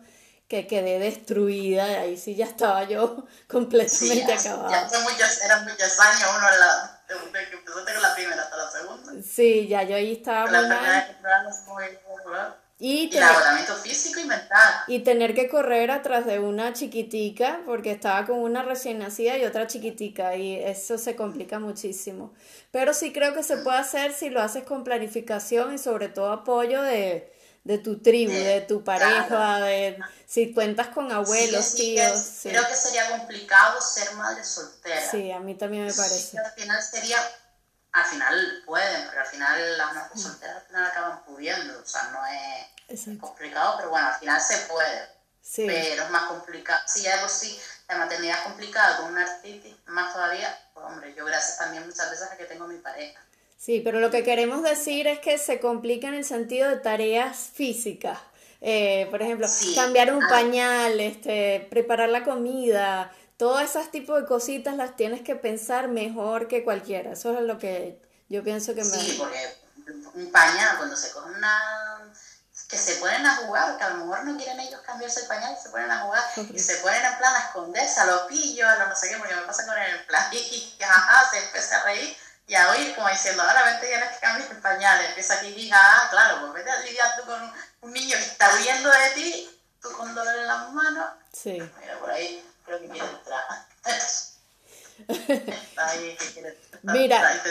que 0.48 0.66
quedé 0.66 0.98
destruida, 1.00 1.92
y 1.92 1.96
ahí 1.96 2.18
sí 2.18 2.36
ya 2.36 2.46
estaba 2.46 2.84
yo 2.86 3.26
completamente 3.48 4.32
acabada. 4.32 4.90
Ya 4.90 5.00
muchos, 5.00 5.42
eran 5.44 5.66
muchos 5.66 6.00
años 6.00 6.30
uno 6.38 6.48
la, 6.58 7.04
que 7.06 7.56
empezó 7.56 7.84
la 8.02 8.16
primera 8.16 8.44
hasta 8.44 8.58
la 8.58 8.72
segunda. 8.72 9.14
Sí, 9.24 9.68
ya 9.68 9.84
yo 9.84 9.96
ahí 9.98 10.14
estaba 10.14 10.50
la 10.50 10.62
muy 10.62 10.70
mal. 10.70 12.63
Y, 12.80 13.10
tener, 13.10 13.24
agotamiento 13.30 13.76
físico 13.76 14.20
y 14.20 14.26
mental. 14.26 14.74
Y 14.88 15.00
tener 15.00 15.34
que 15.34 15.48
correr 15.48 15.92
atrás 15.92 16.26
de 16.26 16.40
una 16.40 16.74
chiquitica, 16.74 17.62
porque 17.66 17.92
estaba 17.92 18.26
con 18.26 18.40
una 18.40 18.64
recién 18.64 19.00
nacida 19.00 19.38
y 19.38 19.46
otra 19.46 19.68
chiquitica, 19.68 20.36
y 20.36 20.56
eso 20.56 20.98
se 20.98 21.16
complica 21.16 21.60
muchísimo. 21.60 22.34
Pero 22.72 22.94
sí 22.94 23.14
creo 23.14 23.34
que 23.34 23.44
se 23.44 23.58
puede 23.58 23.78
hacer 23.78 24.14
si 24.14 24.30
lo 24.30 24.42
haces 24.42 24.64
con 24.64 24.84
planificación 24.84 25.74
y 25.74 25.78
sobre 25.78 26.10
todo 26.10 26.32
apoyo 26.32 26.82
de, 26.82 27.32
de 27.64 27.78
tu 27.78 28.00
tribu, 28.00 28.34
de, 28.34 28.62
tu 28.62 28.84
pareja, 28.84 29.60
de 29.60 29.98
si 30.26 30.54
cuentas 30.54 30.88
con 30.90 31.12
abuelos, 31.12 31.76
tíos. 31.76 32.40
Creo 32.44 32.68
que 32.68 32.76
sería 32.76 33.10
complicado 33.10 33.80
ser 33.80 34.14
madre 34.16 34.44
soltera. 34.44 35.10
Sí, 35.10 35.32
a 35.32 35.40
mí 35.40 35.56
también 35.56 35.86
me 35.86 35.94
parece. 35.94 36.38
al 36.38 36.52
final 36.52 36.82
sería, 36.82 37.18
al 37.94 38.06
final 38.06 38.64
pueden, 38.66 39.08
pero 39.08 39.22
al 39.22 39.28
final 39.28 39.78
las 39.78 39.94
madres 39.94 40.22
solteras 40.22 40.58
al 40.58 40.62
final 40.64 40.86
acaban 40.86 41.24
pudiendo, 41.24 41.80
o 41.80 41.86
sea, 41.86 42.10
no 42.12 42.20
es 42.88 43.20
complicado, 43.20 43.78
pero 43.78 43.90
bueno, 43.92 44.08
al 44.08 44.16
final 44.16 44.42
se 44.42 44.58
puede. 44.68 45.14
Sí. 45.42 45.66
Pero 45.68 46.04
es 46.04 46.10
más 46.10 46.24
complicado. 46.24 46.82
Si 46.88 47.06
algo 47.06 47.28
sí, 47.28 47.60
la 47.90 47.98
maternidad 47.98 48.40
es 48.40 48.44
complicada 48.44 48.98
con 48.98 49.12
una 49.12 49.24
artritis, 49.24 49.76
más 49.88 50.14
todavía, 50.14 50.58
pues 50.74 50.86
hombre, 50.86 51.14
yo 51.16 51.26
gracias 51.26 51.58
también 51.58 51.86
muchas 51.86 52.10
veces 52.10 52.32
a 52.32 52.38
que 52.38 52.46
tengo 52.46 52.68
mi 52.68 52.78
pareja. 52.78 53.22
Sí, 53.58 53.82
pero 53.84 54.00
lo 54.00 54.10
que 54.10 54.24
queremos 54.24 54.64
decir 54.64 55.08
es 55.08 55.20
que 55.20 55.38
se 55.38 55.60
complica 55.60 56.08
en 56.08 56.16
el 56.16 56.26
sentido 56.26 56.70
de 56.70 56.78
tareas 56.78 57.52
físicas. 57.54 58.18
Eh, 58.60 59.08
por 59.12 59.22
ejemplo, 59.22 59.48
cambiar 59.76 60.14
un 60.14 60.24
ah. 60.24 60.28
pañal, 60.30 61.00
este, 61.00 61.68
preparar 61.70 62.10
la 62.10 62.24
comida, 62.24 63.12
todas 63.38 63.70
esas 63.70 63.92
tipos 63.92 64.22
de 64.22 64.28
cositas 64.28 64.76
las 64.76 64.96
tienes 64.96 65.22
que 65.22 65.36
pensar 65.36 65.88
mejor 65.88 66.48
que 66.48 66.64
cualquiera. 66.64 67.14
Eso 67.14 67.38
es 67.38 67.44
lo 67.44 67.58
que 67.58 68.02
yo 68.30 68.44
pienso 68.44 68.74
que 68.74 68.84
me... 68.84 68.98
Sí, 68.98 69.16
porque 69.20 69.64
un 70.14 70.32
pañal, 70.32 70.78
cuando 70.78 70.96
se 70.96 71.12
coge 71.12 71.32
una... 71.32 72.14
que 72.68 72.78
se 72.78 72.96
ponen 72.96 73.26
a 73.26 73.38
jugar, 73.38 73.78
que 73.78 73.84
a 73.84 73.90
lo 73.92 74.06
mejor 74.06 74.24
no 74.26 74.38
quieren 74.38 74.60
ellos 74.60 74.82
cambiarse 74.82 75.22
el 75.22 75.28
pañal, 75.28 75.58
se 75.62 75.70
ponen 75.70 75.92
a 75.92 76.02
jugar 76.02 76.24
y 76.54 76.60
se 76.60 76.78
ponen 76.78 77.04
en 77.04 77.18
plan 77.18 77.36
a 77.36 77.40
esconderse, 77.40 78.00
a 78.00 78.06
los 78.06 78.22
pillos, 78.24 78.68
a 78.68 78.78
lo 78.78 78.88
no 78.88 78.96
sé 78.96 79.10
qué, 79.10 79.18
porque 79.18 79.36
me 79.36 79.42
pasa 79.42 79.66
con 79.66 79.78
el 79.78 80.06
plan 80.06 80.26
y, 80.32 80.76
jaja, 80.80 81.30
se 81.30 81.46
empieza 81.46 81.82
a 81.82 81.84
reír 81.84 82.18
y 82.46 82.56
a 82.56 82.72
oír 82.72 82.94
como 82.96 83.10
diciendo, 83.10 83.42
ahora 83.42 83.64
vente 83.64 83.88
tienes 83.88 84.10
que 84.10 84.20
cambiar 84.20 84.52
el 84.52 84.58
pañal, 84.58 85.06
empieza 85.06 85.36
aquí 85.36 85.48
hija, 85.48 85.78
ah, 85.80 86.08
claro, 86.10 86.42
pues 86.42 86.54
vete 86.54 86.72
a 86.72 86.80
lidiar 86.82 87.16
tú 87.18 87.26
con 87.26 87.54
un, 87.82 87.94
niño 87.94 88.18
que 88.18 88.24
está 88.24 88.54
huyendo 88.56 88.90
de 88.90 89.10
ti, 89.16 89.62
tú 89.82 89.92
con 89.94 90.14
dolor 90.14 90.36
en 90.36 90.48
las 90.48 90.72
manos. 90.72 91.10
Sí. 91.32 91.52
Mira, 91.52 92.00
por 92.00 92.12
ahí 92.12 92.53
creo 92.78 92.82
que 92.82 92.90
quiere 92.90 93.08
entrar. 93.08 93.44
que 96.18 96.34
quiere 96.34 96.58
Mira, 96.84 97.42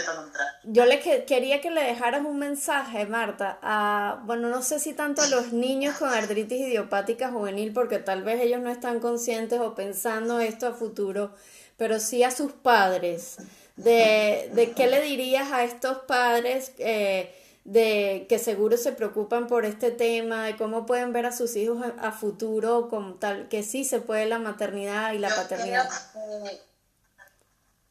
yo 0.65 0.85
le 0.85 1.01
quería 1.01 1.61
que 1.63 1.71
le 1.71 1.83
dejaras 1.83 2.25
un 2.25 2.39
mensaje, 2.39 3.07
Marta, 3.07 3.59
a, 3.63 4.21
bueno, 4.25 4.49
no 4.49 4.63
sé 4.63 4.79
si 4.79 4.93
tanto 4.93 5.23
a 5.23 5.27
los 5.29 5.55
niños 5.55 5.97
con 5.97 6.11
artritis 6.11 6.61
idiopática 6.61 7.31
juvenil, 7.31 7.73
porque 7.73 7.99
tal 7.99 8.23
vez 8.25 8.43
ellos 8.43 8.61
no 8.61 8.71
están 8.71 9.01
conscientes 9.01 9.59
o 9.59 9.75
pensando 9.75 10.39
esto 10.39 10.67
a 10.67 10.75
futuro, 10.75 11.35
pero 11.79 11.99
sí 11.99 12.23
a 12.23 12.31
sus 12.31 12.53
padres 12.53 13.39
de, 13.77 14.51
de 14.53 14.73
qué 14.73 14.87
le 14.87 15.01
dirías 15.01 15.51
a 15.51 15.65
estos 15.65 15.99
padres 16.01 16.73
eh, 16.79 17.35
de 17.65 18.27
que 18.29 18.39
seguro 18.39 18.77
se 18.77 18.93
preocupan 18.93 19.47
por 19.47 19.65
este 19.65 19.91
tema, 19.91 20.45
de 20.45 20.57
cómo 20.57 20.87
pueden 20.87 21.13
ver 21.13 21.27
a 21.27 21.33
sus 21.33 21.55
hijos 21.57 21.85
a, 21.99 22.13
futuro, 22.13 22.89
como 22.89 23.15
tal, 23.15 23.49
que 23.49 23.63
sí 23.63 23.85
se 23.85 24.01
puede 24.01 24.27
la 24.27 24.39
maternidad 24.39 25.13
y 25.13 25.19
la 25.19 25.35
paternidad. 25.35 25.89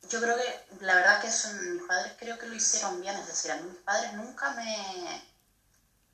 yo 0.10 0.22
creo 0.22 0.36
que 0.36 0.86
la 0.86 0.96
verdad 0.96 1.22
que 1.22 1.32
son, 1.32 1.76
mis 1.76 1.84
padres 1.84 2.14
creo 2.18 2.38
que 2.38 2.48
lo 2.48 2.56
hicieron 2.56 3.00
bien, 3.02 3.16
es 3.16 3.28
decir, 3.28 3.52
a 3.52 3.58
mí 3.58 3.70
mis 3.70 3.80
padres 3.80 4.14
nunca 4.14 4.52
me 4.52 5.32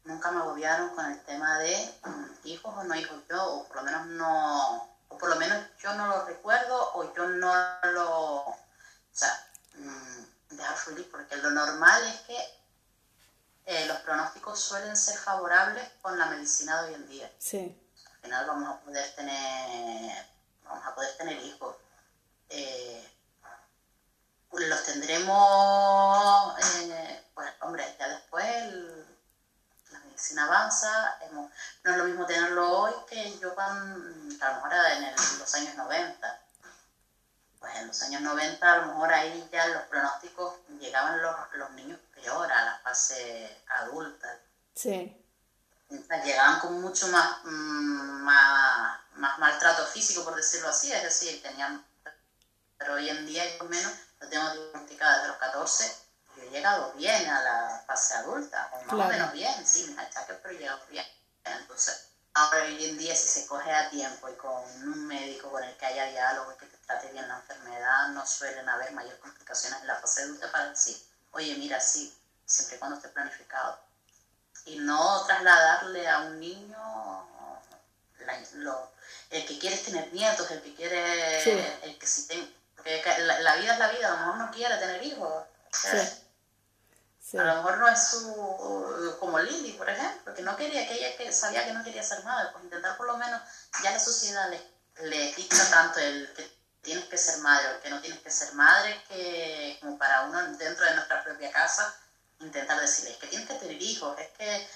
nunca 0.05 0.31
me 0.31 0.39
agobiaron 0.39 0.95
con 0.95 1.05
el 1.11 1.19
tema 1.23 1.59
de 1.59 1.75
mm, 2.05 2.47
hijos 2.47 2.73
o 2.77 2.83
no 2.83 2.95
hijos 2.95 3.17
yo, 3.29 3.43
o 3.43 3.67
por 3.67 3.77
lo 3.77 3.83
menos 3.83 4.05
no, 4.07 4.89
o 5.09 5.17
por 5.17 5.29
lo 5.29 5.35
menos 5.35 5.57
yo 5.83 5.93
no 5.95 6.07
lo 6.07 6.25
recuerdo 6.25 6.93
o 6.93 7.13
yo 7.13 7.27
no 7.27 7.53
lo, 7.91 8.35
o 8.35 8.57
sea, 9.11 9.47
Mm, 9.77 10.55
dejar 10.55 10.77
fluir, 10.77 11.09
porque 11.11 11.35
lo 11.37 11.51
normal 11.51 12.01
es 12.07 12.21
que 12.21 12.35
eh, 13.67 13.85
los 13.85 13.97
pronósticos 13.97 14.61
suelen 14.61 14.95
ser 14.95 15.17
favorables 15.17 15.85
con 16.01 16.17
la 16.17 16.27
medicina 16.27 16.81
de 16.81 16.87
hoy 16.87 16.93
en 16.95 17.09
día. 17.09 17.31
Sí. 17.37 17.77
Al 18.05 18.21
final 18.21 18.47
vamos 18.47 18.69
a 18.69 18.79
poder 18.79 19.13
tener, 19.13 20.25
vamos 20.63 20.85
a 20.85 20.95
poder 20.95 21.17
tener 21.17 21.37
hijos. 21.43 21.75
Eh, 22.47 23.13
los 24.53 24.83
tendremos, 24.85 26.55
eh, 26.59 27.25
pues 27.33 27.51
hombre, 27.59 27.83
ya 27.99 28.07
después 28.07 28.73
la 29.91 29.99
medicina 29.99 30.45
avanza, 30.45 31.19
no 31.33 31.51
es 31.83 31.97
lo 31.97 32.05
mismo 32.05 32.25
tenerlo 32.25 32.71
hoy 32.71 32.93
que 33.09 33.37
yo 33.37 33.53
cuando, 33.53 34.45
a 34.45 34.49
lo 34.49 34.55
mejor 34.55 34.73
en 34.73 35.39
los 35.39 35.55
años 35.55 35.75
90 35.75 36.41
pues 37.59 37.75
en 37.75 37.87
los 37.87 38.01
años 38.03 38.21
90 38.21 38.73
a 38.73 38.77
lo 38.77 38.85
mejor 38.87 39.13
ahí 39.13 39.49
ya 39.51 39.67
los 39.67 39.83
pronósticos 39.83 40.55
llegaban 40.79 41.21
los, 41.21 41.35
los 41.53 41.71
niños 41.71 41.99
peor 42.13 42.51
a 42.51 42.65
la 42.65 42.79
fase. 42.79 43.36
Sí. 44.87 45.13
llegaban 46.23 46.61
con 46.61 46.81
mucho 46.81 47.09
más, 47.09 47.43
mm, 47.43 48.21
más, 48.23 48.99
más, 49.15 49.37
maltrato 49.37 49.85
físico, 49.85 50.23
por 50.23 50.33
decirlo 50.33 50.69
así, 50.69 50.89
es 50.93 51.03
decir, 51.03 51.41
tenían, 51.41 51.85
pero 52.77 52.93
hoy 52.93 53.09
en 53.09 53.25
día 53.25 53.43
yo 53.57 53.65
menos 53.65 53.91
lo 54.21 54.29
tengo 54.29 54.49
diagnosticado 54.49 55.15
desde 55.15 55.27
los 55.27 55.37
14, 55.39 55.93
yo 56.37 56.43
he 56.43 56.49
llegado 56.51 56.93
bien 56.93 57.27
a 57.27 57.41
la 57.41 57.83
fase 57.85 58.13
adulta, 58.13 58.71
o 58.71 58.81
más 58.85 59.07
o 59.07 59.09
menos 59.09 59.33
bien, 59.33 59.67
sí, 59.67 59.93
me 59.93 60.03
achaques, 60.03 60.37
pero 60.41 60.55
he 60.55 60.57
llegado 60.57 60.85
bien. 60.85 61.05
Entonces, 61.43 62.07
ahora 62.33 62.63
hoy 62.63 62.85
en 62.85 62.97
día 62.97 63.13
si 63.13 63.27
se 63.27 63.45
coge 63.45 63.69
a 63.69 63.89
tiempo 63.89 64.29
y 64.29 64.35
con 64.35 64.63
un 64.83 65.05
médico 65.05 65.51
con 65.51 65.65
el 65.65 65.75
que 65.75 65.85
haya 65.85 66.05
diálogo 66.05 66.53
y 66.53 66.55
que 66.59 66.67
trate 66.85 67.11
bien 67.11 67.27
la 67.27 67.39
enfermedad, 67.39 68.07
no 68.09 68.25
suelen 68.25 68.69
haber 68.69 68.93
mayores 68.93 69.19
complicaciones 69.19 69.81
en 69.81 69.87
la 69.87 69.95
fase 69.95 70.21
adulta 70.21 70.49
para 70.49 70.69
decir, 70.69 70.97
oye, 71.31 71.57
mira, 71.57 71.77
sí, 71.81 72.15
siempre 72.45 72.77
y 72.77 72.79
cuando 72.79 72.95
esté 72.95 73.09
planificado. 73.09 73.86
Y 74.67 74.77
no 74.79 75.25
trasladarle 75.25 76.07
a 76.07 76.19
un 76.19 76.39
niño 76.39 76.77
el 79.29 79.45
que 79.45 79.59
quiere 79.59 79.77
tener 79.77 80.11
nietos, 80.13 80.49
el 80.51 80.61
que 80.61 80.75
quiere, 80.75 81.83
el 81.83 81.97
que 81.97 82.07
si 82.07 82.27
ten, 82.27 82.55
porque 82.75 83.01
la, 83.19 83.55
vida 83.57 83.73
es 83.73 83.79
la 83.79 83.89
vida, 83.89 84.07
a 84.07 84.11
lo 84.11 84.17
mejor 84.17 84.37
no 84.37 84.51
quiere 84.51 84.77
tener 84.77 85.03
hijos. 85.03 85.43
A 87.33 87.43
lo 87.43 87.55
mejor 87.55 87.77
no 87.77 87.89
es 87.89 88.07
su, 88.07 89.17
como 89.19 89.39
Lili, 89.39 89.73
por 89.73 89.89
ejemplo, 89.89 90.33
que 90.33 90.41
no 90.41 90.55
quería, 90.55 90.87
que 90.87 90.93
ella 90.93 91.17
que 91.17 91.31
sabía 91.33 91.65
que 91.65 91.73
no 91.73 91.83
quería 91.83 92.01
ser 92.01 92.23
madre, 92.23 92.49
pues 92.53 92.63
intentar 92.63 92.95
por 92.95 93.07
lo 93.07 93.17
menos, 93.17 93.41
ya 93.83 93.91
la 93.91 93.99
sociedad 93.99 94.49
le, 94.49 94.61
le 95.09 95.33
dicta 95.33 95.69
tanto 95.69 95.99
el 95.99 96.31
que 96.33 96.57
tienes 96.81 97.03
que 97.05 97.17
ser 97.17 97.39
madre 97.39 97.75
o 97.75 97.81
que 97.81 97.89
no 97.89 97.99
tienes 97.99 98.19
que 98.21 98.31
ser 98.31 98.53
madre, 98.53 99.03
que 99.09 99.77
como 99.81 99.97
para 99.97 100.23
uno 100.23 100.41
dentro 100.57 100.85
de 100.85 100.95
nuestra 100.95 101.21
propia 101.21 101.51
casa, 101.51 101.93
intentar 102.39 102.79
decirles 102.79 103.17
que 103.17 103.27
tienes 103.27 103.47
que 103.47 103.55
tener 103.55 103.81
hijos, 103.81 104.17
es 104.19 104.27
que, 104.37 104.67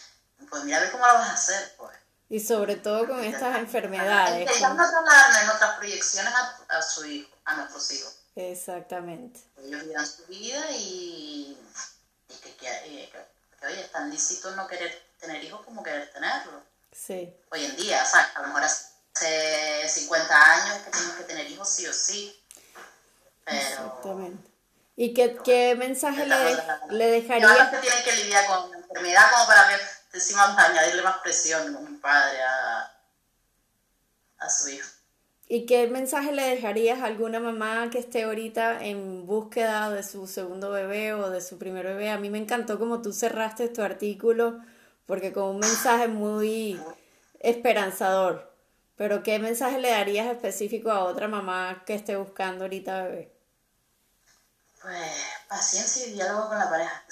pues 0.50 0.64
mira 0.64 0.78
a 0.78 0.82
ver 0.82 0.92
cómo 0.92 1.06
lo 1.06 1.14
vas 1.14 1.30
a 1.30 1.34
hacer, 1.34 1.76
pues. 1.78 1.98
Y 2.30 2.40
sobre 2.40 2.78
todo 2.78 3.08
con 3.08 3.24
estas 3.24 3.58
enfermedades. 3.58 4.42
Intentando 4.42 4.84
trasladarle 4.84 5.46
nuestras 5.48 5.78
proyecciones 5.78 6.34
a, 6.34 6.78
a, 6.78 6.82
su 6.82 7.06
hijo, 7.06 7.30
a 7.44 7.56
nuestros 7.58 7.92
hijos. 7.92 8.16
Exactamente. 8.36 9.42
Ellos 9.58 9.86
vivan 9.86 10.08
su 10.08 10.26
vida 10.28 10.72
y, 10.72 11.58
y 12.30 12.34
que, 12.36 12.56
que, 12.56 13.12
que, 13.60 13.68
oye, 13.68 13.82
es 13.82 13.92
tan 13.92 14.10
lícito 14.10 14.52
no 14.52 14.66
querer 14.66 15.12
tener 15.20 15.44
hijos 15.44 15.66
como 15.66 15.84
querer 15.84 16.10
tenerlo. 16.14 16.64
Sí. 16.92 17.36
Hoy 17.52 17.66
en 17.66 17.76
día, 17.76 18.02
o 18.02 18.06
sea, 18.06 18.32
a 18.36 18.42
lo 18.42 18.48
mejor 18.48 18.64
hace 18.64 19.90
50 19.90 20.54
años 20.54 20.86
que 20.86 20.92
tenemos 20.92 21.16
que 21.18 21.24
tener 21.26 21.52
hijos 21.52 21.70
sí 21.70 21.88
o 21.88 21.94
sí. 21.94 22.42
Pero... 23.44 23.58
Exactamente. 23.58 24.51
¿Y 25.04 25.16
qué, 25.16 25.36
qué 25.44 25.76
mensaje 25.76 26.28
le, 26.28 26.36
le 26.92 27.08
dejaría? 27.08 27.72
que 27.72 27.78
tienen 27.78 28.04
que 28.04 28.24
lidiar 28.24 28.46
con 28.46 28.70
la 28.70 28.78
enfermedad 28.78 29.32
como 29.32 29.48
para 29.48 29.68
ver, 29.70 29.80
encima 30.14 30.56
añadirle 30.56 31.02
más 31.02 31.18
presión 31.24 31.74
como 31.74 32.00
padre 32.00 32.40
a, 32.44 32.92
a 34.38 34.50
su 34.52 34.70
hijo. 34.70 34.88
¿Y 35.48 35.66
qué 35.66 35.88
mensaje 35.88 36.32
le 36.32 36.44
dejarías 36.44 37.00
a 37.00 37.08
alguna 37.08 37.40
mamá 37.40 37.90
que 37.90 37.98
esté 37.98 38.26
ahorita 38.26 38.86
en 38.86 39.26
búsqueda 39.26 39.90
de 39.90 40.04
su 40.04 40.28
segundo 40.28 40.70
bebé 40.70 41.16
o 41.16 41.32
de 41.32 41.42
su 41.42 41.58
primer 41.58 41.88
bebé? 41.88 42.12
A 42.12 42.20
mí 42.20 42.30
me 42.30 42.38
encantó 42.38 42.78
como 42.78 43.02
tú 43.02 43.12
cerraste 43.12 43.70
tu 43.70 43.82
artículo 43.82 44.60
porque 45.08 45.34
con 45.34 45.46
un 45.46 45.60
mensaje 45.62 46.10
muy 46.10 46.80
esperanzador. 47.40 48.54
Pero 48.98 49.24
¿qué 49.24 49.40
mensaje 49.40 49.80
le 49.80 49.90
darías 49.90 50.28
específico 50.28 50.92
a 50.92 51.06
otra 51.06 51.28
mamá 51.28 51.82
que 51.88 51.96
esté 51.96 52.18
buscando 52.18 52.66
ahorita 52.66 53.06
bebé? 53.06 53.41
Pues 54.82 55.12
paciencia 55.48 56.08
y 56.08 56.14
diálogo 56.14 56.50
con 56.50 56.58
la 56.58 56.70
pareja. 56.70 57.04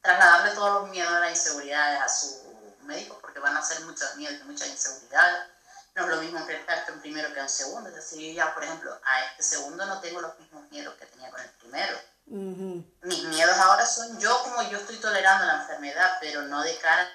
trasladarle 0.00 0.54
todos 0.54 0.82
los 0.82 0.90
miedos, 0.90 1.12
las 1.12 1.30
inseguridades 1.30 2.00
a 2.00 2.08
su 2.08 2.78
médico, 2.82 3.18
porque 3.20 3.38
van 3.38 3.56
a 3.56 3.62
ser 3.62 3.80
muchos 3.82 4.16
miedos 4.16 4.40
y 4.40 4.44
muchas 4.44 4.68
inseguridades. 4.68 5.48
No 5.94 6.04
es 6.04 6.08
lo 6.08 6.22
mismo 6.22 6.38
enfrentarte 6.38 6.92
un 6.92 7.00
primero 7.00 7.32
que 7.34 7.40
a 7.40 7.42
un 7.42 7.48
segundo. 7.50 7.90
Es 7.90 7.96
decir, 7.96 8.20
yo 8.20 8.32
ya, 8.32 8.54
por 8.54 8.64
ejemplo, 8.64 8.98
a 9.04 9.24
este 9.26 9.42
segundo 9.42 9.84
no 9.84 10.00
tengo 10.00 10.22
los 10.22 10.38
mismos 10.38 10.70
miedos 10.70 10.94
que 10.94 11.06
tenía 11.06 11.30
con 11.30 11.40
el 11.40 11.50
primero. 11.50 11.98
Mis 12.26 13.24
miedos 13.24 13.56
ahora 13.58 13.84
son 13.84 14.18
yo 14.18 14.42
como 14.44 14.62
yo 14.70 14.78
estoy 14.78 14.96
tolerando 14.96 15.44
la 15.44 15.62
enfermedad, 15.62 16.16
pero 16.20 16.42
no 16.42 16.62
de 16.62 16.76
cara 16.78 17.06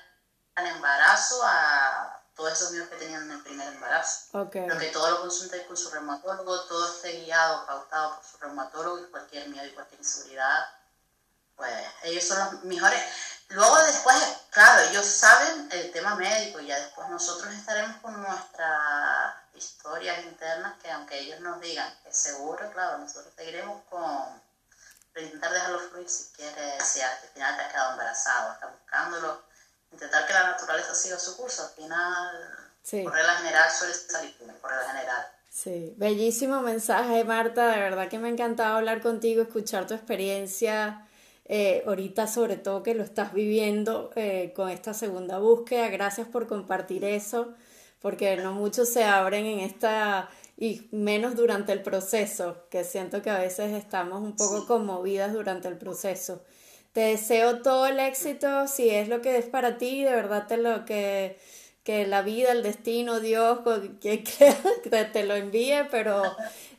al 0.55 0.67
embarazo 0.67 1.41
a 1.43 2.16
todos 2.37 2.53
esos 2.53 2.71
miedos 2.71 2.87
que 2.89 2.95
tenían 2.97 3.23
en 3.23 3.31
el 3.31 3.43
primer 3.43 3.67
embarazo. 3.73 4.39
Okay. 4.41 4.65
Que 4.79 4.87
todo 4.87 5.09
lo 5.09 5.21
consulte 5.21 5.65
con 5.65 5.75
su 5.75 5.89
reumatólogo, 5.89 6.61
todo 6.65 6.87
esté 6.87 7.23
guiado, 7.23 7.65
pautado 7.65 8.15
por 8.15 8.23
su 8.23 8.37
reumatólogo 8.37 8.99
y 8.99 9.09
cualquier 9.09 9.49
miedo 9.49 9.65
y 9.65 9.71
cualquier 9.71 9.99
inseguridad, 9.99 10.69
pues 11.55 11.73
ellos 12.03 12.23
son 12.23 12.39
los 12.39 12.63
mejores. 12.63 13.01
Luego 13.49 13.83
después, 13.83 14.17
claro, 14.51 14.87
ellos 14.89 15.05
saben 15.05 15.67
el 15.71 15.91
tema 15.91 16.15
médico 16.15 16.59
y 16.59 16.67
ya 16.67 16.79
después 16.79 17.09
nosotros 17.09 17.51
estaremos 17.53 17.97
con 18.01 18.21
nuestras 18.21 19.35
historias 19.55 20.23
internas 20.25 20.75
que 20.81 20.91
aunque 20.91 21.17
ellos 21.17 21.39
nos 21.39 21.59
digan 21.59 21.91
que 22.03 22.13
seguro, 22.13 22.71
claro, 22.71 22.99
nosotros 22.99 23.33
seguiremos 23.35 23.81
con 23.89 24.41
intentar 25.15 25.51
dejarlo 25.51 25.79
fluir 25.79 26.07
si 26.07 26.25
quieres, 26.33 26.85
si 26.85 27.01
al 27.01 27.17
final 27.33 27.55
te 27.55 27.63
has 27.63 27.71
quedado 27.71 27.91
embarazado, 27.93 28.53
estás 28.53 28.71
buscándolo, 28.71 29.46
intentar 29.91 30.27
que 30.27 30.33
la 30.33 30.51
naturaleza 30.51 30.93
siga 30.93 31.17
su 31.19 31.35
curso, 31.37 31.63
al 31.63 31.69
final, 31.69 32.31
por 33.03 33.13
regla 33.13 33.33
general, 33.37 33.69
suele 33.71 33.93
salir 33.93 34.35
por 34.61 34.71
regla 34.71 34.91
general. 34.91 35.27
Sí, 35.49 35.93
bellísimo 35.97 36.61
mensaje, 36.61 37.23
Marta, 37.23 37.71
de 37.71 37.79
verdad 37.79 38.07
que 38.09 38.19
me 38.19 38.27
ha 38.27 38.31
encantado 38.31 38.77
hablar 38.77 39.01
contigo, 39.01 39.41
escuchar 39.41 39.87
tu 39.87 39.93
experiencia. 39.93 41.03
Eh, 41.49 41.83
ahorita 41.87 42.27
sobre 42.27 42.57
todo 42.57 42.83
que 42.83 42.93
lo 42.93 43.03
estás 43.03 43.33
viviendo 43.33 44.11
eh, 44.15 44.51
con 44.53 44.69
esta 44.69 44.93
segunda 44.93 45.39
búsqueda. 45.39 45.87
Gracias 45.87 46.27
por 46.27 46.47
compartir 46.47 47.05
eso, 47.05 47.53
porque 48.01 48.35
no 48.37 48.51
muchos 48.51 48.89
se 48.89 49.05
abren 49.05 49.45
en 49.45 49.59
esta 49.61 50.29
y 50.57 50.89
menos 50.91 51.35
durante 51.35 51.71
el 51.71 51.83
proceso, 51.83 52.65
que 52.69 52.83
siento 52.83 53.21
que 53.21 53.29
a 53.29 53.37
veces 53.37 53.73
estamos 53.73 54.21
un 54.21 54.35
poco 54.35 54.65
conmovidas 54.65 55.31
durante 55.31 55.67
el 55.67 55.77
proceso. 55.77 56.43
Te 56.97 57.03
deseo 57.03 57.61
todo 57.61 57.85
el 57.85 57.99
éxito, 57.99 58.67
si 58.67 58.89
es 58.89 59.07
lo 59.07 59.21
que 59.21 59.37
es 59.37 59.45
para 59.45 59.77
ti, 59.77 60.03
de 60.03 60.15
verdad 60.15 60.47
te 60.47 60.57
lo 60.57 60.83
que, 60.83 61.37
que 61.83 62.07
la 62.07 62.23
vida, 62.23 62.51
el 62.51 62.63
destino, 62.63 63.19
Dios, 63.19 63.59
que, 64.01 64.23
te 65.13 65.23
lo 65.23 65.35
envíe, 65.35 65.85
pero 65.91 66.23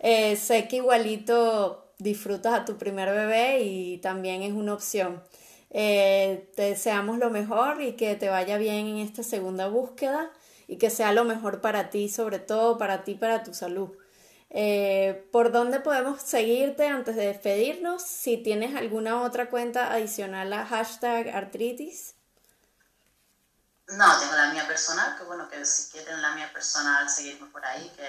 eh, 0.00 0.34
sé 0.34 0.66
que 0.66 0.78
igualito 0.78 1.92
disfrutas 1.98 2.52
a 2.52 2.64
tu 2.64 2.76
primer 2.78 3.10
bebé 3.14 3.60
y 3.60 3.98
también 3.98 4.42
es 4.42 4.54
una 4.54 4.74
opción. 4.74 5.22
Eh, 5.70 6.48
te 6.56 6.62
deseamos 6.62 7.18
lo 7.18 7.30
mejor 7.30 7.80
y 7.80 7.92
que 7.92 8.16
te 8.16 8.28
vaya 8.28 8.58
bien 8.58 8.88
en 8.88 8.96
esta 8.96 9.22
segunda 9.22 9.68
búsqueda 9.68 10.32
y 10.66 10.78
que 10.78 10.90
sea 10.90 11.12
lo 11.12 11.22
mejor 11.26 11.60
para 11.60 11.90
ti, 11.90 12.08
sobre 12.08 12.40
todo 12.40 12.76
para 12.76 13.04
ti, 13.04 13.14
para 13.14 13.44
tu 13.44 13.54
salud. 13.54 13.90
Eh, 14.50 15.28
¿Por 15.30 15.52
dónde 15.52 15.80
podemos 15.80 16.22
seguirte 16.22 16.86
antes 16.86 17.16
de 17.16 17.26
despedirnos? 17.26 18.02
Si 18.02 18.38
tienes 18.38 18.74
alguna 18.74 19.22
otra 19.22 19.50
cuenta 19.50 19.92
adicional 19.92 20.52
a 20.52 20.66
hashtag 20.66 21.28
artritis. 21.28 22.14
No, 23.88 24.18
tengo 24.18 24.34
la 24.34 24.52
mía 24.52 24.66
personal, 24.66 25.16
que 25.16 25.24
bueno, 25.24 25.48
que 25.48 25.64
si 25.64 25.90
quieren 25.92 26.20
la 26.20 26.34
mía 26.34 26.50
personal, 26.52 27.08
seguirme 27.08 27.48
por 27.48 27.64
ahí, 27.64 27.90
que 27.96 28.06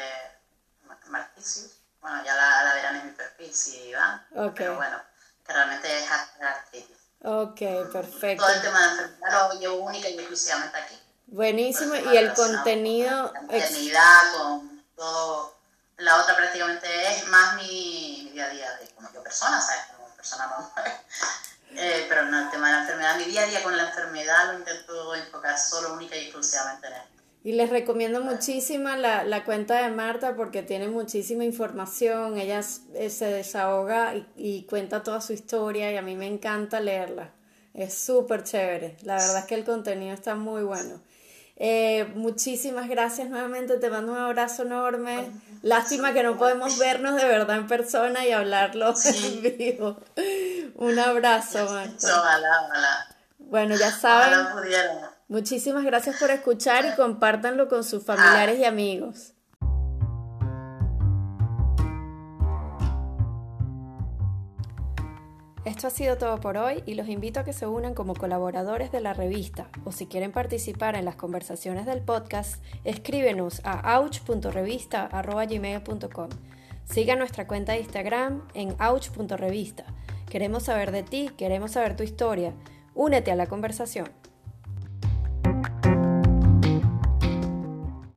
Marticius. 1.08 1.72
Bueno, 2.02 2.24
ya 2.24 2.36
la, 2.36 2.64
la, 2.64 2.74
verán 2.76 2.96
en 2.98 3.08
mi 3.08 3.12
perfil 3.12 3.54
si 3.54 3.94
van. 3.94 4.26
Okay. 4.32 4.66
Pero 4.66 4.76
bueno, 4.76 5.02
que 5.46 5.54
realmente 5.54 5.98
es 5.98 6.08
hashtag 6.08 6.44
artritis. 6.44 6.98
Ok, 7.22 7.92
perfecto. 7.92 8.46
Todo 8.46 8.56
el 8.56 8.62
tema 8.62 8.80
de 8.80 8.92
enfermedad 8.92 9.54
lo 9.54 9.60
llevo 9.60 9.76
única 9.84 10.08
y 10.10 10.18
exclusivamente 10.18 10.78
aquí. 10.78 11.00
Buenísimo, 11.28 11.96
y 11.96 12.18
el 12.18 12.34
contenido... 12.34 13.28
Con 13.28 13.34
la 13.34 13.42
maternidad, 13.42 14.34
con 14.38 14.86
todo... 14.96 15.59
La 16.00 16.22
otra 16.22 16.36
prácticamente 16.36 16.88
es 17.12 17.28
más 17.28 17.56
mi, 17.56 18.30
día 18.34 18.46
a 18.46 18.50
día 18.50 18.78
de, 18.78 18.88
como 18.96 19.12
yo 19.14 19.22
persona, 19.22 19.60
¿sabes? 19.60 19.84
Como 19.96 20.08
persona 20.16 20.48
normal. 20.48 20.72
eh, 21.76 22.06
pero 22.08 22.26
no, 22.26 22.40
el 22.46 22.50
tema 22.52 22.68
de 22.68 22.74
la 22.74 22.82
enfermedad, 22.82 23.18
mi 23.18 23.26
día 23.26 23.44
a 23.44 23.46
día 23.46 23.64
con 23.64 23.76
la 23.76 23.88
enfermedad 23.90 24.54
lo 24.54 24.60
intento 24.60 25.16
enfocar 25.16 25.58
solo, 25.58 25.94
única 25.94 26.16
y 26.16 26.26
exclusivamente 26.26 26.88
en 26.88 26.94
él. 26.94 27.02
Y 27.42 27.54
les 27.54 27.70
recomiendo 27.70 28.22
muchísimo 28.22 28.90
la, 28.90 29.24
la, 29.24 29.46
cuenta 29.46 29.82
de 29.82 29.90
Marta 29.92 30.36
porque 30.36 30.62
tiene 30.62 30.90
muchísima 30.90 31.46
información, 31.46 32.38
ella 32.38 32.62
eh, 32.96 33.10
se 33.10 33.26
desahoga 33.26 34.14
y, 34.16 34.28
y 34.36 34.64
cuenta 34.64 35.04
toda 35.04 35.22
su 35.22 35.32
historia 35.32 35.90
y 35.92 35.98
a 35.98 36.02
mí 36.02 36.16
me 36.16 36.28
encanta 36.28 36.82
leerla. 36.82 37.32
Es 37.74 37.98
súper 37.98 38.44
chévere, 38.44 38.98
la 39.04 39.16
verdad 39.16 39.40
es 39.40 39.46
que 39.46 39.56
el 39.56 39.64
contenido 39.64 40.14
está 40.14 40.36
muy 40.36 40.64
bueno. 40.64 41.02
Eh, 41.62 42.10
muchísimas 42.16 42.88
gracias 42.88 43.30
nuevamente, 43.30 43.78
te 43.78 43.90
mando 43.90 44.14
un 44.14 44.18
abrazo 44.18 44.64
enorme. 44.64 45.30
Lástima 45.62 46.14
que 46.14 46.24
no 46.24 46.38
podemos 46.38 46.78
vernos 46.80 47.16
de 47.18 47.26
verdad 47.28 47.58
en 47.58 47.68
persona 47.68 48.26
y 48.26 48.32
hablarlo 48.32 48.94
en 49.04 49.42
vivo. 49.58 49.98
Un 50.76 50.98
abrazo, 50.98 51.66
Marta. 51.70 52.08
Bueno, 53.40 53.76
ya 53.76 53.92
saben. 53.92 54.40
Muchísimas 55.28 55.84
gracias 55.84 56.18
por 56.18 56.32
escuchar 56.32 56.86
y 56.86 56.96
compártanlo 56.96 57.68
con 57.68 57.84
sus 57.84 58.04
familiares 58.06 58.58
y 58.60 58.66
amigos. 58.66 59.34
Esto 65.70 65.86
ha 65.86 65.92
sido 65.92 66.18
todo 66.18 66.40
por 66.40 66.58
hoy 66.58 66.82
y 66.88 66.96
los 66.96 67.08
invito 67.10 67.40
a 67.40 67.44
que 67.44 67.54
se 67.54 67.68
unan 67.68 67.94
como 67.94 68.16
colaboradores 68.16 68.92
de 68.92 69.02
la 69.02 69.14
revista 69.14 69.70
o 69.86 69.92
si 69.92 70.08
quieren 70.08 70.32
participar 70.32 70.96
en 70.96 71.06
las 71.06 71.16
conversaciones 71.16 71.86
del 71.86 72.02
podcast, 72.02 72.60
escríbenos 72.86 73.62
a 73.64 74.00
ouch.revista.gmail.com. 74.00 76.30
Siga 76.86 77.16
nuestra 77.16 77.46
cuenta 77.46 77.74
de 77.74 77.82
Instagram 77.82 78.48
en 78.56 78.76
ouch.revista. 78.82 79.86
Queremos 80.28 80.64
saber 80.64 80.92
de 80.92 81.04
ti, 81.04 81.30
queremos 81.38 81.74
saber 81.74 81.96
tu 81.96 82.02
historia. 82.02 82.56
Únete 82.96 83.32
a 83.32 83.36
la 83.36 83.46
conversación. 83.46 84.10